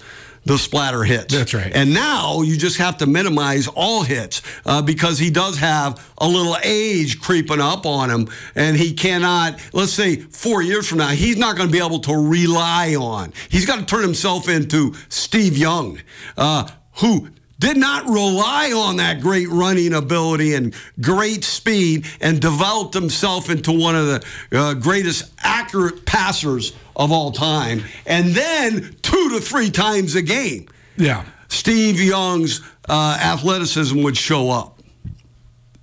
the 0.49 0.59
splatter 0.59 1.05
hits. 1.05 1.33
That's 1.33 1.53
right. 1.53 1.71
And 1.73 1.93
now 1.93 2.41
you 2.41 2.57
just 2.57 2.79
have 2.79 2.97
to 2.99 3.07
minimize 3.07 3.69
all 3.69 4.03
hits 4.03 4.43
uh, 4.65 4.83
because 4.83 5.19
he 5.19 5.31
does 5.31 5.59
have 5.59 6.13
a 6.17 6.27
little 6.27 6.57
age 6.65 7.21
creeping 7.21 7.61
up 7.61 7.85
on 7.85 8.11
him, 8.11 8.29
and 8.55 8.77
he 8.77 8.95
cannot. 8.95 9.61
Let's 9.75 9.93
say 9.93 10.17
four 10.17 10.63
years 10.63 10.89
from 10.89 10.99
now, 10.99 11.09
he's 11.09 11.37
not 11.37 11.57
going 11.57 11.69
to 11.69 11.73
be 11.73 11.85
able 11.85 12.01
to 12.01 12.15
rely 12.15 12.97
on. 12.97 13.33
He's 13.51 13.67
got 13.67 13.79
to 13.79 13.85
turn 13.85 14.03
himself 14.03 14.49
into 14.49 14.95
Steve 15.11 15.57
Young, 15.57 16.01
uh, 16.37 16.67
who 16.97 17.29
did 17.59 17.77
not 17.77 18.07
rely 18.07 18.73
on 18.73 18.97
that 18.97 19.21
great 19.21 19.49
running 19.49 19.93
ability 19.93 20.55
and 20.55 20.75
great 21.01 21.45
speed 21.45 22.07
and 22.21 22.41
developed 22.41 22.95
himself 22.95 23.51
into 23.51 23.73
one 23.73 23.97
of 23.97 24.07
the 24.07 24.25
uh, 24.53 24.75
greatest 24.75 25.31
accurate 25.41 26.07
passers 26.07 26.73
of 26.99 27.13
all 27.13 27.31
time. 27.31 27.83
And 28.07 28.35
then 28.35 28.97
two 29.03 29.31
to 29.31 29.41
three 29.41 29.71
times 29.71 30.15
a 30.15 30.23
game. 30.23 30.69
Yeah. 30.97 31.25
Steve 31.49 32.01
Young's 32.01 32.61
uh, 32.89 33.19
athleticism 33.23 34.03
would 34.03 34.17
show 34.17 34.51
up. 34.51 34.81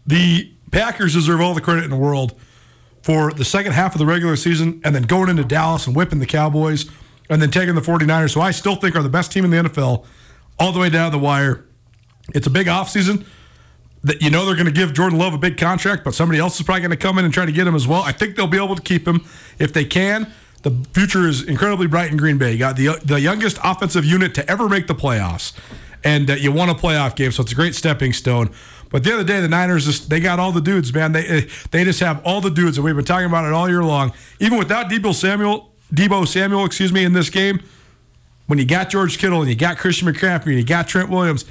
The 0.06 0.51
Packers 0.71 1.13
deserve 1.13 1.41
all 1.41 1.54
the 1.54 1.62
credit 1.62 1.86
in 1.86 1.89
the 1.89 1.95
world 1.95 2.39
for 3.01 3.32
the 3.32 3.45
second 3.45 3.71
half 3.71 3.95
of 3.95 3.99
the 3.99 4.06
regular 4.06 4.36
season 4.36 4.82
and 4.84 4.93
then 4.93 5.04
going 5.04 5.30
into 5.30 5.43
Dallas 5.43 5.88
and 5.88 5.95
whipping 5.95 6.19
the 6.19 6.25
Cowboys 6.25 6.86
and 7.30 7.41
then 7.41 7.49
taking 7.49 7.75
the 7.75 7.82
49ers, 7.82 8.34
who 8.34 8.41
I 8.41 8.51
still 8.51 8.75
think 8.75 8.95
are 8.95 9.01
the 9.01 9.10
best 9.10 9.32
team 9.32 9.45
in 9.45 9.51
the 9.51 9.69
NFL 9.69 10.06
all 10.60 10.71
the 10.71 10.80
way 10.80 10.89
down 10.89 11.12
the 11.12 11.19
wire. 11.19 11.65
It's 12.34 12.47
a 12.47 12.51
big 12.51 12.67
offseason 12.67 13.25
that 14.04 14.21
you 14.21 14.30
know 14.30 14.45
they're 14.45 14.56
going 14.56 14.67
to 14.67 14.71
give 14.71 14.93
Jordan 14.93 15.17
Love 15.17 15.34
a 15.34 15.38
big 15.38 15.58
contract, 15.58 16.04
but 16.04 16.13
somebody 16.13 16.39
else 16.39 16.60
is 16.60 16.65
probably 16.65 16.82
going 16.82 16.91
to 16.91 16.97
come 16.97 17.17
in 17.17 17.25
and 17.25 17.34
try 17.34 17.45
to 17.45 17.51
get 17.51 17.65
him 17.65 17.75
as 17.75 17.88
well. 17.88 18.01
I 18.01 18.12
think 18.12 18.36
they'll 18.36 18.47
be 18.47 18.58
able 18.58 18.75
to 18.75 18.82
keep 18.82 19.08
him 19.08 19.25
if 19.58 19.73
they 19.73 19.86
can. 19.86 20.32
The 20.65 20.71
future 20.93 21.28
is 21.28 21.43
incredibly 21.43 21.86
bright 21.86 22.10
in 22.10 22.17
Green 22.17 22.39
Bay. 22.39 22.54
You 22.54 22.58
got 22.58 22.75
the 22.75 22.99
the 23.06 23.21
youngest 23.21 23.60
offensive 23.63 24.04
unit 24.04 24.34
to 24.34 24.49
ever 24.49 24.67
make 24.67 24.88
the 24.88 24.95
playoffs, 24.95 25.54
and 26.04 26.28
uh, 26.28 26.34
you 26.34 26.51
won 26.51 26.69
a 26.69 26.73
playoff 26.73 27.15
game, 27.15 27.32
so 27.32 27.43
it's 27.43 27.51
a 27.51 27.56
great 27.56 27.75
stepping 27.75 28.13
stone. 28.13 28.49
But 28.89 29.04
the 29.04 29.13
other 29.13 29.23
day, 29.23 29.41
the 29.41 29.47
Niners 29.47 29.86
just 29.86 30.10
they 30.10 30.19
got 30.19 30.39
all 30.39 30.51
the 30.51 30.62
dudes, 30.62 30.91
man. 30.91 31.12
They 31.12 31.47
they 31.69 31.84
just 31.84 31.99
have 31.99 32.19
all 32.25 32.41
the 32.41 32.49
dudes, 32.49 32.80
and 32.80 32.84
we've 32.84 32.95
been 32.95 33.06
talking 33.06 33.28
about 33.28 33.45
it 33.45 33.54
all 33.54 33.69
year 33.69 33.84
long. 33.84 34.12
Even 34.39 34.58
without 34.58 34.89
Deebo 34.89 35.13
Samuel, 35.13 35.71
Deebo 35.93 36.28
Samuel, 36.28 36.65
excuse 36.65 36.91
me, 36.91 37.06
in 37.06 37.13
this 37.13 37.30
game, 37.30 37.62
when 38.47 38.58
you 38.58 38.65
got 38.65 38.89
George 38.89 39.19
Kittle 39.19 39.41
and 39.41 39.49
you 39.49 39.56
got 39.56 39.78
Christian 39.78 40.12
McCaffrey 40.12 40.47
and 40.47 40.58
you 40.58 40.65
got 40.65 40.88
Trent 40.88 41.12
Williams 41.12 41.45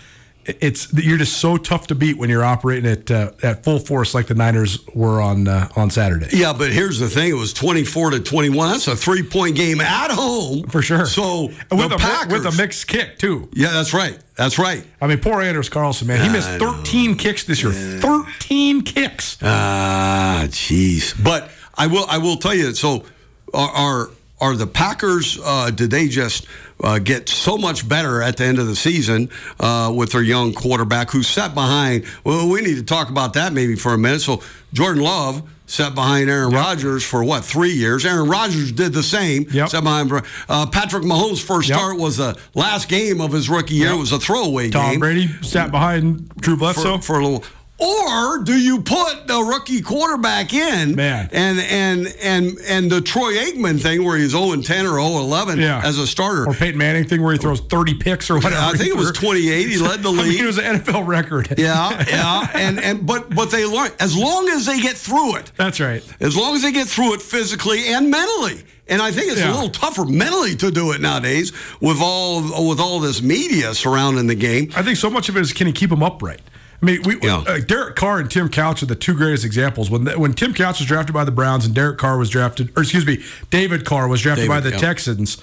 it's 0.47 0.93
you're 0.93 1.19
just 1.19 1.39
so 1.39 1.57
tough 1.57 1.87
to 1.89 1.95
beat 1.95 2.19
when 2.19 2.29
you're 2.31 2.45
operating 2.45 2.91
at 2.91 3.11
uh, 3.11 3.33
at 3.43 3.65
full 3.65 3.79
force 3.79 4.15
like 4.15 4.27
the 4.27 4.35
Niners 4.35 4.85
were 4.95 5.21
on 5.21 5.49
uh, 5.49 5.69
on 5.77 5.91
Saturday. 5.91 6.29
Yeah, 6.33 6.53
but 6.53 6.73
here's 6.73 6.99
the 6.99 7.09
thing: 7.09 7.31
it 7.31 7.35
was 7.35 7.53
24 7.53 8.11
to 8.11 8.21
21. 8.21 8.71
That's 8.71 8.89
a 8.89 8.97
three 8.97 9.23
point 9.23 9.57
game 9.57 9.81
at 9.81 10.11
home 10.11 10.65
for 10.65 10.83
sure. 10.83 11.07
So 11.07 11.47
with 11.71 11.89
the 11.89 11.95
a, 11.95 11.99
Packers, 11.99 12.33
with 12.33 12.47
a 12.47 12.57
mixed 12.57 12.87
kick 12.89 13.19
too. 13.19 13.49
Yeah, 13.53 13.71
that's 13.73 13.95
right. 13.95 14.19
That's 14.37 14.59
right. 14.59 14.85
I 15.01 15.07
mean, 15.07 15.19
poor 15.21 15.41
Anders 15.41 15.69
Carlson, 15.69 16.09
man. 16.09 16.21
He 16.21 16.29
missed 16.29 16.51
13 16.51 17.17
kicks 17.17 17.45
this 17.45 17.63
year. 17.63 17.73
Yeah. 17.73 18.01
13 18.01 18.83
kicks. 18.83 19.39
Ah, 19.43 20.45
jeez. 20.49 21.15
But 21.23 21.51
I 21.75 21.87
will 21.87 22.05
I 22.09 22.19
will 22.19 22.37
tell 22.37 22.55
you. 22.55 22.75
So 22.75 23.05
are 23.53 23.71
are, 23.71 24.11
are 24.41 24.57
the 24.57 24.67
Packers? 24.67 25.39
Uh, 25.43 25.71
did 25.71 25.91
they 25.91 26.09
just? 26.09 26.47
Uh, 26.83 26.99
get 26.99 27.29
so 27.29 27.57
much 27.57 27.89
better 27.89 28.23
at 28.23 28.37
the 28.37 28.45
end 28.45 28.59
of 28.59 28.67
the 28.67 28.77
season 28.77 29.31
uh, 29.61 29.93
with 29.95 30.13
their 30.13 30.23
young 30.23 30.53
quarterback 30.53 31.11
who 31.11 31.23
sat 31.23 31.55
behind. 31.55 32.05
Well, 32.25 32.49
we 32.49 32.61
need 32.61 32.77
to 32.77 32.83
talk 32.83 33.11
about 33.11 33.35
that 33.35 33.53
maybe 33.53 33.77
for 33.77 33.95
a 33.95 33.99
minute. 33.99 34.21
So 34.21 34.43
Jordan 34.73 35.03
Love 35.03 35.43
sat 35.67 35.95
behind 35.95 36.29
Aaron 36.29 36.51
yep. 36.51 36.61
Rodgers 36.61 37.05
for 37.05 37.25
what 37.25 37.45
three 37.45 37.73
years. 37.73 38.05
Aaron 38.05 38.29
Rodgers 38.29 38.73
did 38.73 38.93
the 38.93 39.03
same. 39.03 39.47
Yep. 39.51 39.69
Sat 39.71 39.83
behind 39.83 40.13
uh, 40.49 40.67
Patrick 40.67 41.05
Mahomes' 41.05 41.43
first 41.43 41.69
yep. 41.69 41.79
start 41.79 41.99
was 41.99 42.19
the 42.19 42.39
last 42.55 42.89
game 42.89 43.21
of 43.21 43.33
his 43.33 43.49
rookie 43.49 43.75
year. 43.75 43.89
Yep. 43.89 43.97
It 43.97 44.01
was 44.01 44.13
a 44.13 44.19
throwaway 44.19 44.71
Tom 44.71 44.83
game. 44.83 44.93
Tom 44.93 45.01
Brady 45.01 45.29
sat 45.43 45.71
behind 45.71 46.29
Drew 46.37 46.57
Bledsoe 46.57 46.99
for, 46.99 47.03
for 47.03 47.19
a 47.19 47.25
little. 47.25 47.45
Or 47.77 48.39
do 48.39 48.57
you 48.57 48.83
put 48.83 49.27
the 49.27 49.41
rookie 49.41 49.83
quarterback 49.83 50.55
in? 50.55 50.95
Man. 50.95 51.29
And 51.33 51.59
and 51.59 52.15
and 52.23 52.59
and 52.69 52.91
the 52.91 53.01
Troy 53.01 53.35
Aikman 53.35 53.81
thing 53.81 54.05
where 54.05 54.17
he's 54.17 54.31
0 54.31 54.63
10 54.63 54.87
or 54.87 54.91
0 54.91 55.05
11 55.05 55.59
yeah. 55.59 55.83
as 55.85 55.99
a 55.99 56.07
starter. 56.07 56.47
Or 56.47 56.55
Peyton 56.55 56.79
Manning 56.79 57.05
thing 57.05 57.21
where 57.21 57.33
he 57.33 57.39
throws 57.39 57.61
30 57.61 57.95
picks 57.95 58.31
or 58.31 58.37
whatever. 58.37 58.57
I 58.57 58.73
think 58.75 58.91
it 58.91 58.97
was 58.97 59.11
28. 59.13 59.69
He 59.69 59.79
led 59.79 60.03
the 60.03 60.11
league. 60.11 60.21
I 60.21 60.29
mean, 60.29 60.45
it 60.45 60.47
was 60.47 60.59
an 60.59 60.77
NFL 60.77 61.07
record. 61.07 61.59
yeah, 61.59 62.05
yeah. 62.09 62.51
And 62.55 62.79
and 62.79 63.05
but 63.07 63.35
but 63.35 63.51
they 63.51 63.67
learn 63.67 63.91
as 63.99 64.17
long 64.17 64.49
as 64.49 64.67
they 64.67 64.81
get 64.81 64.97
through 64.97 65.37
it. 65.37 65.51
That's 65.57 65.81
right. 65.81 66.05
As 66.21 66.37
long 66.37 66.55
as 66.55 66.63
they 66.63 66.71
get 66.73 66.87
through 66.87 67.15
it 67.15 67.23
physically 67.23 67.89
and 67.89 68.09
mentally. 68.11 68.63
And 68.87 69.01
I 69.03 69.11
think 69.11 69.33
it's 69.33 69.41
yeah. 69.41 69.51
a 69.51 69.55
little 69.55 69.71
tougher 69.71 70.05
mentally 70.05 70.55
to 70.57 70.71
do 70.71 70.93
it 70.93 71.01
nowadays 71.01 71.53
with 71.81 71.99
all 72.01 72.69
with 72.69 72.79
all 72.79 73.01
this 73.01 73.21
media 73.21 73.75
surrounding 73.75 74.29
the 74.29 74.35
game. 74.35 74.71
I 74.77 74.83
think 74.83 74.97
so 74.97 75.11
much 75.11 75.29
of 75.29 75.37
it 75.37 75.41
is 75.41 75.53
can 75.53 75.67
he 75.67 75.73
keep 75.73 75.91
them 75.91 76.03
upright? 76.03 76.41
I 76.83 76.87
mean, 76.87 77.03
we, 77.05 77.19
yeah. 77.23 77.43
uh, 77.47 77.59
Derek 77.61 77.97
Carr 77.97 78.19
and 78.19 78.31
Tim 78.31 78.49
Couch 78.49 78.83
are 78.83 78.87
the 78.87 78.95
two 78.95 79.15
greatest 79.15 79.45
examples. 79.45 79.91
When 79.91 80.07
when 80.19 80.35
Tim 80.35 80.53
Couch 80.53 80.81
was 80.81 80.89
drafted 80.89 81.15
by 81.15 81.25
the 81.25 81.31
Browns 81.33 81.65
and 81.65 81.75
Derek 81.75 81.99
Carr 81.99 82.19
was 82.19 82.29
drafted, 82.29 82.71
or 82.77 82.83
excuse 82.83 83.07
me, 83.07 83.23
David 83.51 83.85
Carr 83.85 84.09
was 84.09 84.21
drafted 84.21 84.49
David, 84.49 84.55
by 84.55 84.61
the 84.61 84.71
yeah. 84.71 84.79
Texans. 84.79 85.39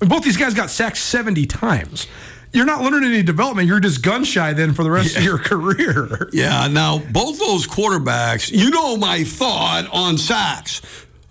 Both 0.00 0.24
these 0.24 0.36
guys 0.36 0.52
got 0.54 0.68
sacked 0.70 0.98
seventy 0.98 1.46
times. 1.46 2.06
you're 2.52 2.66
not 2.66 2.82
learning 2.82 3.10
any 3.10 3.22
development. 3.22 3.66
You're 3.68 3.80
just 3.80 4.02
gun 4.02 4.24
shy 4.24 4.52
then 4.52 4.74
for 4.74 4.84
the 4.84 4.90
rest 4.90 5.12
yeah. 5.14 5.18
of 5.20 5.24
your 5.24 5.38
career. 5.50 6.28
Yeah. 6.32 6.66
Now, 6.68 6.98
both 6.98 7.38
those 7.38 7.66
quarterbacks, 7.66 8.50
you 8.50 8.70
know 8.70 8.96
my 8.96 9.24
thought 9.24 9.88
on 9.92 10.18
sacks. 10.18 10.82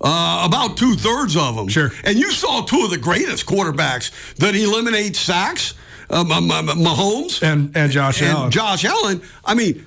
Uh, 0.03 0.41
about 0.47 0.77
two 0.77 0.95
thirds 0.95 1.37
of 1.37 1.55
them. 1.55 1.67
Sure. 1.67 1.91
And 2.03 2.17
you 2.17 2.31
saw 2.31 2.61
two 2.63 2.83
of 2.85 2.89
the 2.89 2.97
greatest 2.97 3.45
quarterbacks 3.45 4.09
that 4.37 4.55
eliminate 4.55 5.15
sacks, 5.15 5.75
uh, 6.11 6.23
Mahomes 6.23 7.41
and 7.41 7.75
and 7.75 7.91
Josh 7.91 8.21
and 8.21 8.31
Allen. 8.31 8.51
Josh 8.51 8.85
Allen. 8.85 9.21
I 9.45 9.53
mean, 9.53 9.85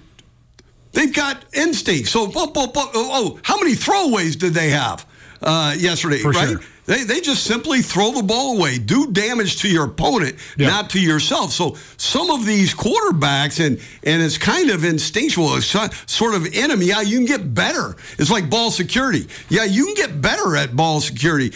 they've 0.93 1.13
got 1.13 1.45
instinct. 1.55 2.09
So, 2.09 2.33
oh, 2.35 2.53
oh, 2.55 2.73
oh, 2.95 3.41
how 3.43 3.59
many 3.59 3.75
throwaways 3.75 4.39
did 4.39 4.55
they 4.55 4.71
have 4.71 5.07
uh, 5.43 5.75
yesterday? 5.77 6.19
For 6.19 6.31
right. 6.31 6.49
Sure. 6.49 6.61
They, 6.87 7.05
they 7.05 7.21
just 7.21 7.45
simply 7.45 7.81
throw 7.81 8.13
the 8.13 8.23
ball 8.23 8.59
away, 8.59 8.77
do 8.77 9.11
damage 9.11 9.63
to 9.63 9.69
your 9.69 9.87
opponent, 9.87 10.37
yep. 10.59 10.71
not 10.71 10.91
to 10.91 11.01
yourself. 11.01 11.51
So 11.51 11.77
some 11.97 12.31
of 12.31 12.45
these 12.45 12.75
quarterbacks, 12.75 13.65
and 13.65 13.81
and 14.03 14.23
it's 14.23 14.37
kind 14.37 14.71
of 14.71 14.85
instinctual, 14.85 15.55
it's 15.57 15.67
sort 15.67 16.35
of 16.35 16.47
enemy. 16.55 16.87
Yeah, 16.87 17.01
you 17.01 17.17
can 17.19 17.27
get 17.27 17.55
better. 17.55 17.97
It's 18.19 18.31
like 18.31 18.51
ball 18.51 18.71
security. 18.71 19.27
Yeah, 19.49 19.65
you 19.65 19.87
can 19.87 19.95
get 19.95 20.21
better 20.21 20.57
at 20.57 20.77
ball 20.77 21.01
security. 21.01 21.53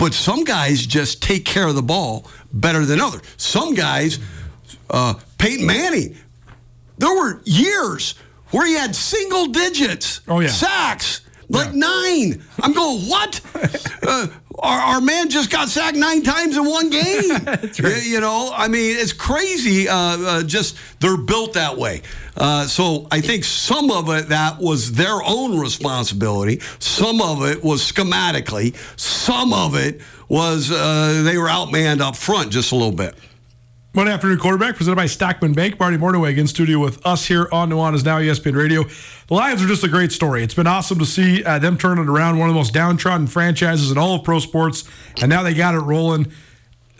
But 0.00 0.14
some 0.14 0.44
guys 0.44 0.86
just 0.86 1.22
take 1.22 1.44
care 1.44 1.68
of 1.68 1.74
the 1.74 1.82
ball 1.82 2.26
better 2.54 2.86
than 2.86 3.02
others. 3.02 3.20
Some 3.36 3.74
guys, 3.74 4.18
uh, 4.88 5.12
Peyton 5.36 5.66
Manning, 5.66 6.16
there 6.96 7.14
were 7.14 7.42
years 7.44 8.14
where 8.50 8.66
he 8.66 8.72
had 8.72 8.96
single 8.96 9.48
digits 9.48 10.22
oh, 10.26 10.40
yeah. 10.40 10.48
sacks 10.48 11.20
like 11.50 11.74
nine. 11.74 12.42
I'm 12.60 12.72
going, 12.72 13.00
what? 13.02 13.40
uh, 14.02 14.28
our, 14.58 14.80
our, 14.80 15.00
man 15.00 15.30
just 15.30 15.50
got 15.50 15.68
sacked 15.68 15.96
nine 15.96 16.22
times 16.22 16.56
in 16.56 16.64
one 16.64 16.90
game. 16.90 17.30
right. 17.46 18.04
You 18.04 18.20
know, 18.20 18.52
I 18.54 18.68
mean, 18.68 18.96
it's 18.96 19.12
crazy. 19.12 19.88
Uh, 19.88 19.96
uh, 19.96 20.42
just 20.42 20.76
they're 21.00 21.16
built 21.16 21.54
that 21.54 21.76
way. 21.76 22.02
Uh, 22.36 22.66
so 22.66 23.06
I 23.10 23.20
think 23.20 23.44
some 23.44 23.90
of 23.90 24.08
it 24.10 24.28
that 24.28 24.58
was 24.58 24.92
their 24.92 25.18
own 25.24 25.58
responsibility. 25.58 26.60
Some 26.78 27.20
of 27.20 27.44
it 27.44 27.64
was 27.64 27.90
schematically. 27.90 28.76
Some 28.98 29.52
of 29.52 29.74
it 29.74 30.00
was 30.28 30.70
uh, 30.70 31.22
they 31.24 31.36
were 31.36 31.48
outmanned 31.48 32.00
up 32.00 32.16
front 32.16 32.52
just 32.52 32.72
a 32.72 32.76
little 32.76 32.92
bit. 32.92 33.14
One 33.92 34.06
afternoon 34.06 34.38
quarterback 34.38 34.76
presented 34.76 34.94
by 34.94 35.06
Stockman 35.06 35.52
Bank. 35.52 35.80
Marty 35.80 35.96
Mornhinweg 35.96 36.38
in 36.38 36.46
studio 36.46 36.78
with 36.78 37.04
us 37.04 37.26
here 37.26 37.48
on 37.50 37.70
Nuanez 37.70 38.04
Now 38.04 38.20
ESPN 38.20 38.54
Radio. 38.54 38.84
The 38.84 39.34
Lions 39.34 39.64
are 39.64 39.66
just 39.66 39.82
a 39.82 39.88
great 39.88 40.12
story. 40.12 40.44
It's 40.44 40.54
been 40.54 40.68
awesome 40.68 41.00
to 41.00 41.04
see 41.04 41.42
uh, 41.42 41.58
them 41.58 41.76
turn 41.76 41.98
it 41.98 42.08
around. 42.08 42.38
One 42.38 42.48
of 42.48 42.54
the 42.54 42.58
most 42.58 42.72
downtrodden 42.72 43.26
franchises 43.26 43.90
in 43.90 43.98
all 43.98 44.14
of 44.14 44.22
pro 44.22 44.38
sports, 44.38 44.84
and 45.20 45.28
now 45.28 45.42
they 45.42 45.54
got 45.54 45.74
it 45.74 45.80
rolling. 45.80 46.30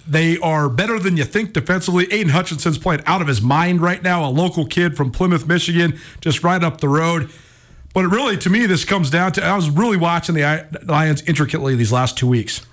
They 0.05 0.37
are 0.39 0.69
better 0.69 0.99
than 0.99 1.17
you 1.17 1.23
think 1.23 1.53
defensively. 1.53 2.13
Aidan 2.13 2.33
Hutchinson's 2.33 2.77
playing 2.77 3.03
out 3.07 3.23
of 3.23 3.29
his 3.29 3.41
mind 3.41 3.81
right 3.81 4.03
now. 4.03 4.29
A 4.29 4.29
local 4.29 4.67
kid 4.67 4.97
from 4.97 5.13
Plymouth, 5.13 5.47
Michigan, 5.47 5.97
just 6.21 6.43
right 6.43 6.65
up 6.65 6.81
the 6.81 6.89
road. 6.89 7.31
But 7.95 8.07
it 8.07 8.09
really, 8.09 8.37
to 8.39 8.51
me, 8.51 8.67
this 8.67 8.85
comes 8.85 9.11
down 9.11 9.31
to 9.35 9.45
I 9.45 9.55
was 9.55 9.71
really 9.71 9.97
watching 9.97 10.35
the 10.35 10.67
Lions 10.87 11.23
intricately 11.23 11.77
these 11.77 11.93
last 11.93 12.19
two 12.19 12.27
weeks. 12.27 12.67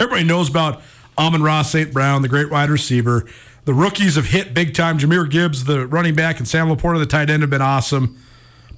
Everybody 0.00 0.24
knows 0.24 0.48
about 0.48 0.80
Amon-Ra 1.22 1.62
St. 1.62 1.92
Brown, 1.92 2.22
the 2.22 2.28
great 2.28 2.50
wide 2.50 2.68
receiver. 2.68 3.24
The 3.64 3.72
rookies 3.72 4.16
have 4.16 4.26
hit 4.26 4.54
big 4.54 4.74
time. 4.74 4.98
Jahmyr 4.98 5.30
Gibbs, 5.30 5.64
the 5.64 5.86
running 5.86 6.16
back, 6.16 6.38
and 6.38 6.48
Sam 6.48 6.68
LaPorta, 6.68 6.98
the 6.98 7.06
tight 7.06 7.30
end, 7.30 7.42
have 7.42 7.50
been 7.50 7.62
awesome. 7.62 8.20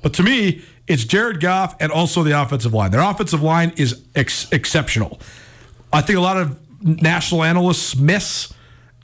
But 0.02 0.12
to 0.14 0.22
me, 0.22 0.62
it's 0.86 1.04
Jared 1.04 1.40
Goff 1.40 1.74
and 1.80 1.90
also 1.90 2.22
the 2.22 2.38
offensive 2.38 2.74
line. 2.74 2.90
Their 2.90 3.00
offensive 3.00 3.42
line 3.42 3.72
is 3.78 4.02
ex- 4.14 4.52
exceptional. 4.52 5.18
I 5.90 6.02
think 6.02 6.18
a 6.18 6.20
lot 6.20 6.36
of 6.36 6.60
national 6.82 7.44
analysts 7.44 7.96
miss 7.96 8.52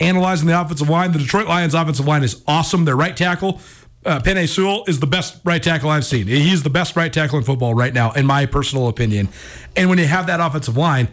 analyzing 0.01 0.47
the 0.47 0.61
offensive 0.61 0.91
line. 0.91 1.13
The 1.13 1.19
Detroit 1.19 1.47
Lions 1.49 1.73
offensive 1.73 2.07
line 2.07 2.23
is 2.23 2.43
awesome. 2.47 2.85
Their 2.85 2.97
right 2.97 3.17
tackle, 3.17 3.61
uh, 4.05 4.21
Penei 4.21 4.47
Sewell, 4.47 4.85
is 4.87 5.01
the 5.01 5.07
best 5.07 5.41
right 5.45 5.63
tackle 5.63 5.89
I've 5.89 6.05
seen. 6.05 6.27
He's 6.27 6.63
the 6.63 6.71
best 6.71 6.95
right 6.95 7.11
tackle 7.11 7.39
in 7.39 7.45
football 7.45 7.73
right 7.73 7.95
now, 7.95 8.13
in 8.13 8.27
my 8.27 8.45
personal 8.45 8.89
opinion. 8.89 9.31
And 9.77 9.89
when 9.89 9.97
you 9.97 10.07
have 10.07 10.27
that 10.27 10.41
offensive 10.41 10.77
line, 10.77 11.09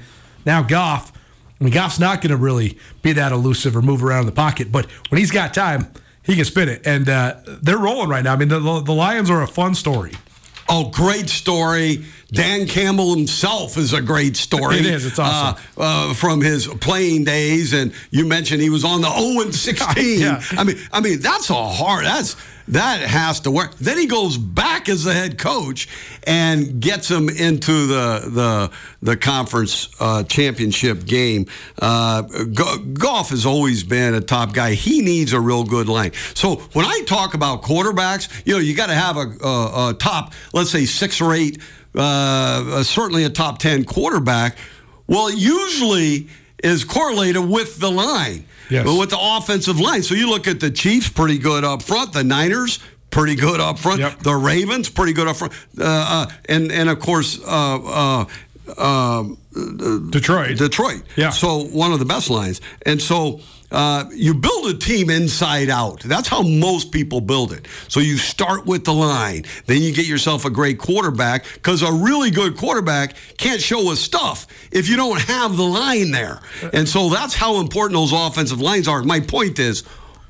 now 0.46 0.62
Goff 0.62 1.14
I 1.60 1.64
mean, 1.64 1.74
Goff's 1.74 2.00
not 2.00 2.22
going 2.22 2.32
to 2.32 2.38
really 2.38 2.78
be 3.02 3.14
that 3.14 3.32
elusive 3.32 3.76
or 3.76 3.82
move 3.82 4.04
around 4.04 4.22
in 4.22 4.26
the 4.28 4.32
pocket, 4.32 4.72
but 4.72 4.86
when 5.10 5.20
he's 5.20 5.32
got 5.32 5.54
time, 5.54 5.88
he 6.24 6.36
can 6.36 6.46
spin 6.46 6.70
it. 6.70 6.86
And 6.86 7.10
uh, 7.10 7.38
they're 7.46 7.78
rolling 7.78 8.10
right 8.10 8.24
now. 8.24 8.34
I 8.34 8.36
mean, 8.36 8.50
the, 8.50 8.60
the 8.60 8.94
Lions 8.94 9.30
are 9.30 9.42
a 9.42 9.48
fun 9.48 9.74
story. 9.74 10.12
Oh, 10.70 10.90
great 10.90 11.30
story. 11.30 12.04
Dan 12.32 12.68
Campbell 12.68 13.16
himself 13.16 13.78
is 13.78 13.94
a 13.94 14.02
great 14.02 14.36
story. 14.36 14.78
It 14.78 14.86
is. 14.86 15.06
It's 15.06 15.18
awesome. 15.18 15.64
Uh, 15.78 16.10
uh, 16.10 16.14
from 16.14 16.42
his 16.42 16.68
playing 16.68 17.24
days, 17.24 17.72
and 17.74 17.94
you 18.12 18.26
mentioned 18.26 18.62
he 18.62 18.70
was 18.70 18.84
on 18.84 19.00
the 19.00 19.10
0 19.10 19.52
16. 19.52 20.20
yeah. 20.20 20.44
I 20.52 20.66
mean, 20.66 20.78
I 20.92 21.00
mean 21.00 21.22
that's 21.22 21.50
a 21.50 21.54
hard. 21.54 22.06
That's 22.06 22.36
that 22.70 23.02
has 23.02 23.40
to 23.42 23.52
work. 23.52 23.76
Then 23.76 23.98
he 23.98 24.08
goes 24.08 24.38
back 24.38 24.90
as 24.90 25.04
the 25.04 25.14
head 25.14 25.38
coach 25.38 25.88
and 26.26 26.82
gets 26.82 27.10
him 27.10 27.30
into 27.30 27.88
the 27.88 28.30
the 28.30 28.72
the 29.02 29.18
conference 29.18 29.90
uh, 30.00 30.24
championship 30.24 31.06
game. 31.06 31.46
Uh, 31.80 32.22
Goff 32.22 33.30
has 33.30 33.46
always 33.46 33.84
been 33.84 34.14
a 34.14 34.22
top 34.22 34.54
guy. 34.54 34.74
He 34.74 35.02
needs 35.02 35.34
a 35.34 35.40
real 35.40 35.64
good 35.64 35.88
line. 35.88 36.12
So 36.34 36.58
when 36.74 36.86
I 36.86 37.02
talk 37.06 37.34
about 37.34 37.62
quarterbacks, 37.62 38.46
you 38.46 38.54
know, 38.54 38.60
you 38.60 38.76
got 38.76 38.88
to 38.88 38.96
have 38.96 39.18
a, 39.18 39.46
a, 39.46 39.90
a, 39.90 39.94
top, 39.94 40.34
let's 40.54 40.70
say 40.70 40.86
six 40.86 41.22
or 41.22 41.34
eight, 41.34 41.62
uh, 41.96 42.84
certainly 42.84 43.24
a 43.24 43.30
top 43.30 43.60
ten 43.60 43.86
quarterback. 43.86 44.58
Well, 45.08 45.32
usually 45.32 46.28
is 46.64 46.84
correlated 46.84 47.48
with 47.48 47.80
the 47.80 47.90
line. 47.90 48.46
Yes. 48.70 48.86
But 48.86 48.98
with 48.98 49.10
the 49.10 49.20
offensive 49.20 49.80
line. 49.80 50.04
So 50.04 50.16
you 50.16 50.30
look 50.30 50.48
at 50.48 50.60
the 50.60 50.72
Chiefs, 50.72 51.10
pretty 51.10 51.38
good 51.38 51.64
up 51.64 51.82
front. 51.82 52.14
The 52.14 52.24
Niners, 52.24 52.80
pretty 53.10 53.36
good 53.36 53.60
up 53.60 53.80
front. 53.80 54.00
Yep. 54.00 54.20
The 54.20 54.36
Ravens, 54.36 54.90
pretty 54.90 55.14
good 55.14 55.28
up 55.28 55.38
front. 55.38 55.54
Uh, 55.80 55.84
uh, 55.84 56.28
and, 56.50 56.72
and 56.72 56.90
of 56.90 57.00
course, 57.00 57.40
uh, 57.44 58.26
uh, 58.26 58.26
uh 58.78 59.24
Detroit. 60.10 60.58
Detroit. 60.58 61.02
Yeah. 61.16 61.30
So 61.32 61.64
one 61.64 61.92
of 61.92 62.00
the 62.00 62.06
best 62.06 62.30
lines. 62.30 62.62
And 62.86 63.02
so 63.02 63.42
uh, 63.72 64.06
you 64.14 64.34
build 64.34 64.68
a 64.68 64.78
team 64.78 65.10
inside 65.10 65.70
out. 65.70 66.00
That's 66.02 66.28
how 66.28 66.42
most 66.42 66.92
people 66.92 67.22
build 67.22 67.52
it. 67.52 67.68
So 67.90 68.00
you 68.00 68.18
start 68.18 68.66
with 68.66 68.86
the 68.86 68.94
line, 68.94 69.44
then 69.66 69.82
you 69.82 69.94
get 69.94 70.06
yourself 70.06 70.46
a 70.46 70.50
great 70.50 70.80
quarterback 70.80 71.46
because 71.54 71.82
a 71.82 71.92
really 71.92 72.32
good 72.32 72.58
quarterback 72.58 73.16
can't 73.38 73.62
show 73.62 73.92
us 73.92 74.00
stuff 74.00 74.48
if 74.72 74.88
you 74.88 74.96
don't 74.96 75.22
have 75.22 75.58
the 75.58 75.64
line 75.64 76.12
there. 76.12 76.40
And 76.74 76.88
so 76.88 77.10
that's 77.10 77.34
how 77.36 77.60
important 77.60 77.94
those 77.94 78.14
offensive 78.14 78.62
lines 78.62 78.88
are. 78.88 79.04
My 79.04 79.20
point 79.20 79.60
is, 79.60 79.84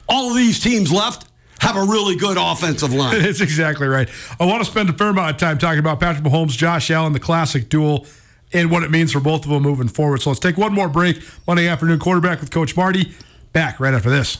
all 0.09 0.31
of 0.31 0.35
these 0.35 0.59
teams 0.59 0.91
left 0.91 1.27
have 1.59 1.75
a 1.75 1.83
really 1.83 2.15
good 2.15 2.37
offensive 2.39 2.93
line. 2.93 3.21
That's 3.21 3.41
exactly 3.41 3.87
right. 3.87 4.09
I 4.39 4.45
want 4.45 4.63
to 4.63 4.69
spend 4.69 4.89
a 4.89 4.93
fair 4.93 5.09
amount 5.09 5.31
of 5.31 5.37
time 5.37 5.57
talking 5.57 5.79
about 5.79 5.99
Patrick 5.99 6.23
Mahomes, 6.23 6.57
Josh 6.57 6.89
Allen, 6.89 7.13
the 7.13 7.19
classic 7.19 7.69
duel 7.69 8.05
and 8.53 8.71
what 8.71 8.83
it 8.83 8.91
means 8.91 9.11
for 9.11 9.19
both 9.19 9.45
of 9.45 9.51
them 9.51 9.63
moving 9.63 9.87
forward. 9.87 10.21
So 10.21 10.29
let's 10.29 10.39
take 10.39 10.57
one 10.57 10.73
more 10.73 10.89
break. 10.89 11.21
Monday 11.45 11.67
afternoon 11.67 11.99
quarterback 11.99 12.39
with 12.39 12.51
Coach 12.51 12.75
Marty. 12.75 13.13
Back 13.53 13.79
right 13.79 13.93
after 13.93 14.09
this. 14.09 14.39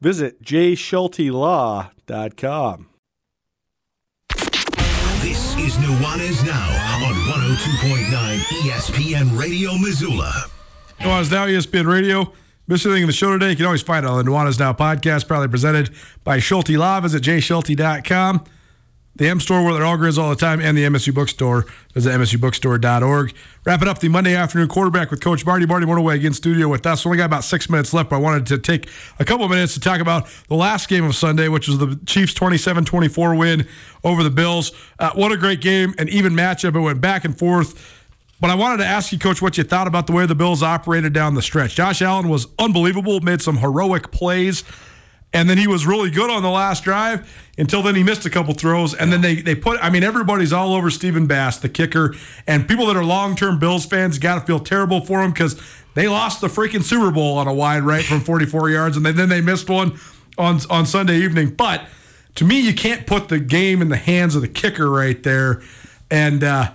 Visit 0.00 0.42
jschultelaw.com. 0.42 2.86
This 5.20 5.56
is 5.58 5.76
Nuanez 5.78 6.44
Now 6.46 6.68
on 7.06 7.14
102.9 7.14 8.38
ESPN 8.62 9.36
Radio 9.38 9.76
Missoula. 9.76 10.32
Nuanez 11.00 11.30
Now, 11.30 11.46
ESPN 11.46 11.86
Radio. 11.86 12.32
Miss 12.66 12.84
anything 12.84 13.02
in 13.02 13.06
the 13.08 13.12
show 13.12 13.30
today? 13.32 13.50
You 13.50 13.56
can 13.56 13.66
always 13.66 13.82
find 13.82 14.04
it 14.04 14.08
on 14.10 14.24
the 14.24 14.30
Nuanez 14.30 14.58
Now 14.60 14.72
podcast, 14.72 15.26
proudly 15.26 15.48
presented 15.48 15.90
by 16.22 16.38
Schulte 16.38 16.70
Law. 16.70 17.00
Visit 17.00 17.22
jschulte.com. 17.22 18.44
The 19.18 19.28
M 19.28 19.40
store 19.40 19.64
where 19.64 19.74
they're 19.74 19.84
all 19.84 19.98
Grizz 19.98 20.16
all 20.16 20.30
the 20.30 20.36
time, 20.36 20.60
and 20.60 20.78
the 20.78 20.84
MSU 20.84 21.12
bookstore. 21.12 21.66
Visit 21.92 22.10
msubookstore.org. 22.10 23.34
Wrapping 23.64 23.88
up 23.88 23.98
the 23.98 24.08
Monday 24.08 24.36
afternoon 24.36 24.68
quarterback 24.68 25.10
with 25.10 25.20
Coach 25.20 25.44
Marty. 25.44 25.66
Marty 25.66 25.86
Mornhinweg 25.86 26.14
again 26.14 26.32
studio 26.32 26.68
with 26.68 26.86
us. 26.86 27.04
Only 27.04 27.18
got 27.18 27.24
about 27.26 27.42
six 27.42 27.68
minutes 27.68 27.92
left, 27.92 28.10
but 28.10 28.16
I 28.16 28.18
wanted 28.20 28.46
to 28.46 28.58
take 28.58 28.88
a 29.18 29.24
couple 29.24 29.48
minutes 29.48 29.74
to 29.74 29.80
talk 29.80 30.00
about 30.00 30.28
the 30.46 30.54
last 30.54 30.88
game 30.88 31.04
of 31.04 31.16
Sunday, 31.16 31.48
which 31.48 31.66
was 31.66 31.78
the 31.78 31.98
Chiefs 32.06 32.32
27-24 32.34 33.36
win 33.36 33.66
over 34.04 34.22
the 34.22 34.30
Bills. 34.30 34.72
Uh, 35.00 35.10
what 35.14 35.32
a 35.32 35.36
great 35.36 35.60
game, 35.60 35.94
an 35.98 36.08
even 36.08 36.32
matchup. 36.32 36.76
It 36.76 36.80
went 36.80 37.00
back 37.00 37.24
and 37.24 37.36
forth. 37.36 37.96
But 38.40 38.50
I 38.50 38.54
wanted 38.54 38.76
to 38.78 38.86
ask 38.86 39.10
you, 39.10 39.18
Coach, 39.18 39.42
what 39.42 39.58
you 39.58 39.64
thought 39.64 39.88
about 39.88 40.06
the 40.06 40.12
way 40.12 40.24
the 40.26 40.36
Bills 40.36 40.62
operated 40.62 41.12
down 41.12 41.34
the 41.34 41.42
stretch. 41.42 41.74
Josh 41.74 42.00
Allen 42.02 42.28
was 42.28 42.46
unbelievable, 42.58 43.20
made 43.20 43.42
some 43.42 43.56
heroic 43.56 44.12
plays, 44.12 44.62
and 45.32 45.48
then 45.48 45.58
he 45.58 45.66
was 45.66 45.86
really 45.86 46.10
good 46.10 46.30
on 46.30 46.42
the 46.42 46.50
last 46.50 46.84
drive 46.84 47.28
until 47.58 47.82
then 47.82 47.94
he 47.94 48.02
missed 48.02 48.24
a 48.24 48.30
couple 48.30 48.54
throws. 48.54 48.94
And 48.94 49.12
then 49.12 49.20
they, 49.20 49.36
they 49.36 49.54
put, 49.54 49.78
I 49.82 49.90
mean, 49.90 50.02
everybody's 50.02 50.52
all 50.52 50.74
over 50.74 50.90
Stephen 50.90 51.26
Bass, 51.26 51.58
the 51.58 51.68
kicker, 51.68 52.14
and 52.46 52.66
people 52.66 52.86
that 52.86 52.96
are 52.96 53.04
long 53.04 53.36
term 53.36 53.58
Bills 53.58 53.84
fans 53.84 54.18
got 54.18 54.36
to 54.36 54.40
feel 54.40 54.60
terrible 54.60 55.04
for 55.04 55.22
him 55.22 55.32
because 55.32 55.60
they 55.94 56.08
lost 56.08 56.40
the 56.40 56.48
freaking 56.48 56.82
Super 56.82 57.10
Bowl 57.10 57.36
on 57.36 57.46
a 57.46 57.52
wide 57.52 57.82
right 57.82 58.04
from 58.04 58.20
44 58.20 58.70
yards, 58.70 58.96
and 58.96 59.04
then, 59.04 59.28
they 59.28 59.40
missed 59.40 59.68
one 59.68 59.98
on, 60.38 60.60
on 60.70 60.86
Sunday 60.86 61.18
evening. 61.18 61.50
But 61.50 61.82
to 62.36 62.44
me, 62.44 62.60
you 62.60 62.72
can't 62.72 63.06
put 63.06 63.28
the 63.28 63.40
game 63.40 63.82
in 63.82 63.88
the 63.88 63.96
hands 63.96 64.34
of 64.34 64.42
the 64.42 64.48
kicker 64.48 64.88
right 64.88 65.22
there. 65.22 65.60
And, 66.10 66.42
uh, 66.42 66.72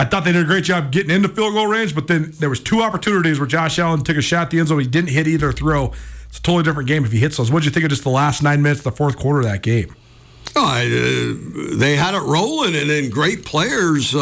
I 0.00 0.04
thought 0.04 0.24
they 0.24 0.30
did 0.30 0.44
a 0.44 0.46
great 0.46 0.62
job 0.62 0.92
getting 0.92 1.10
into 1.10 1.28
field 1.28 1.54
goal 1.54 1.66
range, 1.66 1.92
but 1.92 2.06
then 2.06 2.30
there 2.38 2.48
was 2.48 2.60
two 2.60 2.82
opportunities 2.82 3.40
where 3.40 3.48
Josh 3.48 3.80
Allen 3.80 4.04
took 4.04 4.16
a 4.16 4.22
shot 4.22 4.42
at 4.42 4.50
the 4.50 4.60
end 4.60 4.68
zone. 4.68 4.78
He 4.78 4.86
didn't 4.86 5.10
hit 5.10 5.26
either 5.26 5.50
throw. 5.50 5.92
It's 6.28 6.38
a 6.38 6.42
totally 6.42 6.62
different 6.62 6.88
game 6.88 7.04
if 7.04 7.12
he 7.12 7.18
hits 7.18 7.36
those. 7.36 7.50
What 7.50 7.60
did 7.60 7.66
you 7.66 7.72
think 7.72 7.84
of 7.84 7.90
just 7.90 8.04
the 8.04 8.10
last 8.10 8.42
nine 8.42 8.62
minutes, 8.62 8.82
the 8.82 8.92
fourth 8.92 9.16
quarter 9.16 9.40
of 9.40 9.46
that 9.46 9.62
game? 9.62 9.94
Oh, 10.56 10.64
uh, 10.66 11.76
they 11.76 11.96
had 11.96 12.14
it 12.14 12.22
rolling, 12.22 12.74
and 12.74 12.88
then 12.88 13.10
great 13.10 13.44
players 13.44 14.14
uh, 14.14 14.18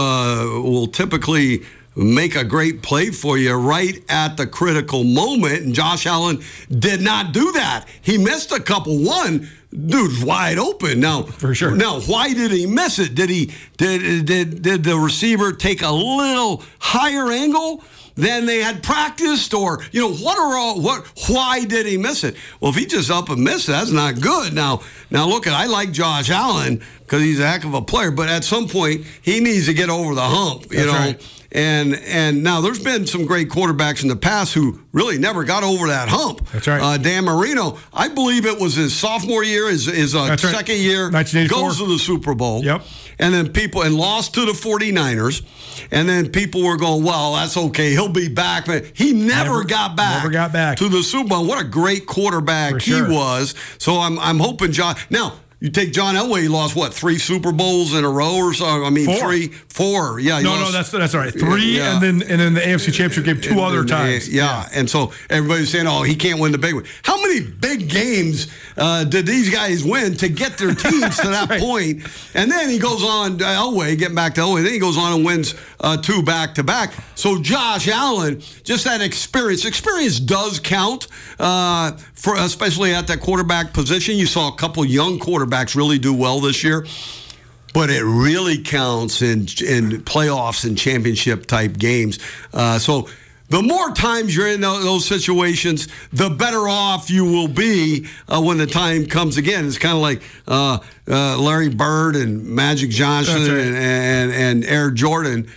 will 0.62 0.86
typically 0.86 1.62
make 1.94 2.36
a 2.36 2.44
great 2.44 2.82
play 2.82 3.10
for 3.10 3.38
you 3.38 3.54
right 3.54 4.04
at 4.08 4.36
the 4.36 4.46
critical 4.46 5.02
moment. 5.02 5.62
And 5.62 5.74
Josh 5.74 6.06
Allen 6.06 6.42
did 6.70 7.00
not 7.00 7.32
do 7.32 7.52
that. 7.52 7.86
He 8.02 8.18
missed 8.18 8.52
a 8.52 8.60
couple. 8.60 9.02
One, 9.02 9.48
dude's 9.86 10.22
wide 10.22 10.58
open 10.58 11.00
now. 11.00 11.22
For 11.22 11.54
sure. 11.54 11.74
Now, 11.74 12.00
why 12.00 12.34
did 12.34 12.50
he 12.50 12.66
miss 12.66 12.98
it? 12.98 13.14
Did 13.14 13.30
he 13.30 13.52
did 13.78 14.26
did 14.26 14.62
did 14.62 14.84
the 14.84 14.96
receiver 14.96 15.52
take 15.52 15.82
a 15.82 15.90
little 15.90 16.62
higher 16.78 17.30
angle? 17.32 17.82
Than 18.16 18.46
they 18.46 18.60
had 18.60 18.82
practiced 18.82 19.54
or 19.54 19.82
you 19.92 20.00
know 20.00 20.12
what 20.14 20.38
are 20.38 20.56
all 20.56 20.80
what 20.80 21.06
why 21.28 21.64
did 21.64 21.86
he 21.86 21.96
miss 21.96 22.24
it? 22.24 22.36
Well 22.60 22.70
if 22.70 22.76
he 22.76 22.86
just 22.86 23.10
up 23.10 23.28
and 23.28 23.42
miss 23.44 23.68
it 23.68 23.72
that's 23.72 23.90
not 23.92 24.20
good. 24.20 24.52
Now 24.52 24.80
now 25.10 25.28
look 25.28 25.46
at 25.46 25.52
i 25.52 25.66
like 25.66 25.92
josh 25.92 26.30
allen 26.30 26.82
because 27.00 27.22
he's 27.22 27.38
a 27.40 27.46
heck 27.46 27.64
of 27.64 27.74
a 27.74 27.82
player 27.82 28.10
but 28.10 28.28
at 28.28 28.42
some 28.42 28.68
point 28.68 29.04
he 29.22 29.40
needs 29.40 29.66
to 29.66 29.74
get 29.74 29.88
over 29.90 30.14
the 30.14 30.22
hump 30.22 30.62
you 30.72 30.78
That's 30.78 30.86
know? 30.86 30.92
right. 30.92 31.32
And 31.56 31.94
and 31.94 32.42
now 32.44 32.60
there's 32.60 32.82
been 32.82 33.06
some 33.06 33.24
great 33.24 33.48
quarterbacks 33.48 34.02
in 34.02 34.08
the 34.08 34.16
past 34.16 34.52
who 34.52 34.78
really 34.92 35.18
never 35.18 35.42
got 35.42 35.64
over 35.64 35.88
that 35.88 36.08
hump. 36.08 36.46
That's 36.50 36.68
right. 36.68 36.80
Uh, 36.80 36.98
Dan 36.98 37.24
Marino, 37.24 37.78
I 37.92 38.08
believe 38.08 38.44
it 38.44 38.60
was 38.60 38.74
his 38.74 38.94
sophomore 38.94 39.42
year, 39.42 39.68
his, 39.68 39.86
his 39.86 40.14
uh, 40.14 40.26
right. 40.28 40.38
second 40.38 40.76
year, 40.76 41.10
1984. 41.10 41.58
goes 41.58 41.78
to 41.78 41.86
the 41.86 41.98
Super 41.98 42.34
Bowl. 42.34 42.62
Yep. 42.62 42.82
And 43.18 43.32
then 43.32 43.50
people 43.52 43.80
and 43.82 43.94
lost 43.94 44.34
to 44.34 44.44
the 44.44 44.52
49ers. 44.52 45.42
And 45.90 46.06
then 46.08 46.30
people 46.30 46.62
were 46.62 46.76
going, 46.76 47.02
well, 47.02 47.34
that's 47.34 47.56
okay. 47.56 47.92
He'll 47.92 48.10
be 48.10 48.28
back. 48.28 48.66
But 48.66 48.84
he 48.94 49.12
never, 49.12 49.50
Never- 49.50 49.64
got 49.64 49.96
back. 49.96 50.18
never 50.22 50.30
got 50.32 50.52
back. 50.52 50.76
to 50.78 50.88
the 50.90 51.02
Super 51.02 51.30
Bowl. 51.30 51.46
What 51.46 51.58
a 51.64 51.66
great 51.66 52.04
quarterback 52.06 52.82
he 52.82 53.00
was. 53.00 53.54
So 53.78 53.96
I'm 53.98 54.18
I'm 54.18 54.38
hoping 54.38 54.72
John 54.72 54.96
now. 55.08 55.34
You 55.58 55.70
take 55.70 55.90
John 55.94 56.16
Elway. 56.16 56.42
He 56.42 56.48
lost 56.48 56.76
what 56.76 56.92
three 56.92 57.16
Super 57.16 57.50
Bowls 57.50 57.94
in 57.94 58.04
a 58.04 58.10
row 58.10 58.36
or 58.36 58.52
so. 58.52 58.66
I 58.66 58.90
mean, 58.90 59.06
Four. 59.06 59.16
three, 59.16 59.46
four. 59.70 60.20
Yeah, 60.20 60.40
No, 60.40 60.50
lost- 60.50 60.60
no, 60.60 60.72
that's 60.72 60.90
that's 60.90 61.14
all 61.14 61.20
right. 61.22 61.32
Three, 61.32 61.78
Yeah. 61.78 61.94
and 61.94 62.02
then 62.02 62.28
and 62.30 62.38
then 62.38 62.52
the 62.52 62.60
AFC 62.60 62.92
Championship 62.92 63.24
game 63.24 63.40
two 63.40 63.52
and- 63.52 63.60
other 63.60 63.80
and- 63.80 63.88
times. 63.88 64.28
Yeah. 64.28 64.68
and 64.74 64.88
so 64.90 65.12
everybody's 65.30 65.70
saying, 65.70 65.86
"Oh, 65.86 66.02
he 66.02 66.14
can't 66.14 66.40
win 66.40 66.52
the 66.52 66.58
big 66.58 66.74
one." 66.74 66.84
How 67.04 67.18
many 67.22 67.40
big 67.40 67.88
games 67.88 68.48
uh, 68.76 69.04
did 69.04 69.24
these 69.26 69.48
guys 69.48 69.82
win 69.82 70.14
to 70.18 70.28
get 70.28 70.58
their 70.58 70.74
teams 70.74 71.16
to 71.20 71.28
that 71.28 71.48
point? 71.58 72.02
And 72.34 72.50
then 72.52 72.68
he 72.68 72.78
goes 72.78 73.02
on 73.02 73.40
uh, 73.42 73.46
Elway, 73.46 73.96
getting 73.98 74.14
back 74.14 74.34
to 74.34 74.42
Elway. 74.42 74.62
Then 74.62 74.74
he 74.74 74.78
goes 74.78 74.98
on 74.98 75.14
and 75.14 75.24
wins 75.24 75.54
uh, 75.80 75.96
two 75.96 76.22
back 76.22 76.54
to 76.56 76.64
back. 76.64 76.92
So 77.14 77.40
Josh 77.40 77.88
Allen, 77.88 78.42
just 78.62 78.84
that 78.84 79.00
experience. 79.00 79.64
Experience 79.64 80.20
does 80.20 80.60
count 80.60 81.08
uh, 81.38 81.92
for 82.12 82.36
especially 82.36 82.92
at 82.92 83.06
that 83.06 83.20
quarterback 83.20 83.72
position. 83.72 84.16
You 84.16 84.26
saw 84.26 84.52
a 84.52 84.56
couple 84.56 84.84
young 84.84 85.18
quarterbacks 85.18 85.45
really 85.74 85.98
do 85.98 86.14
well 86.14 86.40
this 86.40 86.62
year 86.62 86.84
but 87.76 87.90
it 87.90 88.02
really 88.04 88.56
counts 88.56 89.20
in 89.20 89.40
in 89.40 90.00
playoffs 90.00 90.64
and 90.64 90.78
championship 90.78 91.44
type 91.46 91.76
games. 91.76 92.18
Uh, 92.54 92.78
so. 92.78 93.08
The 93.48 93.62
more 93.62 93.92
times 93.92 94.34
you're 94.34 94.48
in 94.48 94.60
those 94.60 95.06
situations, 95.06 95.86
the 96.12 96.28
better 96.28 96.68
off 96.68 97.10
you 97.10 97.24
will 97.24 97.46
be 97.46 98.08
uh, 98.28 98.42
when 98.42 98.58
the 98.58 98.66
time 98.66 99.06
comes 99.06 99.36
again. 99.36 99.68
It's 99.68 99.78
kind 99.78 99.94
of 99.94 100.02
like 100.02 100.20
uh, 100.48 100.80
uh, 101.06 101.38
Larry 101.38 101.68
Bird 101.68 102.16
and 102.16 102.44
Magic 102.44 102.90
Johnson 102.90 103.42
right. 103.42 103.50
and, 103.50 103.76
and, 103.76 104.32
and 104.32 104.64
Air 104.64 104.90
Jordan. 104.90 105.48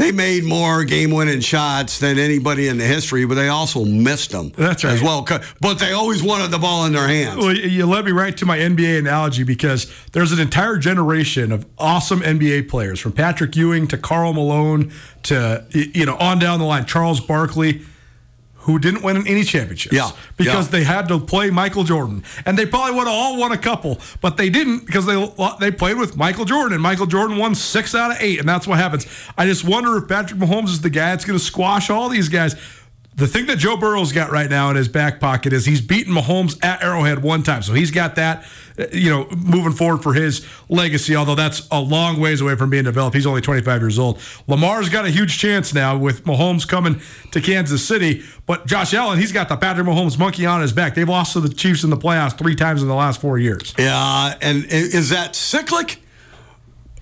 They 0.00 0.12
made 0.12 0.44
more 0.44 0.84
game-winning 0.84 1.40
shots 1.40 1.98
than 1.98 2.18
anybody 2.18 2.68
in 2.68 2.78
the 2.78 2.84
history, 2.84 3.26
but 3.26 3.34
they 3.34 3.48
also 3.48 3.84
missed 3.84 4.30
them 4.30 4.50
That's 4.56 4.82
right. 4.82 4.94
as 4.94 5.02
well. 5.02 5.26
But 5.60 5.78
they 5.78 5.92
always 5.92 6.22
wanted 6.22 6.50
the 6.50 6.58
ball 6.58 6.86
in 6.86 6.92
their 6.92 7.06
hands. 7.06 7.36
Well, 7.36 7.54
you 7.54 7.84
led 7.86 8.06
me 8.06 8.12
right 8.12 8.36
to 8.38 8.46
my 8.46 8.58
NBA 8.58 8.98
analogy 8.98 9.44
because 9.44 9.92
there's 10.12 10.32
an 10.32 10.40
entire 10.40 10.78
generation 10.78 11.52
of 11.52 11.66
awesome 11.78 12.20
NBA 12.20 12.68
players, 12.68 12.98
from 12.98 13.12
Patrick 13.12 13.54
Ewing 13.56 13.86
to 13.88 13.98
Karl 13.98 14.32
Malone 14.32 14.92
to 15.24 15.66
you 15.70 16.06
know 16.06 16.16
on 16.16 16.38
down 16.38 16.58
the 16.58 16.64
line, 16.64 16.86
Charles 16.86 17.20
Barkley, 17.20 17.82
who 18.60 18.78
didn't 18.78 19.02
win 19.02 19.26
any 19.26 19.42
championships. 19.42 19.94
Yeah, 19.94 20.10
because 20.36 20.66
yeah. 20.66 20.78
they 20.78 20.84
had 20.84 21.08
to 21.08 21.18
play 21.18 21.50
Michael 21.50 21.84
Jordan, 21.84 22.24
and 22.44 22.58
they 22.58 22.66
probably 22.66 22.94
would 22.94 23.06
have 23.06 23.16
all 23.16 23.38
won 23.38 23.52
a 23.52 23.58
couple, 23.58 24.00
but 24.20 24.36
they 24.36 24.50
didn't 24.50 24.86
because 24.86 25.06
they 25.06 25.16
they 25.60 25.70
played 25.70 25.96
with 25.96 26.16
Michael 26.16 26.44
Jordan, 26.44 26.74
and 26.74 26.82
Michael 26.82 27.06
Jordan 27.06 27.36
won 27.36 27.54
six 27.54 27.94
out 27.94 28.10
of 28.10 28.16
eight, 28.20 28.38
and 28.38 28.48
that's 28.48 28.66
what 28.66 28.78
happens. 28.78 29.06
I 29.36 29.46
just 29.46 29.64
wonder 29.64 29.96
if 29.96 30.08
Patrick 30.08 30.40
Mahomes 30.40 30.68
is 30.68 30.80
the 30.80 30.90
guy 30.90 31.10
that's 31.10 31.24
going 31.24 31.38
to 31.38 31.44
squash 31.44 31.90
all 31.90 32.08
these 32.08 32.28
guys. 32.28 32.54
The 33.20 33.26
thing 33.26 33.44
that 33.48 33.58
Joe 33.58 33.76
Burrow's 33.76 34.12
got 34.12 34.30
right 34.30 34.48
now 34.48 34.70
in 34.70 34.76
his 34.76 34.88
back 34.88 35.20
pocket 35.20 35.52
is 35.52 35.66
he's 35.66 35.82
beaten 35.82 36.10
Mahomes 36.10 36.56
at 36.64 36.82
Arrowhead 36.82 37.22
one 37.22 37.42
time, 37.42 37.60
so 37.60 37.74
he's 37.74 37.90
got 37.90 38.14
that, 38.14 38.46
uh, 38.78 38.86
you 38.94 39.10
know, 39.10 39.28
moving 39.36 39.74
forward 39.74 40.02
for 40.02 40.14
his 40.14 40.46
legacy. 40.70 41.14
Although 41.14 41.34
that's 41.34 41.68
a 41.70 41.78
long 41.78 42.18
ways 42.18 42.40
away 42.40 42.56
from 42.56 42.70
being 42.70 42.84
developed. 42.84 43.14
He's 43.14 43.26
only 43.26 43.42
25 43.42 43.82
years 43.82 43.98
old. 43.98 44.18
Lamar's 44.46 44.88
got 44.88 45.04
a 45.04 45.10
huge 45.10 45.36
chance 45.36 45.74
now 45.74 45.98
with 45.98 46.24
Mahomes 46.24 46.66
coming 46.66 47.02
to 47.32 47.42
Kansas 47.42 47.86
City, 47.86 48.22
but 48.46 48.64
Josh 48.66 48.94
Allen, 48.94 49.18
he's 49.18 49.32
got 49.32 49.50
the 49.50 49.56
Patrick 49.58 49.86
Mahomes 49.86 50.18
monkey 50.18 50.46
on 50.46 50.62
his 50.62 50.72
back. 50.72 50.94
They've 50.94 51.06
lost 51.06 51.34
to 51.34 51.40
the 51.40 51.50
Chiefs 51.50 51.84
in 51.84 51.90
the 51.90 51.98
playoffs 51.98 52.38
three 52.38 52.54
times 52.54 52.80
in 52.80 52.88
the 52.88 52.94
last 52.94 53.20
four 53.20 53.36
years. 53.36 53.74
Yeah, 53.76 54.34
and 54.40 54.64
is 54.64 55.10
that 55.10 55.36
cyclic? 55.36 55.98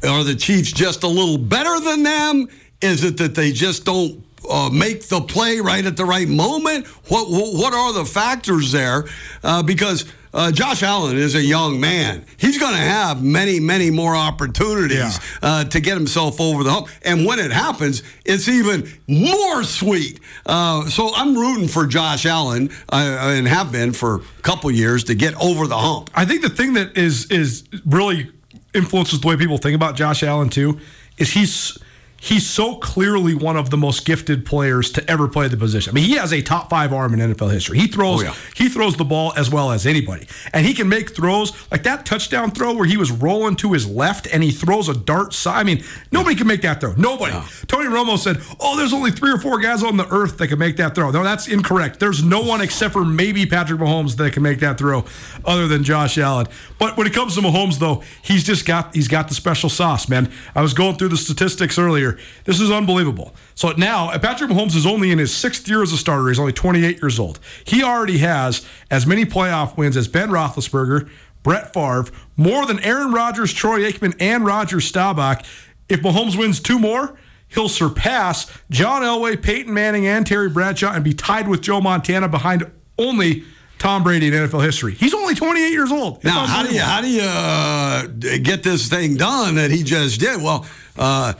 Are 0.02 0.24
the 0.24 0.34
Chiefs 0.34 0.72
just 0.72 1.04
a 1.04 1.08
little 1.08 1.38
better 1.38 1.78
than 1.78 2.02
them? 2.02 2.48
Is 2.80 3.04
it 3.04 3.18
that 3.18 3.36
they 3.36 3.52
just 3.52 3.84
don't 3.84 4.24
uh, 4.48 4.70
make 4.72 5.08
the 5.08 5.20
play 5.20 5.60
right 5.60 5.84
at 5.84 5.96
the 5.96 6.04
right 6.04 6.28
moment? 6.28 6.86
What 7.08 7.28
what, 7.30 7.74
are 7.74 7.92
the 7.92 8.04
factors 8.04 8.72
there? 8.72 9.04
Uh, 9.42 9.62
because 9.62 10.04
uh, 10.34 10.52
Josh 10.52 10.82
Allen 10.82 11.16
is 11.16 11.34
a 11.34 11.42
young 11.42 11.80
man. 11.80 12.24
He's 12.36 12.58
going 12.58 12.74
to 12.74 12.80
have 12.80 13.22
many, 13.24 13.60
many 13.60 13.90
more 13.90 14.14
opportunities 14.14 14.98
Yeah. 14.98 15.18
uh, 15.42 15.64
to 15.64 15.80
get 15.80 15.96
himself 15.96 16.38
over 16.40 16.62
the 16.64 16.70
hump. 16.70 16.88
And 17.02 17.24
when 17.24 17.38
it 17.38 17.50
happens, 17.50 18.02
it's 18.26 18.46
even 18.46 18.88
more 19.06 19.64
sweet. 19.64 20.20
Uh, 20.44 20.84
so 20.90 21.10
I'm 21.14 21.34
rooting 21.34 21.66
for 21.66 21.86
Josh 21.86 22.26
Allen 22.26 22.70
uh, 22.92 23.18
and 23.36 23.48
have 23.48 23.72
been 23.72 23.92
for 23.92 24.16
a 24.16 24.42
couple 24.42 24.70
years 24.70 25.04
to 25.04 25.14
get 25.14 25.34
over 25.42 25.66
the 25.66 25.78
hump. 25.78 26.10
I 26.14 26.26
think 26.26 26.42
the 26.42 26.50
thing 26.50 26.74
that 26.74 26.96
is 26.98 27.30
is 27.30 27.64
really 27.86 28.30
influences 28.74 29.20
the 29.20 29.26
way 29.28 29.36
people 29.36 29.56
think 29.58 29.74
about 29.74 29.96
Josh 29.96 30.22
Allen 30.22 30.50
too 30.50 30.78
is 31.16 31.32
he's 31.32 31.78
he's 32.20 32.46
so 32.46 32.74
clearly 32.76 33.34
one 33.34 33.56
of 33.56 33.70
the 33.70 33.76
most 33.76 34.04
gifted 34.04 34.44
players 34.44 34.90
to 34.90 35.08
ever 35.10 35.28
play 35.28 35.46
the 35.48 35.56
position. 35.56 35.90
I 35.90 35.94
mean, 35.94 36.04
he 36.04 36.16
has 36.16 36.32
a 36.32 36.42
top 36.42 36.68
five 36.68 36.92
arm 36.92 37.14
in 37.14 37.20
NFL 37.20 37.52
history. 37.52 37.78
He 37.78 37.86
throws 37.86 38.20
Oh, 38.20 38.24
yeah. 38.24 38.34
he 38.56 38.68
throws 38.68 38.96
the 38.96 39.04
ball 39.04 39.32
as 39.36 39.50
well 39.50 39.70
as 39.70 39.86
anybody, 39.86 40.26
and 40.52 40.66
he 40.66 40.74
can 40.74 40.88
make 40.88 41.14
throws 41.14 41.52
like 41.70 41.84
that 41.84 42.04
touchdown 42.06 42.50
throw 42.50 42.74
where 42.74 42.86
he 42.86 42.96
was 42.96 43.10
rolling 43.12 43.54
to 43.56 43.72
his 43.72 43.86
left 43.88 44.26
and 44.32 44.42
he 44.42 44.50
throws 44.50 44.88
a 44.88 44.94
dart 44.94 45.32
side. 45.32 45.60
I 45.60 45.62
mean, 45.64 45.84
nobody 46.10 46.34
can 46.34 46.46
make 46.46 46.62
that 46.62 46.80
throw. 46.80 46.92
Nobody. 46.94 47.32
Tony 47.68 47.88
Romo 47.88 48.18
said, 48.18 48.40
"Oh, 48.60 48.76
there's 48.76 48.92
only 48.92 49.10
three 49.10 49.30
or 49.30 49.38
four 49.38 49.60
guys 49.60 49.82
on 49.82 49.96
the 49.96 50.06
earth 50.12 50.38
that 50.38 50.48
can 50.48 50.58
make 50.58 50.76
that 50.78 50.94
throw." 50.94 51.10
No, 51.10 51.22
that's 51.22 51.46
incorrect. 51.48 52.00
There's 52.00 52.22
no 52.24 52.40
one 52.40 52.60
except 52.60 52.92
for 52.94 53.04
maybe 53.04 53.46
Patrick 53.46 53.78
Mahomes 53.80 54.16
that 54.16 54.32
can 54.32 54.42
make 54.42 54.60
that 54.60 54.78
throw, 54.78 55.04
other 55.44 55.68
than 55.68 55.84
Josh 55.84 56.18
Allen. 56.18 56.46
But 56.78 56.96
when 56.96 57.06
it 57.06 57.12
comes 57.12 57.34
to 57.34 57.40
Mahomes, 57.40 57.78
though, 57.78 58.02
he's 58.22 58.42
just 58.44 58.66
got 58.66 58.94
he's 58.94 59.08
got 59.08 59.28
the 59.28 59.34
special 59.34 59.68
sauce, 59.68 60.08
man. 60.08 60.30
I 60.54 60.62
was 60.62 60.74
going 60.74 60.96
through 60.96 61.08
the 61.08 61.16
statistics 61.16 61.78
earlier. 61.78 62.07
This 62.44 62.60
is 62.60 62.70
unbelievable. 62.70 63.34
So 63.54 63.72
now 63.72 64.16
Patrick 64.18 64.50
Mahomes 64.50 64.76
is 64.76 64.86
only 64.86 65.10
in 65.10 65.18
his 65.18 65.34
sixth 65.34 65.68
year 65.68 65.82
as 65.82 65.92
a 65.92 65.96
starter. 65.96 66.28
He's 66.28 66.38
only 66.38 66.52
28 66.52 67.02
years 67.02 67.18
old. 67.18 67.40
He 67.64 67.82
already 67.82 68.18
has 68.18 68.66
as 68.90 69.06
many 69.06 69.24
playoff 69.24 69.76
wins 69.76 69.96
as 69.96 70.08
Ben 70.08 70.30
Roethlisberger, 70.30 71.10
Brett 71.42 71.72
Favre, 71.72 72.06
more 72.36 72.66
than 72.66 72.78
Aaron 72.80 73.12
Rodgers, 73.12 73.52
Troy 73.52 73.80
Aikman, 73.90 74.14
and 74.20 74.44
Roger 74.44 74.80
Staubach. 74.80 75.44
If 75.88 76.00
Mahomes 76.00 76.38
wins 76.38 76.60
two 76.60 76.78
more, 76.78 77.18
he'll 77.48 77.68
surpass 77.68 78.50
John 78.70 79.02
Elway, 79.02 79.40
Peyton 79.42 79.72
Manning, 79.72 80.06
and 80.06 80.26
Terry 80.26 80.48
Bradshaw 80.50 80.92
and 80.92 81.02
be 81.02 81.14
tied 81.14 81.48
with 81.48 81.62
Joe 81.62 81.80
Montana 81.80 82.28
behind 82.28 82.70
only 82.98 83.44
Tom 83.78 84.02
Brady 84.02 84.26
in 84.26 84.32
NFL 84.34 84.64
history. 84.64 84.94
He's 84.94 85.14
only 85.14 85.34
28 85.34 85.70
years 85.70 85.92
old. 85.92 86.16
It's 86.16 86.24
Now, 86.24 86.46
how 86.46 86.62
do 86.64 86.74
you 86.74 86.80
how 86.80 87.00
do 87.00 87.08
you 87.08 87.22
uh, 87.22 88.06
get 88.42 88.62
this 88.62 88.88
thing 88.88 89.16
done 89.16 89.54
that 89.54 89.70
he 89.70 89.82
just 89.84 90.20
did? 90.20 90.42
Well, 90.42 90.66
uh, 90.96 91.34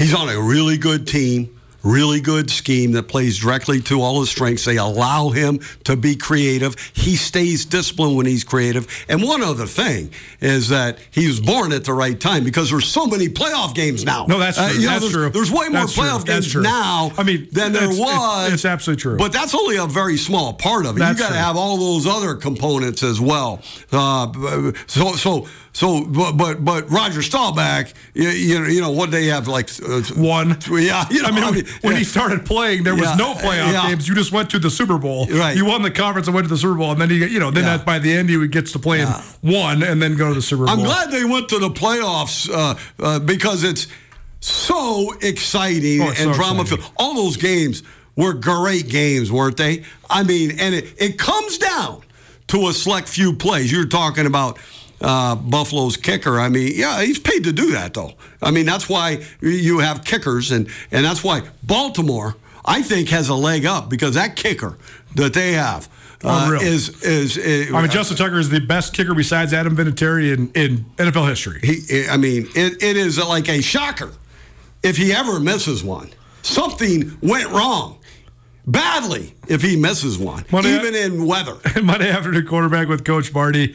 he's 0.00 0.14
on 0.14 0.28
a 0.28 0.40
really 0.40 0.76
good 0.78 1.06
team, 1.06 1.56
really 1.82 2.20
good 2.20 2.50
scheme 2.50 2.92
that 2.92 3.04
plays 3.04 3.38
directly 3.38 3.80
to 3.80 4.02
all 4.02 4.20
his 4.20 4.28
strengths. 4.30 4.64
They 4.66 4.76
allow 4.76 5.30
him 5.30 5.60
to 5.84 5.96
be 5.96 6.14
creative. 6.16 6.76
He 6.92 7.16
stays 7.16 7.64
disciplined 7.64 8.16
when 8.16 8.26
he's 8.26 8.44
creative. 8.44 8.86
And 9.08 9.22
one 9.22 9.42
other 9.42 9.66
thing 9.66 10.10
is 10.40 10.68
that 10.68 10.98
he 11.10 11.26
was 11.26 11.40
born 11.40 11.72
at 11.72 11.84
the 11.84 11.94
right 11.94 12.18
time 12.20 12.44
because 12.44 12.70
there's 12.70 12.86
so 12.86 13.06
many 13.06 13.28
playoff 13.28 13.74
games 13.74 14.04
now. 14.04 14.26
No, 14.26 14.38
that's 14.38 14.58
true. 14.58 14.66
Uh, 14.66 14.72
you 14.72 14.80
know, 14.80 14.86
That's 14.88 15.00
there's, 15.02 15.12
true. 15.12 15.30
There's 15.30 15.50
way 15.50 15.68
more 15.68 15.80
That's 15.86 15.96
playoff 15.96 16.24
That's 16.26 16.52
games 16.52 16.64
now. 16.64 17.12
I 17.16 17.22
mean, 17.22 17.48
than 17.52 17.72
there 17.72 17.84
it's- 17.84 17.98
it's- 17.98 17.98
was. 18.18 18.52
it's 18.52 18.64
absolutely 18.66 19.00
true. 19.00 19.16
But 19.16 19.32
that's 19.32 19.54
only 19.54 19.76
a 19.76 19.86
very 19.86 20.18
small 20.18 20.52
part 20.52 20.84
of 20.84 20.96
it. 20.96 20.98
That's 20.98 21.18
you 21.18 21.24
got 21.26 21.32
to 21.32 21.38
have 21.38 21.56
all 21.56 21.78
those 21.78 22.06
other 22.06 22.34
components 22.34 23.02
as 23.02 23.20
well. 23.22 23.62
Uh, 23.90 24.72
so 24.86 25.12
so 25.16 25.46
so 25.72 26.04
but 26.04 26.32
but, 26.32 26.64
but 26.64 26.90
Roger 26.90 27.22
Staubach, 27.22 27.92
you, 28.14 28.28
you 28.28 28.60
know 28.60 28.66
you 28.66 28.80
know 28.80 28.90
what 28.90 29.10
they 29.10 29.26
have 29.26 29.46
like 29.48 29.70
uh, 29.82 30.02
One. 30.16 30.56
Yeah, 30.70 31.06
you 31.10 31.22
know, 31.22 31.28
I 31.28 31.32
mean, 31.52 31.64
when 31.82 31.92
yeah. 31.92 31.98
he 31.98 32.04
started 32.04 32.44
playing, 32.44 32.82
there 32.82 32.94
was 32.94 33.04
Yeah, 33.04 33.14
no 33.14 33.34
playoff 33.34 33.72
yeah. 33.72 33.88
games. 33.88 34.08
You 34.08 34.14
just 34.14 34.32
went 34.32 34.50
to 34.50 34.58
the 34.58 34.70
Super 34.70 34.98
Bowl. 34.98 35.26
Right. 35.26 35.56
You 35.56 35.64
won 35.64 35.82
the 35.82 35.90
conference 35.90 36.26
and 36.26 36.34
went 36.34 36.46
to 36.46 36.52
the 36.54 36.58
Super 36.58 36.74
Bowl, 36.74 36.90
and 36.92 37.00
then 37.00 37.08
he, 37.10 37.24
you 37.26 37.38
know, 37.38 37.50
then 37.50 37.64
that 37.64 37.86
by 37.86 37.98
the 37.98 38.12
end 38.12 38.28
he 38.30 38.48
gets 38.48 38.72
to 38.72 38.78
play 38.78 39.00
in 39.00 39.08
one 39.42 39.82
and 39.82 40.02
then 40.02 40.16
go 40.16 40.28
to 40.28 40.34
the 40.34 40.42
Super 40.42 40.66
Bowl. 40.66 40.74
I'm 40.74 40.82
glad 40.82 41.10
they 41.10 41.24
went 41.24 41.48
to 41.50 41.58
the 41.58 41.70
playoffs 41.70 42.50
uh, 42.50 42.74
uh, 42.98 43.18
because 43.20 43.62
it's 43.64 43.86
so 44.40 45.12
exciting 45.20 46.00
Oh, 46.02 46.10
it's 46.10 46.20
and 46.20 46.34
so 46.34 46.34
drama 46.34 46.64
filled. 46.64 46.90
All 46.96 47.14
those 47.14 47.36
games 47.36 47.82
were 48.16 48.32
great 48.34 48.88
games, 48.88 49.30
weren't 49.30 49.56
they? 49.56 49.84
I 50.08 50.22
mean, 50.24 50.52
and 50.58 50.74
it, 50.74 50.94
it 50.98 51.18
comes 51.18 51.58
down 51.58 52.02
to 52.48 52.68
a 52.68 52.72
select 52.72 53.08
few 53.08 53.34
plays. 53.34 53.70
You're 53.70 53.86
talking 53.86 54.26
about 54.26 54.58
uh, 55.00 55.34
Buffalo's 55.36 55.96
kicker. 55.96 56.38
I 56.38 56.48
mean, 56.48 56.72
yeah, 56.74 57.02
he's 57.02 57.18
paid 57.18 57.44
to 57.44 57.52
do 57.52 57.72
that, 57.72 57.94
though. 57.94 58.12
I 58.42 58.50
mean, 58.50 58.66
that's 58.66 58.88
why 58.88 59.24
you 59.40 59.78
have 59.78 60.04
kickers, 60.04 60.50
and, 60.50 60.68
and 60.90 61.04
that's 61.04 61.24
why 61.24 61.42
Baltimore, 61.62 62.36
I 62.64 62.82
think, 62.82 63.08
has 63.08 63.28
a 63.28 63.34
leg 63.34 63.64
up 63.66 63.88
because 63.88 64.14
that 64.14 64.36
kicker 64.36 64.76
that 65.16 65.32
they 65.34 65.52
have. 65.52 65.88
Uh, 66.22 66.58
is 66.60 67.02
is, 67.02 67.38
is 67.38 67.72
I 67.72 67.80
mean, 67.80 67.90
Justin 67.90 68.14
Tucker 68.18 68.38
is 68.38 68.50
the 68.50 68.60
best 68.60 68.92
kicker 68.92 69.14
besides 69.14 69.54
Adam 69.54 69.74
Vinatieri 69.74 70.34
in, 70.34 70.52
in 70.52 70.84
NFL 70.98 71.26
history. 71.26 71.60
He, 71.62 72.06
I 72.08 72.18
mean, 72.18 72.46
it, 72.54 72.82
it 72.82 72.98
is 72.98 73.18
like 73.18 73.48
a 73.48 73.62
shocker 73.62 74.12
if 74.82 74.98
he 74.98 75.14
ever 75.14 75.40
misses 75.40 75.82
one. 75.82 76.10
Something 76.42 77.16
went 77.22 77.48
wrong 77.48 78.00
badly 78.66 79.34
if 79.48 79.62
he 79.62 79.76
misses 79.76 80.18
one, 80.18 80.44
Monday- 80.52 80.74
even 80.76 80.94
in 80.94 81.26
weather. 81.26 81.56
Monday 81.82 82.10
afternoon 82.10 82.46
quarterback 82.46 82.88
with 82.88 83.04
Coach 83.04 83.32
Marty. 83.32 83.74